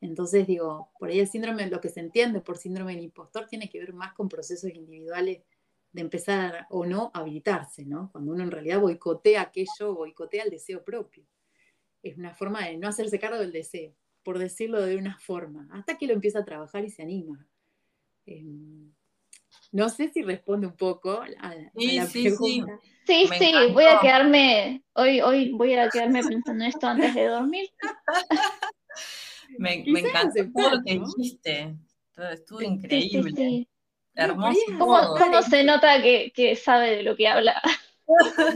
entonces 0.00 0.46
digo, 0.46 0.90
por 0.98 1.10
ahí 1.10 1.20
el 1.20 1.28
síndrome, 1.28 1.66
lo 1.66 1.82
que 1.82 1.90
se 1.90 2.00
entiende 2.00 2.40
por 2.40 2.56
síndrome 2.56 2.94
del 2.94 3.04
impostor 3.04 3.46
tiene 3.46 3.68
que 3.68 3.80
ver 3.80 3.92
más 3.92 4.14
con 4.14 4.28
procesos 4.28 4.70
individuales 4.72 5.42
de 5.92 6.00
empezar 6.00 6.66
o 6.70 6.86
no 6.86 7.10
a 7.14 7.20
habilitarse, 7.20 7.84
¿no? 7.84 8.10
Cuando 8.12 8.32
uno 8.32 8.42
en 8.42 8.50
realidad 8.50 8.80
boicotea 8.80 9.42
aquello, 9.42 9.94
boicotea 9.94 10.44
el 10.44 10.50
deseo 10.50 10.82
propio. 10.84 11.24
Es 12.02 12.16
una 12.16 12.34
forma 12.34 12.66
de 12.66 12.78
no 12.78 12.88
hacerse 12.88 13.18
cargo 13.18 13.38
del 13.38 13.52
deseo, 13.52 13.94
por 14.22 14.38
decirlo 14.38 14.80
de 14.82 14.96
una 14.96 15.18
forma, 15.18 15.68
hasta 15.72 15.98
que 15.98 16.06
lo 16.06 16.14
empieza 16.14 16.40
a 16.40 16.44
trabajar 16.44 16.84
y 16.84 16.90
se 16.90 17.02
anima. 17.02 17.46
Eh, 18.26 18.44
no 19.70 19.88
sé 19.88 20.08
si 20.08 20.22
responde 20.22 20.66
un 20.66 20.76
poco 20.76 21.10
a, 21.12 21.26
a 21.40 21.54
Sí, 21.76 21.96
la 21.96 22.06
sí, 22.06 22.22
sí. 22.22 22.28
pregunta. 22.28 22.80
Sí, 23.06 23.26
sí, 23.38 23.50
encantó. 23.50 23.72
voy 23.74 23.84
a 23.84 24.00
quedarme, 24.00 24.84
hoy, 24.94 25.20
hoy 25.20 25.52
voy 25.52 25.74
a 25.74 25.88
quedarme 25.90 26.22
pensando 26.22 26.64
en 26.64 26.70
esto 26.70 26.86
antes 26.86 27.14
de 27.14 27.26
dormir. 27.26 27.68
Me, 29.58 29.84
me 29.86 30.00
encantó 30.00 30.50
todo 30.52 30.76
lo 30.76 30.82
que 30.82 30.94
¿no? 30.94 31.06
dijiste. 31.06 31.76
Todo 32.14 32.28
estuvo 32.30 32.60
Sí, 32.60 32.66
sí, 32.66 32.72
Sí, 32.72 32.78
sí, 32.78 33.16
increíble. 33.16 33.68
Hermoso. 34.14 34.60
¿Cómo, 34.78 35.14
cómo 35.16 35.42
se 35.42 35.64
nota 35.64 36.00
que, 36.02 36.32
que 36.34 36.56
sabe 36.56 36.96
de 36.96 37.02
lo 37.02 37.16
que 37.16 37.28
habla? 37.28 37.60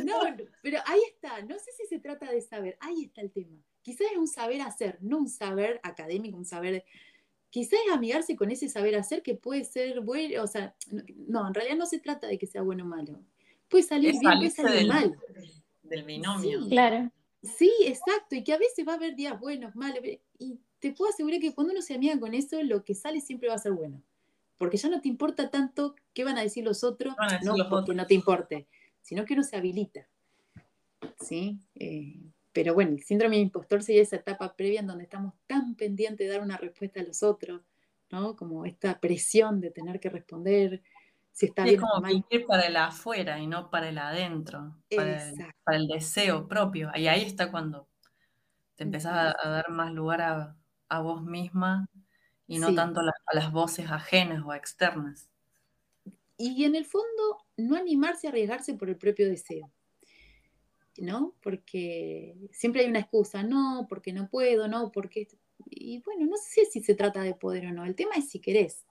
No, 0.04 0.20
pero 0.62 0.78
ahí 0.86 1.00
está, 1.08 1.40
no 1.42 1.58
sé 1.58 1.70
si 1.72 1.86
se 1.86 1.98
trata 1.98 2.30
de 2.30 2.40
saber, 2.40 2.76
ahí 2.80 3.04
está 3.04 3.20
el 3.20 3.30
tema. 3.30 3.56
Quizás 3.82 4.08
es 4.12 4.18
un 4.18 4.26
saber 4.26 4.60
hacer, 4.60 4.98
no 5.00 5.18
un 5.18 5.28
saber 5.28 5.80
académico, 5.82 6.36
un 6.36 6.44
saber, 6.44 6.84
quizás 7.50 7.78
es 7.86 7.92
amigarse 7.92 8.36
con 8.36 8.50
ese 8.50 8.68
saber 8.68 8.96
hacer 8.96 9.22
que 9.22 9.34
puede 9.34 9.64
ser 9.64 10.00
bueno, 10.00 10.42
o 10.42 10.46
sea, 10.46 10.74
no, 11.28 11.46
en 11.46 11.54
realidad 11.54 11.76
no 11.76 11.86
se 11.86 12.00
trata 12.00 12.26
de 12.26 12.38
que 12.38 12.46
sea 12.46 12.62
bueno 12.62 12.84
o 12.84 12.88
malo. 12.88 13.20
Puede 13.68 13.84
salir 13.84 14.10
Es 14.10 14.20
bien, 14.20 14.36
puede 14.36 14.50
salir 14.50 14.72
del, 14.72 14.88
mal. 14.88 15.18
del 15.82 16.04
binomio. 16.04 16.62
Sí. 16.62 16.70
Claro. 16.70 17.10
Sí, 17.42 17.72
exacto, 17.84 18.34
y 18.34 18.42
que 18.42 18.52
a 18.52 18.58
veces 18.58 18.86
va 18.86 18.92
a 18.92 18.96
haber 18.96 19.14
días 19.14 19.38
buenos, 19.38 19.76
malos, 19.76 20.00
y 20.38 20.58
te 20.80 20.92
puedo 20.92 21.10
asegurar 21.10 21.38
que 21.38 21.54
cuando 21.54 21.72
uno 21.72 21.82
se 21.82 21.94
amiga 21.94 22.18
con 22.18 22.34
eso, 22.34 22.60
lo 22.62 22.84
que 22.84 22.94
sale 22.94 23.20
siempre 23.20 23.48
va 23.48 23.54
a 23.54 23.58
ser 23.58 23.72
bueno. 23.72 24.02
Porque 24.58 24.76
ya 24.78 24.88
no 24.88 25.00
te 25.00 25.08
importa 25.08 25.50
tanto 25.50 25.94
qué 26.14 26.24
van 26.24 26.38
a 26.38 26.42
decir 26.42 26.64
los 26.64 26.84
otros, 26.84 27.16
a 27.16 27.26
decir 27.32 27.40
no 27.40 27.56
los 27.56 27.68
porque 27.68 27.92
otros. 27.92 27.96
no 27.96 28.06
te 28.06 28.14
importe, 28.14 28.68
sino 29.02 29.24
que 29.24 29.34
uno 29.34 29.42
se 29.42 29.56
habilita. 29.56 30.08
¿Sí? 31.18 31.60
Eh, 31.74 32.20
pero 32.52 32.74
bueno, 32.74 32.92
el 32.92 33.02
síndrome 33.02 33.36
de 33.36 33.42
impostor 33.42 33.82
sería 33.82 34.02
esa 34.02 34.16
etapa 34.16 34.54
previa 34.56 34.80
en 34.80 34.86
donde 34.86 35.04
estamos 35.04 35.34
tan 35.46 35.74
pendientes 35.76 36.26
de 36.26 36.32
dar 36.32 36.42
una 36.42 36.56
respuesta 36.56 37.00
a 37.00 37.04
los 37.04 37.22
otros, 37.22 37.62
¿no? 38.10 38.36
Como 38.36 38.64
esta 38.64 38.98
presión 39.00 39.60
de 39.60 39.70
tener 39.70 40.00
que 40.00 40.10
responder, 40.10 40.82
si 41.32 41.46
está 41.46 41.64
Sí, 41.64 41.70
bien 41.70 41.80
es 41.80 41.80
como 41.80 42.00
vivir 42.06 42.46
para 42.46 42.62
el 42.66 42.76
afuera 42.76 43.38
y 43.40 43.46
no 43.46 43.70
para 43.70 43.88
el 43.88 43.98
adentro, 43.98 44.76
para 44.94 45.28
el, 45.30 45.46
para 45.64 45.76
el 45.78 45.86
deseo 45.88 46.46
propio. 46.48 46.90
Y 46.94 47.06
ahí 47.08 47.22
está 47.22 47.50
cuando 47.50 47.88
te 48.76 48.84
empezás 48.84 49.12
a, 49.14 49.48
a 49.48 49.50
dar 49.50 49.70
más 49.70 49.92
lugar 49.92 50.22
a, 50.22 50.56
a 50.88 51.00
vos 51.00 51.22
misma 51.24 51.88
y 52.46 52.58
no 52.58 52.68
Sí. 52.68 52.74
tanto 52.76 53.02
la- 53.02 53.12
a 53.26 53.34
las 53.34 53.50
voces 53.52 53.90
ajenas 53.90 54.42
o 54.44 54.52
externas. 54.54 55.28
Y 56.38 56.64
en 56.64 56.74
el 56.76 56.84
fondo, 56.84 57.38
no 57.56 57.76
animarse 57.76 58.26
a 58.26 58.30
arriesgarse 58.30 58.74
por 58.74 58.88
el 58.88 58.96
propio 58.96 59.28
deseo. 59.28 59.72
¿No? 60.98 61.34
Porque 61.42 62.36
siempre 62.52 62.82
hay 62.82 62.88
una 62.88 63.00
excusa, 63.00 63.42
no, 63.42 63.86
porque 63.88 64.12
no 64.14 64.28
puedo, 64.30 64.66
no, 64.66 64.90
porque... 64.92 65.28
Y 65.68 66.00
bueno, 66.02 66.24
no 66.26 66.36
sé 66.36 66.64
si 66.66 66.82
se 66.82 66.94
trata 66.94 67.20
de 67.22 67.34
poder 67.34 67.66
o 67.66 67.72
no, 67.72 67.84
el 67.84 67.94
tema 67.94 68.14
es 68.16 68.30
si 68.30 68.40
querés. 68.40 68.86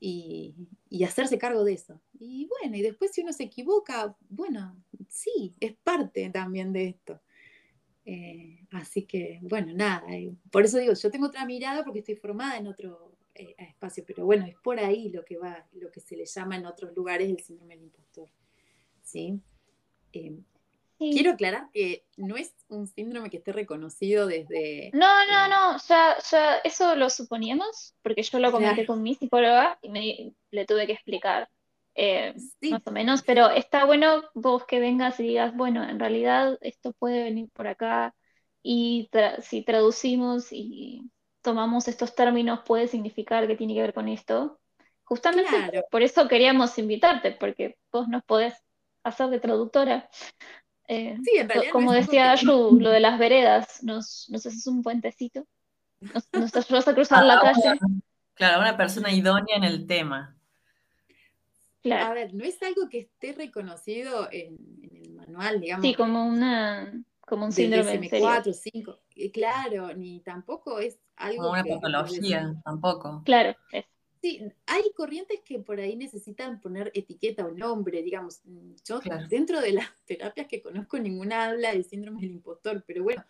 Y, 0.00 0.54
y 0.88 1.04
hacerse 1.04 1.38
cargo 1.38 1.62
de 1.62 1.74
eso. 1.74 2.00
Y 2.18 2.46
bueno, 2.46 2.76
y 2.76 2.82
después 2.82 3.12
si 3.12 3.20
uno 3.20 3.32
se 3.32 3.44
equivoca, 3.44 4.16
bueno, 4.28 4.82
sí, 5.08 5.54
es 5.60 5.74
parte 5.84 6.30
también 6.30 6.72
de 6.72 6.88
esto. 6.88 7.20
Eh, 8.12 8.66
así 8.72 9.04
que, 9.06 9.38
bueno, 9.42 9.72
nada, 9.72 10.02
eh, 10.12 10.32
por 10.50 10.64
eso 10.64 10.78
digo, 10.78 10.94
yo 10.94 11.10
tengo 11.12 11.28
otra 11.28 11.44
mirada 11.44 11.84
porque 11.84 12.00
estoy 12.00 12.16
formada 12.16 12.56
en 12.56 12.66
otro 12.66 13.12
eh, 13.36 13.54
espacio, 13.56 14.02
pero 14.04 14.24
bueno, 14.24 14.46
es 14.46 14.56
por 14.56 14.80
ahí 14.80 15.10
lo 15.10 15.24
que 15.24 15.38
va, 15.38 15.64
lo 15.74 15.92
que 15.92 16.00
se 16.00 16.16
le 16.16 16.26
llama 16.26 16.56
en 16.56 16.66
otros 16.66 16.92
lugares 16.96 17.30
el 17.30 17.38
síndrome 17.38 17.76
del 17.76 17.84
impostor. 17.84 18.28
¿sí? 19.04 19.38
Sí. 20.12 20.42
quiero 20.98 21.30
aclarar 21.30 21.68
que 21.72 22.04
no 22.16 22.36
es 22.36 22.52
un 22.68 22.88
síndrome 22.88 23.30
que 23.30 23.36
esté 23.36 23.52
reconocido 23.52 24.26
desde... 24.26 24.90
No, 24.92 25.06
no, 25.28 25.46
no, 25.48 25.78
ya, 25.88 26.16
ya 26.28 26.56
eso 26.64 26.96
lo 26.96 27.10
suponíamos, 27.10 27.94
porque 28.02 28.24
yo 28.24 28.40
lo 28.40 28.50
comenté 28.50 28.74
Claro. 28.74 28.86
con 28.88 29.02
mi 29.04 29.14
psicóloga 29.14 29.78
y 29.82 29.88
me, 29.88 30.32
le 30.50 30.66
tuve 30.66 30.88
que 30.88 30.94
explicar 30.94 31.48
eh, 31.94 32.34
Sí. 32.60 32.70
más 32.70 32.82
o 32.86 32.90
menos, 32.92 33.22
pero 33.22 33.50
está 33.50 33.84
bueno 33.84 34.22
vos 34.34 34.64
que 34.66 34.80
vengas 34.80 35.18
y 35.20 35.24
digas, 35.24 35.54
bueno, 35.54 35.82
en 35.88 35.98
realidad 35.98 36.56
esto 36.60 36.92
puede 36.92 37.22
venir 37.24 37.48
por 37.52 37.66
acá 37.66 38.14
y 38.62 39.08
tra- 39.12 39.40
si 39.40 39.62
traducimos 39.62 40.48
y 40.52 41.10
tomamos 41.42 41.88
estos 41.88 42.14
términos 42.14 42.60
puede 42.66 42.86
significar 42.88 43.46
que 43.46 43.56
tiene 43.56 43.74
que 43.74 43.80
ver 43.82 43.94
con 43.94 44.08
esto. 44.08 44.60
Justamente 45.04 45.50
Claro. 45.50 45.82
por 45.90 46.02
eso 46.02 46.28
queríamos 46.28 46.78
invitarte, 46.78 47.32
porque 47.32 47.76
vos 47.90 48.06
nos 48.08 48.22
podés 48.24 48.54
hacer 49.02 49.28
de 49.28 49.40
traductora. 49.40 50.08
Eh, 50.86 51.16
Sí, 51.24 51.38
en 51.38 51.48
realidad 51.48 51.72
como 51.72 51.92
decía 51.92 52.24
que- 52.24 52.28
Ayu, 52.46 52.78
lo 52.80 52.90
de 52.90 53.00
las 53.00 53.18
veredas, 53.18 53.82
nos, 53.82 54.26
nos 54.30 54.46
haces 54.46 54.66
un 54.66 54.82
puentecito, 54.82 55.44
nos, 56.00 56.28
nos 56.32 56.54
ayudas 56.56 56.88
a 56.88 56.94
cruzar 56.94 57.24
la 57.24 57.34
Ah, 57.38 57.40
calle. 57.42 57.78
Claro, 58.34 58.60
una 58.60 58.76
persona 58.76 59.10
idónea 59.12 59.56
en 59.56 59.64
el 59.64 59.86
tema. 59.86 60.36
A 61.84 62.12
ver, 62.14 62.34
no 62.34 62.44
es 62.44 62.62
algo 62.62 62.88
que 62.88 62.98
esté 62.98 63.32
reconocido 63.32 64.28
en, 64.30 64.56
en 64.82 64.96
el 64.96 65.12
manual, 65.12 65.60
digamos. 65.60 65.86
sí, 65.86 65.94
como 65.94 66.26
una, 66.26 67.02
como 67.20 67.46
un 67.46 67.52
síndrome 67.52 68.08
serio. 68.08 68.26
DSM-4, 68.28 68.52
5, 68.52 68.98
eh, 69.16 69.30
claro, 69.30 69.94
ni 69.94 70.20
tampoco 70.20 70.78
es 70.78 70.98
algo 71.16 71.38
Como 71.42 71.52
una 71.52 71.62
que- 71.64 71.70
patología, 71.70 72.54
tampoco. 72.64 73.22
Claro, 73.24 73.56
es- 73.72 73.84
Sí, 74.22 74.38
hay 74.66 74.82
corrientes 74.94 75.40
que 75.46 75.60
por 75.60 75.80
ahí 75.80 75.96
necesitan 75.96 76.60
poner 76.60 76.90
etiqueta 76.92 77.46
o 77.46 77.52
nombre, 77.52 78.02
digamos. 78.02 78.42
Mm, 78.44 78.74
Yo 78.86 79.00
Claro. 79.00 79.26
dentro 79.28 79.62
de 79.62 79.72
las 79.72 79.86
terapias 80.06 80.46
que 80.46 80.60
conozco 80.60 80.98
ninguna 80.98 81.46
habla 81.46 81.72
del 81.72 81.84
síndrome 81.86 82.20
del 82.20 82.32
impostor, 82.32 82.84
pero 82.86 83.02
bueno, 83.02 83.24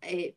eh, 0.00 0.36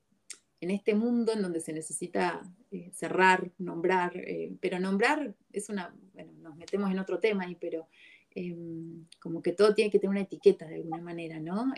en 0.62 0.70
este 0.70 0.94
mundo 0.96 1.34
en 1.34 1.42
donde 1.42 1.60
se 1.60 1.74
necesita 1.74 2.42
eh, 2.70 2.92
cerrar, 2.94 3.52
nombrar, 3.58 4.16
eh, 4.16 4.56
pero 4.62 4.80
nombrar 4.80 5.36
es 5.52 5.70
una, 5.70 5.94
bueno, 6.14 6.32
nos 6.42 6.56
metemos 6.56 6.92
en 6.92 7.00
otro 7.00 7.20
tema 7.20 7.44
ahí, 7.44 7.56
pero 7.60 7.88
em, 8.36 9.06
como 9.20 9.42
que 9.42 9.54
todo 9.54 9.74
tiene 9.74 9.90
que 9.90 9.98
tener 10.00 10.12
una 10.12 10.22
etiqueta 10.22 10.68
de 10.68 10.76
alguna 10.76 11.02
manera, 11.02 11.40
¿no? 11.40 11.74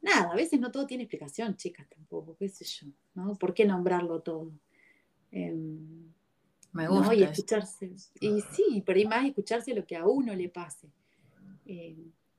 Nada, 0.00 0.32
a 0.32 0.34
veces 0.34 0.58
no 0.58 0.70
todo 0.70 0.86
tiene 0.86 1.04
explicación, 1.04 1.56
chicas, 1.56 1.86
tampoco, 1.88 2.34
qué 2.36 2.48
sé 2.48 2.64
yo, 2.64 2.88
¿no? 3.14 3.36
¿Por 3.36 3.54
qué 3.54 3.66
nombrarlo 3.66 4.20
todo? 4.20 4.50
Me 5.30 6.84
¿no? 6.84 6.90
gusta. 6.90 7.14
Y 7.14 7.22
escucharse. 7.22 7.92
Y 8.20 8.40
sí, 8.52 8.82
pero 8.84 8.98
hay 8.98 9.06
más 9.06 9.24
escucharse 9.26 9.74
lo 9.74 9.86
que 9.86 9.96
a 9.96 10.06
uno 10.06 10.34
le 10.34 10.48
pase. 10.48 10.88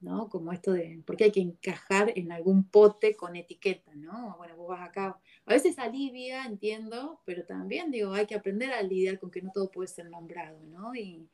¿No? 0.05 0.29
Como 0.29 0.51
esto 0.53 0.71
de, 0.71 1.01
porque 1.05 1.25
hay 1.25 1.31
que 1.31 1.41
encajar 1.41 2.13
en 2.15 2.31
algún 2.31 2.63
pote 2.69 3.15
con 3.15 3.35
etiqueta, 3.35 3.91
¿no? 3.95 4.35
Bueno, 4.37 4.55
vos 4.55 4.69
vas 4.69 4.87
acá. 4.87 5.19
A 5.45 5.53
veces 5.53 5.77
alivia, 5.79 6.45
entiendo, 6.45 7.19
pero 7.25 7.43
también 7.45 7.91
digo, 7.91 8.13
hay 8.13 8.25
que 8.27 8.35
aprender 8.35 8.71
a 8.71 8.81
lidiar 8.83 9.19
con 9.19 9.31
que 9.31 9.41
no 9.41 9.51
todo 9.51 9.69
puede 9.71 9.87
ser 9.87 10.09
nombrado, 10.09 10.59
¿no? 10.67 10.93
Y, 10.95 11.27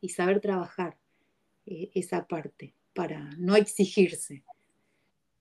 y 0.00 0.08
saber 0.10 0.40
trabajar 0.40 0.96
eh, 1.66 1.90
esa 1.94 2.26
parte 2.28 2.74
para 2.94 3.18
no 3.38 3.56
exigirse. 3.56 4.44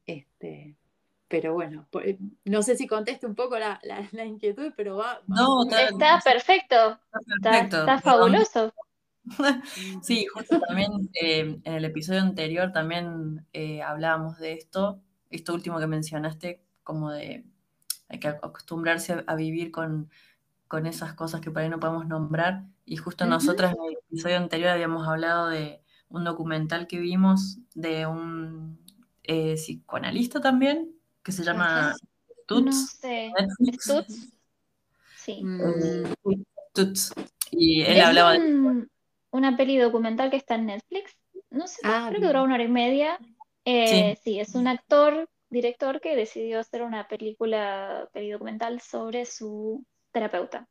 Este, 0.05 0.75
pero 1.27 1.53
bueno, 1.53 1.87
eh, 2.03 2.17
no 2.45 2.61
sé 2.63 2.77
si 2.77 2.87
conteste 2.87 3.25
un 3.27 3.35
poco 3.35 3.59
la, 3.59 3.79
la- 3.83 4.07
la 4.13 4.25
inquietud, 4.25 4.71
pero 4.77 4.95
va. 4.95 5.15
va 5.15 5.23
No, 5.27 5.63
está- 5.63 5.89
está 5.89 6.19
perfecto, 6.23 6.99
está, 7.35 7.51
Perfecto. 7.51 7.77
está 7.79 7.99
fabuloso. 7.99 8.73
Sí, 10.03 10.25
justo 10.27 10.59
también 10.59 11.09
eh, 11.21 11.59
en 11.63 11.73
el 11.73 11.85
episodio 11.85 12.21
anterior 12.21 12.71
también 12.71 13.45
eh, 13.53 13.81
hablábamos 13.81 14.37
de 14.39 14.53
esto, 14.53 15.01
esto 15.29 15.53
último 15.53 15.79
que 15.79 15.87
mencionaste, 15.87 16.63
como 16.83 17.11
de 17.11 17.45
hay 18.09 18.19
que 18.19 18.29
acostumbrarse 18.29 19.13
a, 19.13 19.23
a 19.27 19.35
vivir 19.35 19.71
con, 19.71 20.09
con 20.67 20.85
esas 20.85 21.13
cosas 21.13 21.41
que 21.41 21.51
por 21.51 21.61
ahí 21.61 21.69
no 21.69 21.79
podemos 21.79 22.07
nombrar. 22.07 22.63
Y 22.85 22.97
justo 22.97 23.25
nosotras 23.25 23.73
en 23.73 23.83
el 23.83 23.97
episodio 24.09 24.37
anterior 24.37 24.69
habíamos 24.69 25.07
hablado 25.07 25.49
de 25.49 25.81
un 26.09 26.23
documental 26.23 26.87
que 26.87 26.99
vimos 26.99 27.57
de 27.75 28.05
un 28.05 28.79
eh, 29.23 29.55
psicoanalista 29.55 30.39
también, 30.39 30.95
que 31.21 31.33
se 31.33 31.43
llama 31.43 31.89
Ajá. 31.89 31.95
No 32.49 32.63
Tuts, 32.63 32.91
sé, 33.01 33.31
Netflix. 33.37 33.83
¿Stutz? 33.83 34.29
Sí. 35.17 35.43
Mm, 35.43 36.13
Tuts. 36.73 37.11
Y 37.51 37.81
él 37.81 37.97
Es 37.97 38.03
hablaba 38.05 38.33
de 38.33 38.87
una 39.31 39.57
peli 39.57 39.77
documental 39.77 40.29
que 40.29 40.37
está 40.37 40.55
en 40.55 40.67
Netflix. 40.67 41.17
No 41.49 41.67
sé, 41.67 41.81
Ah, 41.83 42.07
creo 42.09 42.21
que 42.21 42.27
duró 42.27 42.43
una 42.43 42.55
hora 42.55 42.63
y 42.63 42.67
media. 42.67 43.19
Eh, 43.65 44.17
sí. 44.23 44.39
es 44.39 44.55
un 44.55 44.67
actor, 44.67 45.29
director 45.49 45.99
que 46.01 46.15
decidió 46.15 46.59
hacer 46.59 46.81
una 46.81 47.07
película, 47.07 48.09
peli 48.13 48.31
documental 48.31 48.79
sobre 48.81 49.25
su 49.25 49.85
terapeuta, 50.11 50.67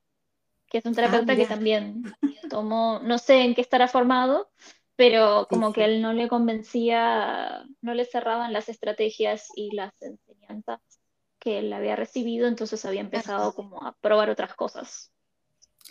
que 0.69 0.79
es 0.79 0.85
un 0.85 0.95
terapeuta 0.95 1.37
que 1.37 1.47
también 1.47 2.03
tomó, 2.51 3.01
no 3.03 3.19
sé 3.19 3.43
en 3.43 3.55
qué 3.55 3.61
estará 3.61 3.89
formado, 3.89 4.51
pero 4.97 5.47
como 5.49 5.69
sí. 5.69 5.75
que 5.75 5.85
él 5.85 6.03
no 6.03 6.13
le 6.13 6.29
convencía, 6.29 7.65
no 7.83 7.95
le 7.95 8.05
cerraban 8.07 8.53
las 8.53 8.69
estrategias 8.69 9.49
y 9.55 9.75
las 9.75 9.93
enseñanzas 10.01 10.81
que 11.39 11.59
él 11.59 11.73
había 11.73 11.97
recibido, 11.97 12.49
entonces 12.49 12.85
había 12.85 13.03
empezado 13.03 13.55
como 13.55 13.85
a 13.87 13.93
probar 14.01 14.31
otras 14.31 14.55
cosas. 14.55 15.13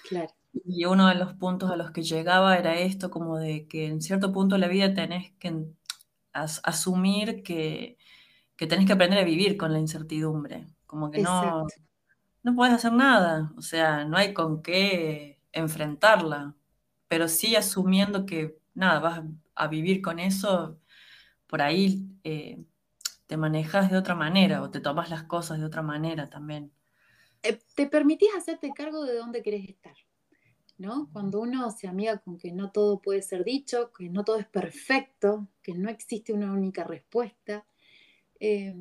claro. 0.08 0.34
Y 0.64 0.86
uno 0.86 1.08
de 1.10 1.16
los 1.16 1.34
puntos 1.34 1.70
a 1.72 1.76
los 1.76 1.92
que 1.92 2.04
llegaba 2.04 2.58
era 2.58 2.76
esto, 2.80 3.12
como 3.12 3.38
de 3.38 3.68
que 3.68 3.88
en 3.88 4.02
cierto 4.02 4.32
punto 4.34 4.56
de 4.56 4.60
la 4.62 4.68
vida 4.68 4.94
tenés 4.94 5.34
que 5.40 5.66
as- 6.34 6.62
asumir 6.64 7.44
que, 7.44 7.98
que 8.58 8.68
tenés 8.68 8.88
que 8.88 8.94
aprender 8.94 9.20
a 9.20 9.24
vivir 9.26 9.58
con 9.58 9.74
la 9.74 9.80
incertidumbre, 9.80 10.68
como 10.88 11.12
que 11.12 11.20
no, 11.20 11.68
Exacto. 11.68 11.74
no 12.44 12.56
podés 12.56 12.74
hacer 12.76 12.94
nada, 12.94 13.54
o 13.58 13.62
sea, 13.64 14.06
no 14.06 14.18
hay 14.18 14.34
con 14.34 14.62
qué 14.64 15.42
enfrentarla, 15.54 16.56
pero 17.10 17.28
sí 17.30 17.56
asumiendo 17.56 18.26
que 18.26 18.58
nada, 18.76 19.00
vas 19.02 19.24
a 19.56 19.68
vivir 19.68 20.02
con 20.02 20.20
eso, 20.20 20.80
por 21.48 21.62
ahí 21.64 22.08
eh, 22.26 22.64
te 23.28 23.38
manejas 23.38 23.92
de 23.92 23.98
otra 23.98 24.16
manera 24.16 24.62
o 24.64 24.72
te 24.72 24.82
tomas 24.82 25.10
las 25.12 25.24
cosas 25.26 25.60
de 25.60 25.66
otra 25.66 25.82
manera 25.84 26.30
también. 26.30 26.74
Eh, 27.44 27.60
te 27.76 27.88
permitís 27.88 28.30
hacerte 28.38 28.74
cargo 28.74 29.04
de 29.06 29.16
dónde 29.16 29.42
querés 29.44 29.70
estar, 29.70 29.96
¿no? 30.78 31.10
Cuando 31.14 31.40
uno 31.42 31.72
se 31.72 31.88
amiga 31.88 32.18
con 32.20 32.38
que 32.38 32.52
no 32.52 32.72
todo 32.72 33.02
puede 33.02 33.22
ser 33.22 33.44
dicho, 33.44 33.92
que 33.94 34.10
no 34.10 34.24
todo 34.24 34.38
es 34.38 34.48
perfecto, 34.48 35.48
que 35.62 35.74
no 35.74 35.90
existe 35.90 36.34
una 36.34 36.52
única 36.52 36.84
respuesta, 36.84 37.66
eh, 38.40 38.74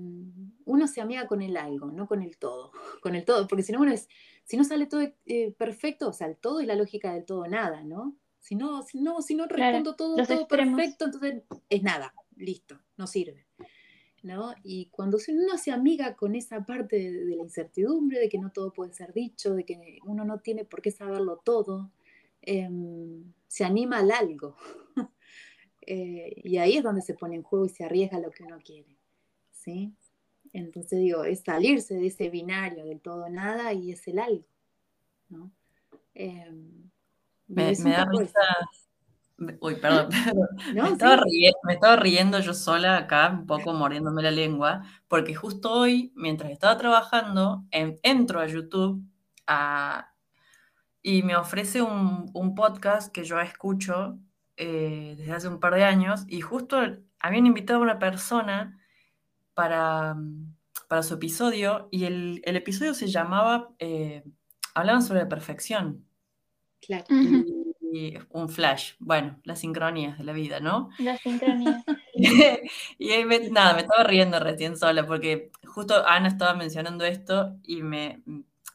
uno 0.64 0.86
se 0.88 1.00
amiga 1.00 1.26
con 1.26 1.40
el 1.42 1.56
algo, 1.56 1.90
no 1.92 2.06
con 2.06 2.22
el 2.22 2.36
todo, 2.38 2.72
con 3.02 3.14
el 3.14 3.24
todo, 3.24 3.46
porque 3.46 3.62
si 3.62 3.72
no, 3.72 3.80
uno 3.80 3.92
es, 3.92 4.08
si 4.44 4.56
no 4.56 4.64
sale 4.64 4.86
todo 4.86 5.02
eh, 5.26 5.52
perfecto, 5.56 6.08
o 6.08 6.12
sea, 6.12 6.26
el 6.26 6.36
todo 6.36 6.60
es 6.60 6.66
la 6.66 6.74
lógica 6.74 7.12
del 7.14 7.24
todo 7.24 7.46
nada, 7.46 7.82
¿no? 7.82 8.16
Si 8.40 8.56
no, 8.56 8.82
si 8.82 9.00
no, 9.00 9.22
si 9.22 9.34
no 9.34 9.46
Claro, 9.46 9.78
respondo 9.78 9.96
todo, 9.96 10.16
todo 10.22 10.40
extremos. 10.40 10.80
perfecto, 10.80 11.04
entonces 11.06 11.42
es 11.70 11.82
nada, 11.82 12.14
listo, 12.36 12.78
no 12.96 13.06
sirve. 13.06 13.46
¿No? 14.24 14.54
Y 14.64 14.86
cuando 14.86 15.18
uno 15.28 15.58
se 15.58 15.70
amiga 15.70 16.16
con 16.16 16.34
esa 16.34 16.64
parte 16.64 16.96
de, 16.96 17.12
de 17.26 17.36
la 17.36 17.42
incertidumbre, 17.42 18.18
de 18.18 18.28
que 18.28 18.38
no 18.38 18.50
todo 18.50 18.72
puede 18.72 18.92
ser 18.92 19.12
dicho, 19.12 19.54
de 19.54 19.64
que 19.64 19.98
uno 20.04 20.24
no 20.24 20.40
tiene 20.40 20.64
por 20.64 20.80
qué 20.82 20.90
saberlo 20.90 21.36
todo, 21.44 21.90
eh, 22.40 22.68
se 23.46 23.64
anima 23.64 23.98
al 23.98 24.10
algo. 24.10 24.56
eh, 25.82 26.40
y 26.42 26.56
ahí 26.56 26.78
es 26.78 26.82
donde 26.82 27.02
se 27.02 27.14
pone 27.14 27.36
en 27.36 27.42
juego 27.42 27.66
y 27.66 27.68
se 27.68 27.84
arriesga 27.84 28.18
lo 28.18 28.30
que 28.30 28.44
uno 28.44 28.58
quiere. 28.64 28.96
¿sí? 29.52 29.92
Entonces 30.54 31.00
digo, 31.00 31.24
es 31.24 31.40
salirse 31.40 31.94
de 31.94 32.06
ese 32.06 32.30
binario 32.30 32.86
del 32.86 33.00
todo 33.00 33.28
nada 33.28 33.74
y 33.74 33.92
es 33.92 34.08
el 34.08 34.18
algo. 34.18 34.46
¿no? 35.28 35.50
Eh, 36.14 36.50
Me, 37.46 37.74
da 37.74 38.06
risa, 38.06 38.40
Uy, 39.38 39.76
perdón. 39.76 40.08
me, 40.74 41.72
estaba 41.72 41.96
riendo, 41.96 42.38
yo 42.40 42.54
sola 42.54 42.96
acá, 42.96 43.30
un 43.30 43.46
poco 43.46 43.72
mordiéndome 43.72 44.22
la 44.22 44.30
lengua, 44.30 44.82
porque 45.08 45.34
justo 45.34 45.72
hoy, 45.72 46.12
mientras 46.14 46.50
estaba 46.52 46.76
trabajando, 46.76 47.64
entro 47.70 48.40
a 48.40 48.46
YouTube 48.46 49.04
y 51.02 51.22
me 51.22 51.36
ofrece 51.36 51.82
un, 51.82 52.54
podcast 52.54 53.12
que 53.12 53.24
yo 53.24 53.40
escucho 53.40 54.18
eh, 54.56 55.14
desde 55.18 55.32
hace 55.32 55.48
un 55.48 55.60
par 55.60 55.74
de 55.74 55.84
años, 55.84 56.24
y 56.28 56.40
justo 56.40 56.78
habían 57.18 57.46
invitado 57.46 57.80
a 57.80 57.82
una 57.82 57.98
persona 57.98 58.78
para, 59.54 60.16
para 60.88 61.02
su 61.02 61.14
episodio, 61.14 61.88
y 61.90 62.04
el, 62.04 62.42
episodio 62.44 62.94
se 62.94 63.08
llamaba, 63.08 63.70
eh, 63.80 64.22
hablaban 64.74 65.02
sobre 65.02 65.20
la 65.20 65.28
perfección. 65.28 66.06
Claro 66.80 67.06
un 68.30 68.48
flash. 68.48 68.94
Bueno, 68.98 69.38
las 69.44 69.60
sincronías 69.60 70.18
de 70.18 70.24
la 70.24 70.32
vida, 70.32 70.60
¿no? 70.60 70.90
Las 70.98 71.20
sincronías. 71.20 71.84
y 72.98 73.10
ahí 73.10 73.24
nada, 73.50 73.74
me 73.74 73.82
estaba 73.82 74.04
riendo 74.04 74.38
recién 74.40 74.76
sola 74.76 75.06
porque 75.06 75.50
justo 75.64 76.06
Ana 76.06 76.28
estaba 76.28 76.54
mencionando 76.54 77.04
esto 77.04 77.56
y 77.62 77.82
me, 77.82 78.22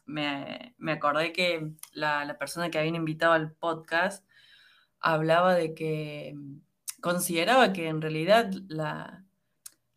me, 0.06 0.92
acordé 0.92 1.32
que 1.32 1.72
la, 1.92 2.36
persona 2.38 2.70
que 2.70 2.78
habían 2.78 2.96
invitado 2.96 3.32
al 3.32 3.52
podcast 3.52 4.26
hablaba 5.00 5.54
de 5.54 5.74
que 5.74 6.34
consideraba 7.00 7.72
que 7.72 7.88
en 7.88 8.02
realidad 8.02 8.50
la, 8.68 9.24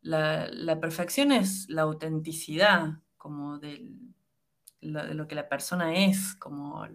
la, 0.02 0.80
perfección 0.80 1.32
es 1.32 1.70
la 1.70 1.84
autenticidad 1.84 3.00
como 3.18 3.60
de 3.60 3.90
lo 4.82 5.28
que 5.28 5.36
la 5.36 5.48
persona 5.48 5.96
es, 5.96 6.36
como, 6.36 6.86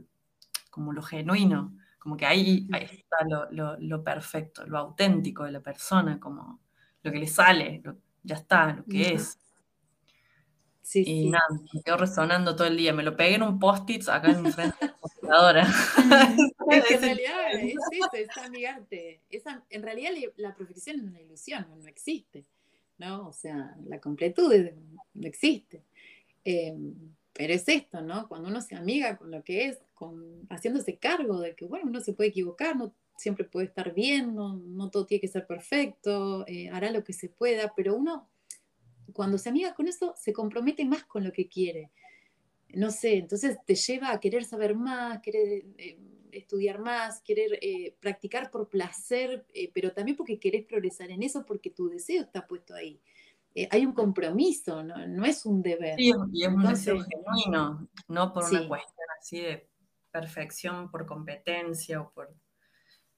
como 0.70 0.93
lo 0.93 1.03
genuino 1.03 1.74
como 1.99 2.17
que 2.17 2.27
ahí, 2.27 2.69
está 2.73 3.19
lo, 3.51 4.05
perfecto, 4.05 4.67
lo 4.67 4.79
auténtico 4.79 5.45
de 5.45 5.53
la 5.53 5.61
persona, 5.61 6.19
como 6.19 6.61
lo 7.03 7.13
que 7.13 7.19
le 7.19 7.27
sale, 7.27 7.83
ya 8.23 8.37
está, 8.37 8.75
lo 8.75 8.85
que 8.85 9.15
es. 9.15 9.39
Sí, 10.83 11.05
y 11.07 11.29
nada, 11.29 11.45
me 11.75 11.83
quedó 11.83 11.99
resonando 11.99 12.57
todo 12.57 12.67
el 12.67 12.79
día. 12.79 12.95
Me 12.95 13.03
lo 13.03 13.15
pegué 13.15 13.35
en 13.35 13.43
un 13.43 13.59
post-it 13.59 14.09
acá 14.09 14.31
en 14.31 14.51
frente 14.51 14.77
de 14.81 14.87
la 14.87 14.97
computadora. 15.01 15.67
en 16.71 17.03
realidad 17.03 17.53
es 17.53 17.75
eso, 17.93 18.11
es 18.15 18.39
amigarte. 18.39 19.21
en 19.69 19.83
realidad 19.83 20.13
la 20.37 20.55
perfección 20.55 20.97
es 20.97 21.03
una 21.03 21.21
ilusión, 21.21 21.67
no 21.79 21.87
existe. 21.87 22.47
¿no? 22.99 23.29
O 23.29 23.33
sea, 23.33 23.75
la 23.87 24.01
completud 24.01 24.53
no 25.15 25.27
existe. 25.27 25.83
Em, 26.45 26.95
pero 27.33 27.55
es 27.55 27.69
esto, 27.69 28.03
¿no? 28.03 28.29
Cuando 28.29 28.49
uno 28.49 28.61
se 28.61 28.77
amiga 28.77 29.17
con 29.17 29.31
lo 29.31 29.43
que 29.43 29.67
es, 29.67 29.79
con, 29.99 30.47
haciéndose 30.49 30.97
cargo 30.97 31.41
de 31.41 31.57
que, 31.57 31.67
bueno, 31.67 31.87
uno 31.89 32.01
se 32.01 32.13
puede 32.13 32.31
equivocar, 32.31 32.77
no 32.77 32.95
siempre 33.17 33.45
puede 33.45 33.67
estar 33.67 33.93
bien, 33.93 34.35
no, 34.35 34.91
todo 34.91 35.05
tiene 35.05 35.21
que 35.21 35.29
ser 35.29 35.45
perfecto, 35.45 36.47
eh, 36.47 36.71
hará 36.71 36.91
lo 36.93 37.03
que 37.03 37.13
se 37.13 37.29
pueda, 37.29 37.73
pero 37.75 37.97
uno, 37.97 38.31
cuando 39.13 39.39
se 39.39 39.49
amiga 39.49 39.75
con 39.75 39.89
eso, 39.89 40.15
se 40.17 40.33
compromete 40.33 40.85
más 40.85 41.05
con 41.05 41.25
lo 41.25 41.33
que 41.33 41.49
quiere. 41.49 41.91
No 42.75 42.91
sé, 42.91 43.17
entonces 43.17 43.59
te 43.67 43.75
lleva 43.75 44.13
a 44.13 44.21
querer 44.21 44.45
saber 44.45 44.77
más, 44.77 45.21
querer 45.21 45.65
eh, 45.79 45.99
estudiar 46.31 46.79
más, 46.79 47.21
querer 47.23 47.59
eh, 47.61 47.97
practicar 47.99 48.51
por 48.53 48.69
placer, 48.69 49.45
pero 49.75 49.93
también 49.93 50.17
porque 50.17 50.39
querés 50.39 50.65
progresar 50.65 51.11
en 51.11 51.25
eso, 51.25 51.45
porque 51.45 51.71
tu 51.71 51.89
deseo 51.89 52.23
está 52.23 52.47
puesto 52.47 52.75
ahí. 52.75 53.01
Hay 53.71 53.85
un 53.85 53.93
compromiso, 53.93 54.85
¿no? 54.85 55.25
es 55.25 55.45
un 55.45 55.63
deber. 55.63 55.97
Sí, 55.97 56.13
y 56.33 56.45
es 56.45 56.49
un 56.49 56.63
deseo 56.63 57.01
genuino, 57.01 57.89
no 58.07 58.33
por 58.33 58.45
una 58.45 58.69
cuestión 58.69 59.07
así 59.19 59.41
de 59.41 59.67
perfección 60.19 60.91
por 60.91 61.07
competencia 61.07 62.01
o 62.01 62.11
por... 62.11 62.35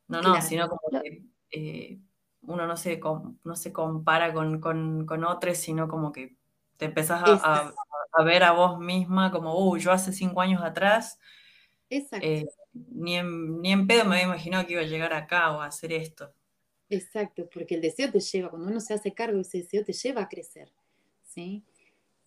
No, 0.09 0.21
no, 0.21 0.43
sino 0.43 0.69
como 0.69 1.03
que 1.03 1.23
eh, 1.53 1.99
uno 2.43 2.67
no 2.67 2.77
se, 2.77 3.01
no 3.45 3.57
se 3.57 3.73
compara 3.73 4.33
con, 4.33 4.61
con, 4.61 5.25
otros, 5.25 5.59
sino 5.59 5.89
como 5.89 6.11
que 6.13 6.37
te 6.77 6.87
empezás 6.87 7.23
a, 7.25 7.73
ver 8.25 8.43
a 8.43 8.53
vos 8.53 8.81
misma 8.81 9.31
como, 9.31 9.57
uh, 9.57 9.77
yo 9.77 9.93
hace 9.93 10.13
cinco 10.13 10.41
años 10.41 10.63
atrás, 10.63 11.19
eh, 11.89 12.47
ni, 12.73 13.17
en, 13.17 13.61
ni 13.61 13.73
en 13.73 13.87
pedo 13.87 14.05
me 14.05 14.17
había 14.17 14.27
imaginado 14.27 14.67
que 14.67 14.73
iba 14.73 14.83
a 14.83 14.87
llegar 14.87 15.13
acá 15.13 15.53
o 15.53 15.61
a 15.61 15.67
hacer 15.67 15.93
esto. 15.93 16.35
Exacto, 16.89 17.49
porque 17.53 17.77
el 17.77 17.81
deseo 17.81 18.11
te 18.11 18.19
lleva, 18.19 18.51
cuando 18.51 18.69
uno 18.69 18.81
se 18.81 18.95
hace 18.95 19.15
cargo, 19.15 19.41
ese 19.41 19.59
deseo 19.59 19.85
te 19.85 19.93
lleva 19.93 20.23
a 20.23 20.29
crecer, 20.29 20.73
¿sí? 21.23 21.65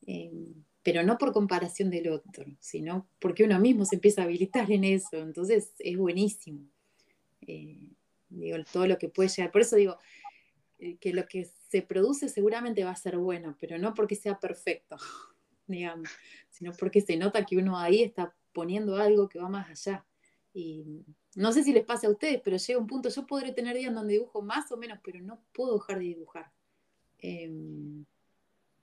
Em, 0.06 0.54
pero 0.84 1.02
no 1.04 1.18
por 1.18 1.32
comparación 1.32 1.90
del 1.90 2.10
otro, 2.10 2.46
sino 2.60 3.08
porque 3.20 3.46
uno 3.46 3.60
mismo 3.60 3.86
se 3.86 3.96
empieza 3.96 4.22
a 4.22 4.26
habilitar 4.26 4.70
en 4.72 4.84
eso, 4.84 5.18
entonces 5.18 5.72
es 5.80 5.98
buenísimo. 5.98 6.68
Eh, 7.48 7.88
digo, 8.30 8.58
todo 8.72 8.88
lo 8.88 8.98
que 8.98 9.10
puede 9.10 9.30
llegar, 9.30 9.52
por 9.52 9.62
eso 9.62 9.78
digo 9.78 9.98
eh, 10.80 10.98
que 10.98 11.14
lo 11.14 11.26
que 11.26 11.50
se 11.70 11.82
produce 11.82 12.28
seguramente 12.28 12.84
va 12.84 12.92
a 12.92 12.96
ser 12.96 13.18
bueno, 13.18 13.56
pero 13.60 13.78
no 13.78 13.94
porque 13.94 14.16
sea 14.16 14.40
perfecto, 14.40 14.98
digamos, 15.68 16.10
sino 16.50 16.74
porque 16.74 17.00
se 17.02 17.16
nota 17.16 17.46
que 17.46 17.58
uno 17.58 17.78
ahí 17.78 18.04
está 18.04 18.36
poniendo 18.52 18.98
algo 18.98 19.30
que 19.30 19.40
va 19.40 19.50
más 19.50 19.70
allá. 19.70 20.06
Y 20.54 21.04
no 21.36 21.52
sé 21.52 21.64
si 21.64 21.74
les 21.74 21.84
pasa 21.84 22.08
a 22.08 22.12
ustedes, 22.12 22.42
pero 22.44 22.58
llega 22.58 22.80
un 22.80 22.88
punto, 22.88 23.10
yo 23.10 23.26
podré 23.26 23.54
tener 23.54 23.76
días 23.76 23.94
donde 23.94 24.14
dibujo 24.14 24.42
más 24.42 24.72
o 24.72 24.78
menos, 24.78 25.00
pero 25.04 25.20
no 25.22 25.42
puedo 25.54 25.76
dejar 25.76 25.98
de 25.98 26.06
dibujar. 26.06 26.52
Em, 27.20 28.06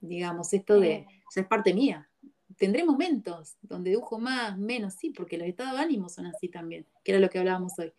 digamos, 0.00 0.52
esto 0.52 0.80
de, 0.80 1.06
o 1.28 1.30
sea, 1.30 1.42
es 1.42 1.48
parte 1.48 1.74
mía. 1.74 2.08
Tendré 2.56 2.84
momentos 2.84 3.56
donde 3.62 3.90
dibujo 3.90 4.18
más, 4.18 4.58
menos, 4.58 4.94
sí, 4.94 5.10
porque 5.10 5.38
los 5.38 5.48
estados 5.48 5.74
de 5.74 5.84
ánimo 5.84 6.08
son 6.08 6.26
así 6.26 6.48
también, 6.48 6.86
que 7.04 7.12
era 7.12 7.20
lo 7.20 7.30
que 7.30 7.38
hablábamos 7.38 7.78
hoy. 7.78 7.92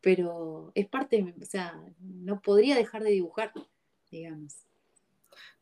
Pero 0.00 0.70
es 0.74 0.86
parte, 0.86 1.34
o 1.40 1.44
sea, 1.44 1.80
no 1.98 2.40
podría 2.40 2.76
dejar 2.76 3.02
de 3.02 3.10
dibujar, 3.10 3.52
digamos. 4.10 4.68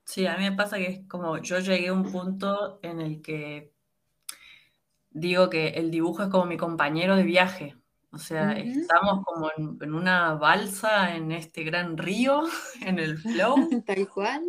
Sí, 0.04 0.26
a 0.26 0.36
mí 0.36 0.44
me 0.48 0.56
pasa 0.56 0.76
que 0.76 0.86
es 0.86 1.00
como 1.08 1.38
yo 1.38 1.58
llegué 1.58 1.88
a 1.88 1.92
un 1.92 2.10
punto 2.12 2.78
en 2.82 3.00
el 3.00 3.22
que 3.22 3.72
digo 5.10 5.50
que 5.50 5.68
el 5.70 5.90
dibujo 5.90 6.22
es 6.22 6.28
como 6.28 6.46
mi 6.46 6.56
compañero 6.56 7.16
de 7.16 7.24
viaje. 7.24 7.76
O 8.12 8.18
sea, 8.18 8.52
estamos 8.52 9.24
como 9.24 9.50
en, 9.56 9.92
una 9.92 10.34
balsa 10.34 11.16
en 11.16 11.32
este 11.32 11.64
gran 11.64 11.98
río, 11.98 12.44
en 12.82 12.98
el 12.98 13.18
flow. 13.18 13.56
Tal 13.86 14.08
cual. 14.08 14.44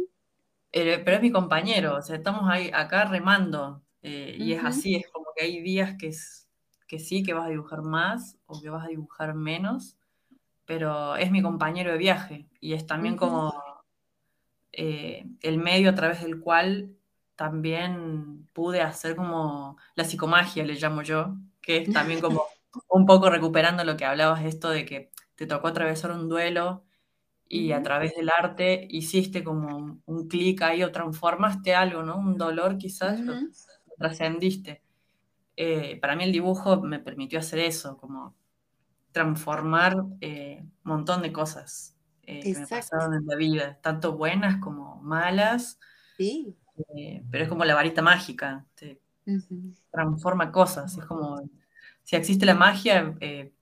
Eh, 0.72 1.02
pero 1.04 1.18
es 1.18 1.22
mi 1.22 1.32
compañero, 1.32 1.96
o 1.96 2.02
sea, 2.02 2.16
estamos 2.16 2.50
ahí 2.50 2.70
acá 2.74 3.06
remando. 3.06 3.84
Eh, 4.02 4.36
y 4.38 4.54
es 4.54 4.64
así, 4.64 4.96
es 4.96 5.08
como 5.12 5.26
que 5.36 5.46
hay 5.46 5.62
días 5.62 5.96
que, 5.98 6.08
es, 6.08 6.48
que 6.88 7.00
sí, 7.00 7.24
que 7.24 7.34
vas 7.34 7.46
a 7.46 7.50
dibujar 7.50 7.82
más 7.82 8.38
o 8.46 8.62
que 8.62 8.70
vas 8.70 8.86
a 8.86 8.90
dibujar 8.90 9.34
menos, 9.34 9.98
pero 10.66 11.16
es 11.16 11.32
mi 11.32 11.42
compañero 11.42 11.92
de 11.92 11.98
viaje 11.98 12.48
y 12.60 12.74
es 12.74 12.86
también 12.86 13.18
como 13.18 13.54
eh, 14.72 15.26
el 15.42 15.58
medio 15.58 15.90
a 15.90 15.96
través 15.96 16.22
del 16.22 16.40
cual 16.40 16.96
también 17.36 18.48
pude 18.54 18.82
hacer 18.82 19.16
como 19.16 19.78
la 19.96 20.04
psicomagia, 20.04 20.64
le 20.64 20.76
llamo 20.76 21.02
yo, 21.02 21.36
que 21.62 21.78
es 21.78 21.92
también 21.92 22.22
como 22.22 22.46
un 22.90 23.06
poco 23.06 23.30
recuperando 23.30 23.84
lo 23.84 23.98
que 23.98 24.06
hablabas, 24.06 24.44
esto 24.46 24.70
de 24.70 24.86
que 24.86 25.12
te 25.36 25.48
tocó 25.48 25.68
atravesar 25.68 26.12
un 26.12 26.30
duelo 26.30 26.84
y 27.50 27.72
a 27.72 27.82
través 27.82 28.16
del 28.16 28.30
arte 28.30 28.88
hiciste 28.90 29.44
como 29.44 30.02
un, 30.06 30.28
clic 30.28 30.62
ahí 30.62 30.84
o 30.84 30.92
transformaste 30.92 31.74
algo, 31.76 32.04
¿no? 32.04 32.18
Un 32.18 32.38
dolor 32.38 32.78
quizás, 32.78 33.20
lo, 33.20 33.34
trascendiste. 33.98 34.82
Eh, 35.56 35.98
para 36.00 36.16
mí 36.16 36.24
el 36.24 36.32
dibujo 36.32 36.82
me 36.82 37.00
permitió 37.00 37.40
hacer 37.40 37.60
eso, 37.60 37.98
como 37.98 38.36
transformar 39.12 40.00
un 40.00 40.18
eh, 40.22 40.64
montón 40.84 41.22
de 41.22 41.32
cosas 41.32 41.98
eh, 42.24 42.42
que 42.42 42.60
me 42.60 42.68
pasaron 42.68 43.14
en 43.14 43.26
la 43.26 43.36
vida, 43.36 43.80
tanto 43.82 44.18
buenas 44.18 44.62
como 44.62 45.02
malas. 45.02 45.80
Sí. 46.18 46.56
Eh, 46.96 47.24
pero 47.32 47.46
es 47.46 47.50
como 47.50 47.64
la 47.64 47.74
varita 47.74 48.02
mágica, 48.02 48.66
transforma 49.92 50.52
cosas, 50.52 50.98
es 50.98 51.06
como, 51.06 51.42
si 52.04 52.16
existe 52.16 52.46
la 52.46 52.54
magia, 52.54 53.16
eh, 53.20 53.54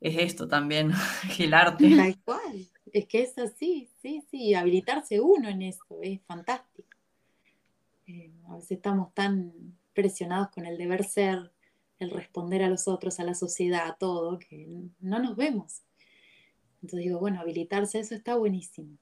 es 0.00 0.18
esto 0.18 0.48
también, 0.48 0.92
el 1.38 1.54
arte. 1.54 1.96
Tal 1.96 2.18
cual, 2.24 2.68
es 2.94 3.06
que 3.06 3.22
es 3.22 3.36
así, 3.38 3.90
sí, 4.00 4.22
sí, 4.30 4.54
habilitarse 4.54 5.20
uno 5.20 5.48
en 5.48 5.62
eso, 5.62 5.84
es 6.00 6.22
fantástico. 6.22 6.96
Eh, 8.06 8.30
a 8.48 8.54
veces 8.54 8.70
estamos 8.70 9.12
tan 9.14 9.52
presionados 9.92 10.50
con 10.50 10.64
el 10.64 10.78
deber 10.78 11.02
ser, 11.02 11.50
el 11.98 12.10
responder 12.10 12.62
a 12.62 12.68
los 12.68 12.86
otros, 12.86 13.18
a 13.18 13.24
la 13.24 13.34
sociedad, 13.34 13.88
a 13.88 13.96
todo, 13.96 14.38
que 14.38 14.68
no 15.00 15.18
nos 15.18 15.34
vemos. 15.34 15.82
Entonces 16.82 17.00
digo, 17.00 17.18
bueno, 17.18 17.40
habilitarse 17.40 17.98
eso 17.98 18.14
está 18.14 18.36
buenísimo. 18.36 18.96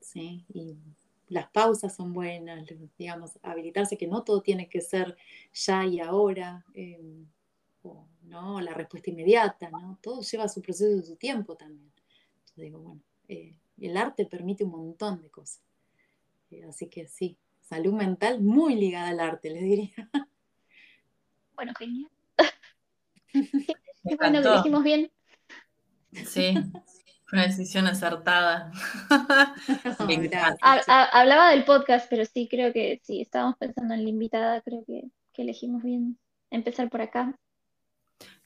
¿sí? 0.00 0.44
Y 0.52 0.76
las 1.28 1.48
pausas 1.50 1.94
son 1.94 2.12
buenas, 2.12 2.66
digamos, 2.98 3.38
habilitarse 3.42 3.96
que 3.96 4.08
no 4.08 4.24
todo 4.24 4.42
tiene 4.42 4.68
que 4.68 4.80
ser 4.80 5.16
ya 5.54 5.86
y 5.86 6.00
ahora, 6.00 6.64
em, 6.74 7.26
o, 7.84 8.08
¿no? 8.22 8.60
la 8.60 8.74
respuesta 8.74 9.10
inmediata, 9.10 9.70
¿no? 9.70 10.00
todo 10.02 10.20
lleva 10.22 10.48
su 10.48 10.60
proceso 10.60 10.98
y 10.98 11.06
su 11.06 11.14
tiempo 11.14 11.54
también. 11.54 11.92
Entonces 12.40 12.64
digo, 12.64 12.80
bueno, 12.80 13.02
eh, 13.30 13.54
el 13.80 13.96
arte 13.96 14.26
permite 14.26 14.64
un 14.64 14.72
montón 14.72 15.22
de 15.22 15.30
cosas. 15.30 15.62
Eh, 16.50 16.64
así 16.68 16.88
que 16.88 17.06
sí, 17.06 17.38
salud 17.60 17.92
mental 17.92 18.40
muy 18.40 18.74
ligada 18.74 19.08
al 19.08 19.20
arte, 19.20 19.50
les 19.50 19.62
diría. 19.62 19.94
Bueno, 21.54 21.74
genial. 21.78 22.10
bueno, 24.18 24.40
que 24.40 24.48
dijimos 24.48 24.82
bien. 24.82 25.12
Sí, 26.24 26.54
una 27.30 27.46
decisión 27.46 27.86
acertada. 27.86 28.72
hablaba 31.12 31.50
del 31.50 31.66
podcast, 31.66 32.08
pero 32.08 32.24
sí, 32.24 32.48
creo 32.50 32.72
que 32.72 33.02
sí, 33.04 33.20
estábamos 33.20 33.58
pensando 33.58 33.92
en 33.92 34.04
la 34.04 34.08
invitada, 34.08 34.62
creo 34.62 34.82
que, 34.86 35.10
elegimos 35.36 35.82
bien 35.82 36.18
empezar 36.50 36.90
por 36.90 37.02
acá. 37.02 37.38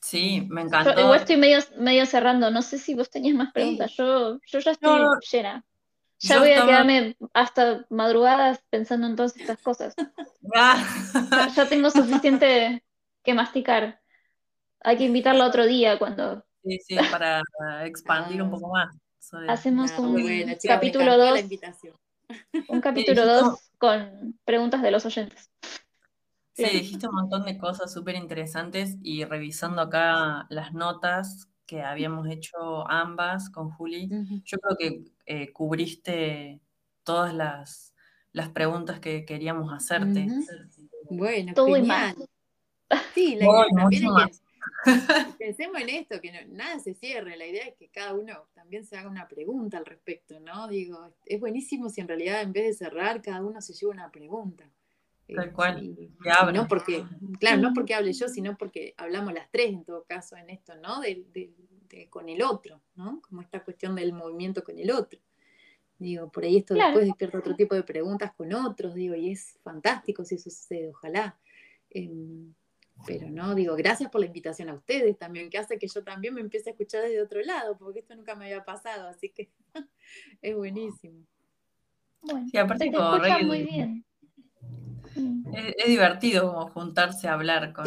Sí, 0.00 0.46
me 0.50 0.62
encantó. 0.62 0.94
Yo 0.94 1.14
estoy 1.14 1.36
medio, 1.36 1.58
medio 1.78 2.04
cerrando, 2.06 2.50
no 2.50 2.62
sé 2.62 2.78
si 2.78 2.94
vos 2.94 3.10
tenías 3.10 3.34
más 3.34 3.52
preguntas, 3.52 3.92
yo, 3.96 4.38
yo 4.46 4.58
ya 4.58 4.72
estoy 4.72 5.00
llena. 5.30 5.64
Ya 6.18 6.38
voy 6.38 6.50
a 6.50 6.64
quedarme 6.64 7.16
hasta 7.32 7.84
madrugadas 7.90 8.62
pensando 8.70 9.06
en 9.06 9.16
todas 9.16 9.36
estas 9.36 9.60
cosas. 9.60 9.94
Ah. 10.54 11.48
ya, 11.56 11.66
tengo 11.66 11.90
suficiente 11.90 12.84
que 13.22 13.32
masticar. 13.32 14.02
Hay 14.80 14.98
que 14.98 15.04
invitarla 15.04 15.46
otro 15.46 15.64
día 15.64 15.98
cuando. 15.98 16.44
Sí, 16.62 16.78
sí, 16.86 16.96
para 17.10 17.42
expandir 17.86 18.42
un 18.42 18.50
poco 18.50 18.68
más. 18.68 18.94
Hacemos 19.48 19.90
un 19.98 20.22
capítulo 20.68 21.16
2. 21.16 21.40
Un 22.68 22.80
capítulo 22.82 23.26
2 23.26 23.70
con 23.78 24.38
preguntas 24.44 24.82
de 24.82 24.90
los 24.90 25.06
oyentes. 25.06 25.50
Sí, 26.54 26.64
dijiste 26.64 27.08
un 27.08 27.16
montón 27.16 27.44
de 27.44 27.58
cosas 27.58 27.92
súper 27.92 28.14
interesantes 28.14 28.96
y 29.02 29.24
revisando 29.24 29.82
acá 29.82 30.46
las 30.50 30.72
notas 30.72 31.48
que 31.66 31.82
habíamos 31.82 32.28
hecho 32.28 32.88
ambas 32.88 33.50
con 33.50 33.70
Juli, 33.70 34.08
yo 34.44 34.58
creo 34.58 34.76
que 34.78 35.04
eh, 35.26 35.52
cubriste 35.52 36.60
todas 37.02 37.34
las, 37.34 37.94
las, 38.32 38.50
preguntas 38.50 39.00
que 39.00 39.24
queríamos 39.24 39.72
hacerte. 39.72 40.28
Bueno, 41.10 41.54
Todo 41.54 41.74
genial. 41.74 42.14
Sí, 43.14 43.34
la 43.34 43.46
idea 43.46 43.66
también 43.76 44.04
es 44.28 44.40
que 44.40 45.34
pensemos 45.38 45.80
en 45.80 45.88
esto, 45.88 46.20
que 46.20 46.46
nada 46.46 46.78
se 46.78 46.94
cierre, 46.94 47.36
la 47.36 47.46
idea 47.46 47.66
es 47.66 47.74
que 47.74 47.88
cada 47.88 48.14
uno 48.14 48.46
también 48.54 48.84
se 48.84 48.96
haga 48.96 49.08
una 49.08 49.26
pregunta 49.26 49.78
al 49.78 49.86
respecto, 49.86 50.38
¿no? 50.38 50.68
Digo, 50.68 51.14
es 51.26 51.40
buenísimo 51.40 51.88
si 51.88 52.00
en 52.00 52.08
realidad 52.08 52.42
en 52.42 52.52
vez 52.52 52.64
de 52.64 52.84
cerrar, 52.86 53.22
cada 53.22 53.42
uno 53.42 53.60
se 53.60 53.72
lleva 53.72 53.92
una 53.92 54.10
pregunta. 54.10 54.70
Tal 55.32 55.52
cual. 55.52 55.96
no 56.52 56.68
porque, 56.68 57.04
claro, 57.40 57.60
no 57.62 57.72
porque 57.72 57.94
hable 57.94 58.12
yo, 58.12 58.28
sino 58.28 58.56
porque 58.56 58.94
hablamos 58.96 59.32
las 59.32 59.50
tres 59.50 59.70
en 59.70 59.84
todo 59.84 60.04
caso 60.04 60.36
en 60.36 60.50
esto, 60.50 60.74
¿no? 60.76 61.00
De, 61.00 61.24
con 62.10 62.28
el 62.28 62.42
otro, 62.42 62.80
¿no? 62.96 63.22
Como 63.22 63.40
esta 63.40 63.62
cuestión 63.62 63.94
del 63.94 64.12
movimiento 64.12 64.64
con 64.64 64.78
el 64.78 64.90
otro. 64.90 65.20
Digo, 65.96 66.30
por 66.30 66.42
ahí 66.42 66.56
esto 66.56 66.74
después 66.74 67.06
despierta 67.06 67.38
otro 67.38 67.54
tipo 67.54 67.76
de 67.76 67.84
preguntas 67.84 68.32
con 68.34 68.52
otros, 68.52 68.94
digo, 68.94 69.14
y 69.14 69.30
es 69.30 69.58
fantástico 69.62 70.24
si 70.24 70.34
eso 70.34 70.50
sucede, 70.50 70.90
ojalá. 70.90 71.38
Em, 71.90 72.52
pero 73.06 73.30
no, 73.30 73.54
digo, 73.54 73.76
gracias 73.76 74.10
por 74.10 74.20
la 74.20 74.26
invitación 74.26 74.68
a 74.68 74.74
ustedes 74.74 75.16
también, 75.16 75.50
que 75.50 75.58
hace 75.58 75.78
que 75.78 75.86
yo 75.86 76.02
también 76.02 76.34
me 76.34 76.40
empiece 76.40 76.70
a 76.70 76.72
escuchar 76.72 77.02
desde 77.02 77.22
otro 77.22 77.40
lado, 77.42 77.76
porque 77.78 78.00
esto 78.00 78.16
nunca 78.16 78.34
me 78.34 78.46
había 78.46 78.64
pasado, 78.64 79.08
así 79.08 79.28
que 79.30 79.50
es 80.42 80.56
buenísimo. 80.56 81.24
Bueno, 82.22 82.46
sí, 82.50 82.58
aparte 82.58 82.90
como 82.90 83.18
muy 83.44 83.62
bien. 83.62 84.04
Es, 85.52 85.86
divertido 85.86 86.68
juntarse 86.68 87.28
a 87.28 87.34
hablar 87.34 87.72
con, 87.72 87.84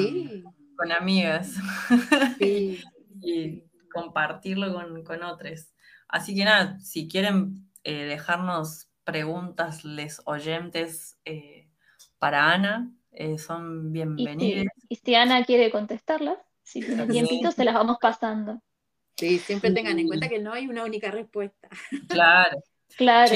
con 0.76 0.92
amigas 0.92 1.56
y 2.40 3.64
compartirlo 3.92 4.74
con, 5.04 5.24
otros. 5.24 5.74
Así 6.08 6.36
que 6.36 6.46
nada, 6.46 6.80
si 6.80 7.08
quieren 7.08 7.68
eh, 7.84 8.06
dejarnos 8.06 8.90
preguntas, 9.04 9.84
les 9.84 10.22
oyentes 10.26 11.18
eh, 11.26 11.70
para 12.20 12.54
Ana, 12.54 12.92
eh, 13.12 13.38
son 13.38 13.92
bienvenidas. 13.92 14.68
Y 14.90 14.96
si, 14.96 15.16
Ana 15.16 15.44
quiere 15.44 15.72
contestarlas, 15.72 16.38
si 16.64 16.82
tiene 16.82 17.08
tiempito, 17.08 17.52
se 17.52 17.64
las 17.64 17.74
vamos 17.74 17.98
pasando. 18.02 18.62
Sí, 19.16 19.40
siempre 19.40 19.72
tengan 19.72 19.98
en 19.98 20.08
cuenta 20.08 20.30
que 20.30 20.40
no 20.40 20.54
hay 20.54 20.68
una 20.68 20.84
única 20.84 21.10
respuesta. 21.10 21.70
Claro. 22.08 22.58
Claro. 22.96 23.34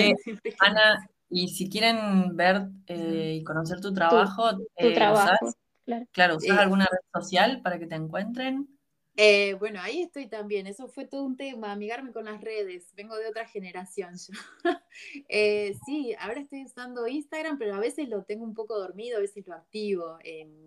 Ana, 0.59 1.09
y 1.31 1.47
si 1.47 1.69
quieren 1.69 2.35
ver 2.35 2.67
eh, 2.87 3.37
y 3.39 3.43
conocer 3.43 3.79
tu 3.79 3.93
trabajo, 3.93 4.57
tu, 4.57 4.67
eh, 4.75 4.93
trabajo, 4.93 5.53
claro. 6.11 6.35
¿usas 6.35 6.57
alguna 6.57 6.85
red 6.91 6.99
social 7.21 7.61
para 7.61 7.79
que 7.79 7.87
te 7.87 7.95
encuentren? 7.95 8.67
Eh, 9.15 9.53
bueno, 9.53 9.79
ahí 9.81 10.01
estoy 10.01 10.27
también. 10.27 10.67
Eso 10.67 10.89
fue 10.89 11.05
todo 11.05 11.23
un 11.23 11.37
tema, 11.37 11.71
amigarme 11.71 12.11
con 12.11 12.25
las 12.25 12.41
redes. 12.41 12.93
Vengo 12.95 13.15
de 13.15 13.27
otra 13.27 13.47
generación 13.47 14.15
yo. 14.17 14.33
sí, 15.85 16.15
ahora 16.19 16.41
estoy 16.41 16.65
usando 16.65 17.07
Instagram, 17.07 17.57
pero 17.57 17.75
a 17.75 17.79
veces 17.79 18.09
lo 18.09 18.23
tengo 18.23 18.43
un 18.43 18.53
poco 18.53 18.77
dormido, 18.77 19.17
a 19.17 19.21
veces 19.21 19.47
lo 19.47 19.55
activo. 19.55 20.17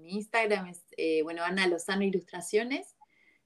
mi 0.00 0.14
Instagram 0.14 0.68
es, 0.68 0.82
bueno, 1.24 1.44
Ana 1.44 1.66
Lozano 1.66 2.04
Ilustraciones. 2.04 2.96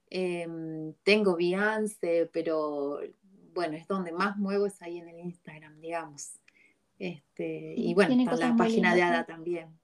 Tengo 0.08 1.36
Beyoncé, 1.36 2.30
pero 2.32 3.00
bueno, 3.54 3.76
es 3.76 3.88
donde 3.88 4.12
más 4.12 4.36
muevo 4.36 4.66
es 4.66 4.80
ahí 4.82 4.98
en 4.98 5.08
el 5.08 5.18
Instagram, 5.18 5.80
digamos. 5.80 6.37
Este, 6.98 7.74
y 7.76 7.94
bueno, 7.94 8.14
está 8.22 8.36
la 8.36 8.56
página 8.56 8.94
de 8.94 9.02
Ada 9.02 9.24
también. 9.24 9.78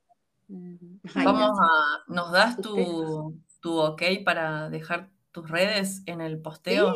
Vamos 0.49 1.59
a, 1.59 2.13
¿nos 2.13 2.33
das 2.33 2.61
tu, 2.61 3.41
tu, 3.61 3.79
ok 3.79 4.03
para 4.25 4.69
dejar 4.69 5.11
tus 5.33 5.49
redes 5.49 6.03
en 6.07 6.21
el 6.21 6.39
posteo? 6.39 6.95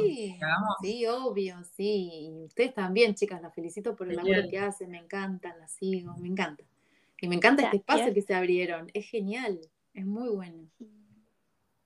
Sí, 0.83 1.07
obvio, 1.07 1.63
sí. 1.77 2.11
Y 2.13 2.45
ustedes 2.45 2.75
también, 2.75 3.15
chicas, 3.15 3.41
las 3.41 3.55
felicito 3.55 3.97
por 3.97 4.09
el 4.09 4.17
laburo 4.17 4.43
que 4.51 4.59
hacen, 4.59 4.91
me 4.91 4.99
encantan, 4.99 5.59
las 5.59 5.73
sigo, 5.73 6.17
me 6.17 6.29
encanta. 6.29 6.65
Y 7.21 7.29
me 7.29 7.37
encanta 7.37 7.65
este 7.65 7.79
espacio 7.79 8.15
que 8.15 8.23
se 8.23 8.35
abrieron, 8.35 8.89
es 8.95 9.09
genial, 9.09 9.61
es 9.95 10.07
muy 10.07 10.29
bueno. 10.29 10.69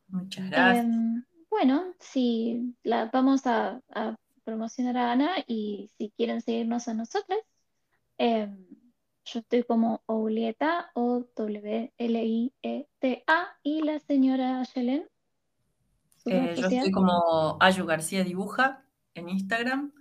Muchas 0.09 0.51
gracias. 0.51 0.85
Em, 0.85 1.25
bueno, 1.49 1.95
sí, 1.99 2.75
la, 2.83 3.07
vamos 3.07 3.47
a, 3.47 3.81
a 3.95 4.17
promocionar 4.45 4.97
a 4.99 5.13
Ana 5.13 5.31
y 5.47 5.91
si 5.97 6.11
quieren 6.11 6.43
seguirnos 6.43 6.89
a 6.89 6.95
nosotras, 6.95 7.39
Em, 8.25 8.55
yo 9.25 9.41
estoy 9.41 9.65
como 9.65 10.05
Oulieta, 10.07 10.93
O-W-L-I-E-T-A, 10.95 11.89
y 13.65 13.83
la 13.83 13.99
señora 13.99 14.63
Yelen. 14.63 15.09
Eh, 16.27 16.55
yo 16.57 16.69
estoy 16.69 16.93
como 16.93 17.57
Ayu 17.59 17.85
García 17.85 18.23
Dibuja 18.23 18.85
en 19.15 19.29
Instagram. 19.29 19.93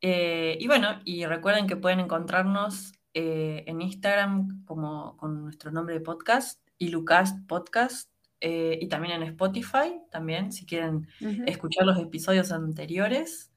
Eh, 0.00 0.56
y 0.58 0.66
bueno, 0.68 1.02
y 1.04 1.26
recuerden 1.26 1.66
que 1.66 1.76
pueden 1.76 2.00
encontrarnos 2.00 2.94
eh, 3.12 3.64
en 3.66 3.82
Instagram 3.82 4.64
como 4.64 5.18
con 5.18 5.42
nuestro 5.42 5.70
nombre 5.70 5.92
de 5.96 6.00
podcast, 6.00 6.66
y 6.78 6.88
Lucas 6.88 7.34
Podcast, 7.46 8.10
y 8.40 8.88
también 8.88 9.22
en 9.22 9.28
Spotify, 9.28 10.00
también, 10.10 10.50
si 10.50 10.64
quieren 10.64 11.08
escuchar 11.46 11.84
los 11.84 11.98
episodios 11.98 12.52
anteriores. 12.52 13.53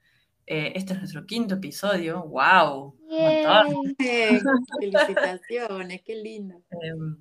Eh, 0.49 0.71
este 0.75 0.93
es 0.93 0.99
nuestro 0.99 1.25
quinto 1.25 1.55
episodio. 1.55 2.23
¡Wow! 2.23 2.95
Felicitaciones, 4.79 6.01
qué 6.03 6.15
lindo. 6.15 6.55
Em, 6.81 7.17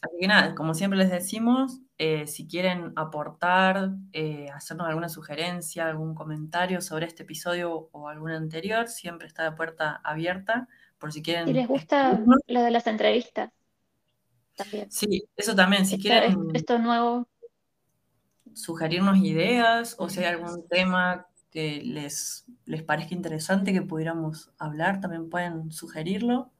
así 0.00 0.16
que 0.18 0.26
nada, 0.26 0.54
como 0.54 0.72
siempre 0.72 0.98
les 0.98 1.10
decimos, 1.10 1.78
eh, 1.98 2.26
si 2.26 2.48
quieren 2.48 2.94
aportar, 2.96 3.90
eh, 4.14 4.48
hacernos 4.54 4.88
alguna 4.88 5.10
sugerencia, 5.10 5.88
algún 5.88 6.14
comentario 6.14 6.80
sobre 6.80 7.04
este 7.04 7.24
episodio 7.24 7.90
o 7.92 8.08
algún 8.08 8.30
anterior, 8.30 8.88
siempre 8.88 9.28
está 9.28 9.44
la 9.44 9.54
puerta 9.54 10.00
abierta. 10.02 10.66
Por 10.98 11.12
si 11.12 11.22
quieren. 11.22 11.46
Si 11.46 11.52
les 11.52 11.68
gusta 11.68 12.18
lo 12.46 12.62
de 12.62 12.70
las 12.70 12.86
entrevistas. 12.86 13.52
También. 14.56 14.90
Sí, 14.90 15.24
eso 15.36 15.54
también. 15.54 15.84
Si 15.84 15.98
quieren. 15.98 16.48
Esto 16.54 16.78
nuevo. 16.78 17.28
Sugerirnos 18.54 19.18
ideas 19.18 19.96
o 19.98 20.08
si 20.08 20.20
hay 20.20 20.26
algún 20.26 20.66
tema 20.68 21.29
que 21.50 21.82
les, 21.82 22.46
les 22.64 22.82
parezca 22.82 23.14
interesante 23.14 23.72
que 23.72 23.82
pudiéramos 23.82 24.50
hablar, 24.58 25.00
también 25.00 25.28
pueden 25.28 25.72
sugerirlo. 25.72 26.50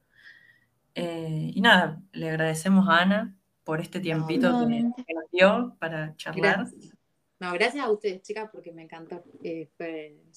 Eh, 0.95 1.53
y 1.55 1.61
nada, 1.61 2.01
le 2.13 2.31
agradecemos 2.31 2.89
a 2.89 2.99
Ana 2.99 3.37
por 3.65 3.81
este 3.81 4.01
tiempito 4.01 4.67
que, 4.67 4.83
nos 5.15 5.31
dio 5.31 5.77
para 5.79 6.17
charlar. 6.17 6.59
Gracias. 6.59 6.95
No, 7.39 7.53
gracias 7.55 7.85
a 7.85 7.91
ustedes, 7.91 8.23
chicas, 8.23 8.51
porque 8.53 8.73
me 8.73 8.83
encantó. 8.83 9.23
Eh, 9.43 9.71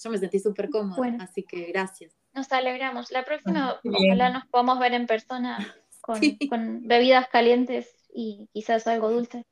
yo 0.01 0.10
me 0.10 0.18
sentí 0.18 0.39
súper 0.39 0.70
cómoda, 0.70 1.18
así 1.20 1.43
que 1.43 1.66
gracias. 1.66 2.16
Nos 2.34 2.51
alegramos. 2.51 3.12
La 3.12 3.26
próxima, 3.26 3.80
ojalá 3.84 4.30
nos 4.30 4.45
podamos 4.45 4.80
ver 4.80 4.93
en 4.93 5.06
persona 5.06 5.58
con, 6.01 6.20
con 6.49 6.88
bebidas 6.88 7.28
calientes 7.28 7.93
y 8.14 8.47
quizás 8.54 8.88
algo 8.88 9.12
dulce. 9.12 9.45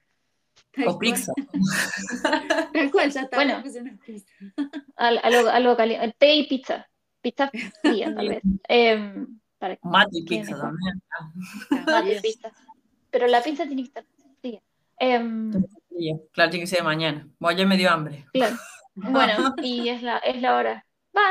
O 0.88 0.97
pizza. 0.97 1.34
Tal 2.74 2.91
cual, 2.91 3.12
ya 3.12 3.22
está. 3.22 3.36
Bueno, 3.36 3.62
algo, 4.95 5.49
algo 5.49 5.78
caliente. 5.78 6.16
Té 6.18 6.36
y 6.36 6.47
pizza. 6.47 6.88
Pizza 7.22 7.51
fría, 7.82 8.14
tal 8.14 8.30
vez. 8.30 8.41
Eh, 8.68 9.26
para 9.59 9.78
Mate 9.84 10.09
y 10.14 10.24
pizza 10.24 10.57
también. 10.57 11.01
Mate 11.86 12.18
y 12.18 12.22
pizza. 12.22 12.51
Pero 13.12 13.28
la 13.28 13.43
pizza 13.43 13.66
tiene 13.66 13.84
que 13.84 13.88
estar 13.88 14.05
fría. 14.39 14.62
Eh, 14.99 15.20
claro, 16.32 16.49
tiene 16.49 16.64
que 16.64 16.68
ser 16.68 16.80
de 16.80 16.86
mañana. 16.86 17.28
Bueno, 17.39 17.59
ya 17.59 17.66
me 17.66 17.78
dio 17.78 17.89
hambre. 17.89 18.26
Claro. 18.34 18.55
Bueno, 18.93 19.55
y 19.64 19.88
es 19.88 20.03
la, 20.03 20.18
es 20.18 20.41
la 20.41 20.57
hora. 20.57 20.86
Va, 21.16 21.22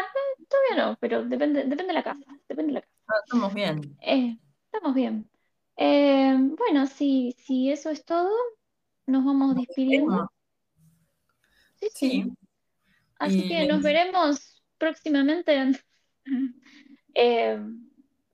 todavía 0.48 0.86
no, 0.86 0.96
pero 0.98 1.22
depende, 1.24 1.64
depende 1.64 1.88
de 1.88 1.92
la 1.92 2.02
casa. 2.02 2.24
Depende 2.48 2.72
de 2.72 2.72
la 2.72 2.80
casa. 2.80 2.94
Ah, 3.06 3.20
estamos 3.22 3.52
bien. 3.52 3.96
Eh, 4.00 4.38
estamos 4.64 4.94
bien. 4.94 5.30
Eh, 5.76 6.34
bueno, 6.56 6.86
si, 6.86 7.36
si 7.38 7.70
eso 7.70 7.90
es 7.90 8.04
todo, 8.06 8.30
nos 9.10 9.24
vamos 9.24 9.54
despidiendo. 9.56 10.30
Sí, 11.94 12.24
Así 13.18 13.40
Y- 13.44 13.48
que 13.48 13.66
nos 13.66 13.82
veremos 13.82 14.62
próximamente 14.78 15.54
en, 15.54 15.76
eh, 17.14 17.60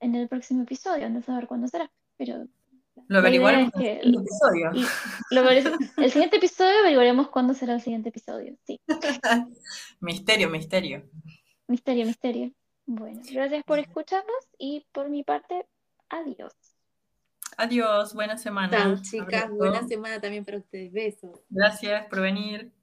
en 0.00 0.14
el 0.14 0.28
próximo 0.28 0.62
episodio, 0.62 1.08
no 1.10 1.22
saber 1.22 1.46
cuándo 1.48 1.66
será, 1.66 1.90
pero 2.16 2.46
Lo 3.08 3.18
averiguaremos 3.18 3.72
en 3.76 3.98
el 4.02 4.14
episodio. 4.14 4.70
lo 5.30 5.42
veré- 5.44 5.72
el 5.96 6.10
siguiente 6.10 6.36
episodio 6.36 6.78
averiguaremos 6.80 7.28
cuándo 7.30 7.52
será 7.54 7.74
el 7.74 7.80
siguiente 7.80 8.10
episodio. 8.10 8.56
Sí, 8.64 8.80
Misterio, 10.00 10.50
misterio. 10.50 11.08
misterio, 11.66 12.06
misterio. 12.06 12.52
Bueno, 12.88 13.20
gracias 13.32 13.64
por 13.64 13.80
escucharnos 13.80 14.36
y 14.58 14.86
por 14.92 15.08
mi 15.08 15.24
parte, 15.24 15.66
adiós. 16.08 16.52
Adiós, 17.56 18.12
buena 18.12 18.36
semana. 18.36 18.76
Chao, 18.76 18.96
chicas. 19.02 19.50
Buena 19.50 19.82
semana 19.88 20.20
también 20.20 20.44
para 20.44 20.58
ustedes. 20.58 20.92
Besos. 20.92 21.40
Gracias 21.48 22.06
por 22.06 22.20
venir. 22.20 22.75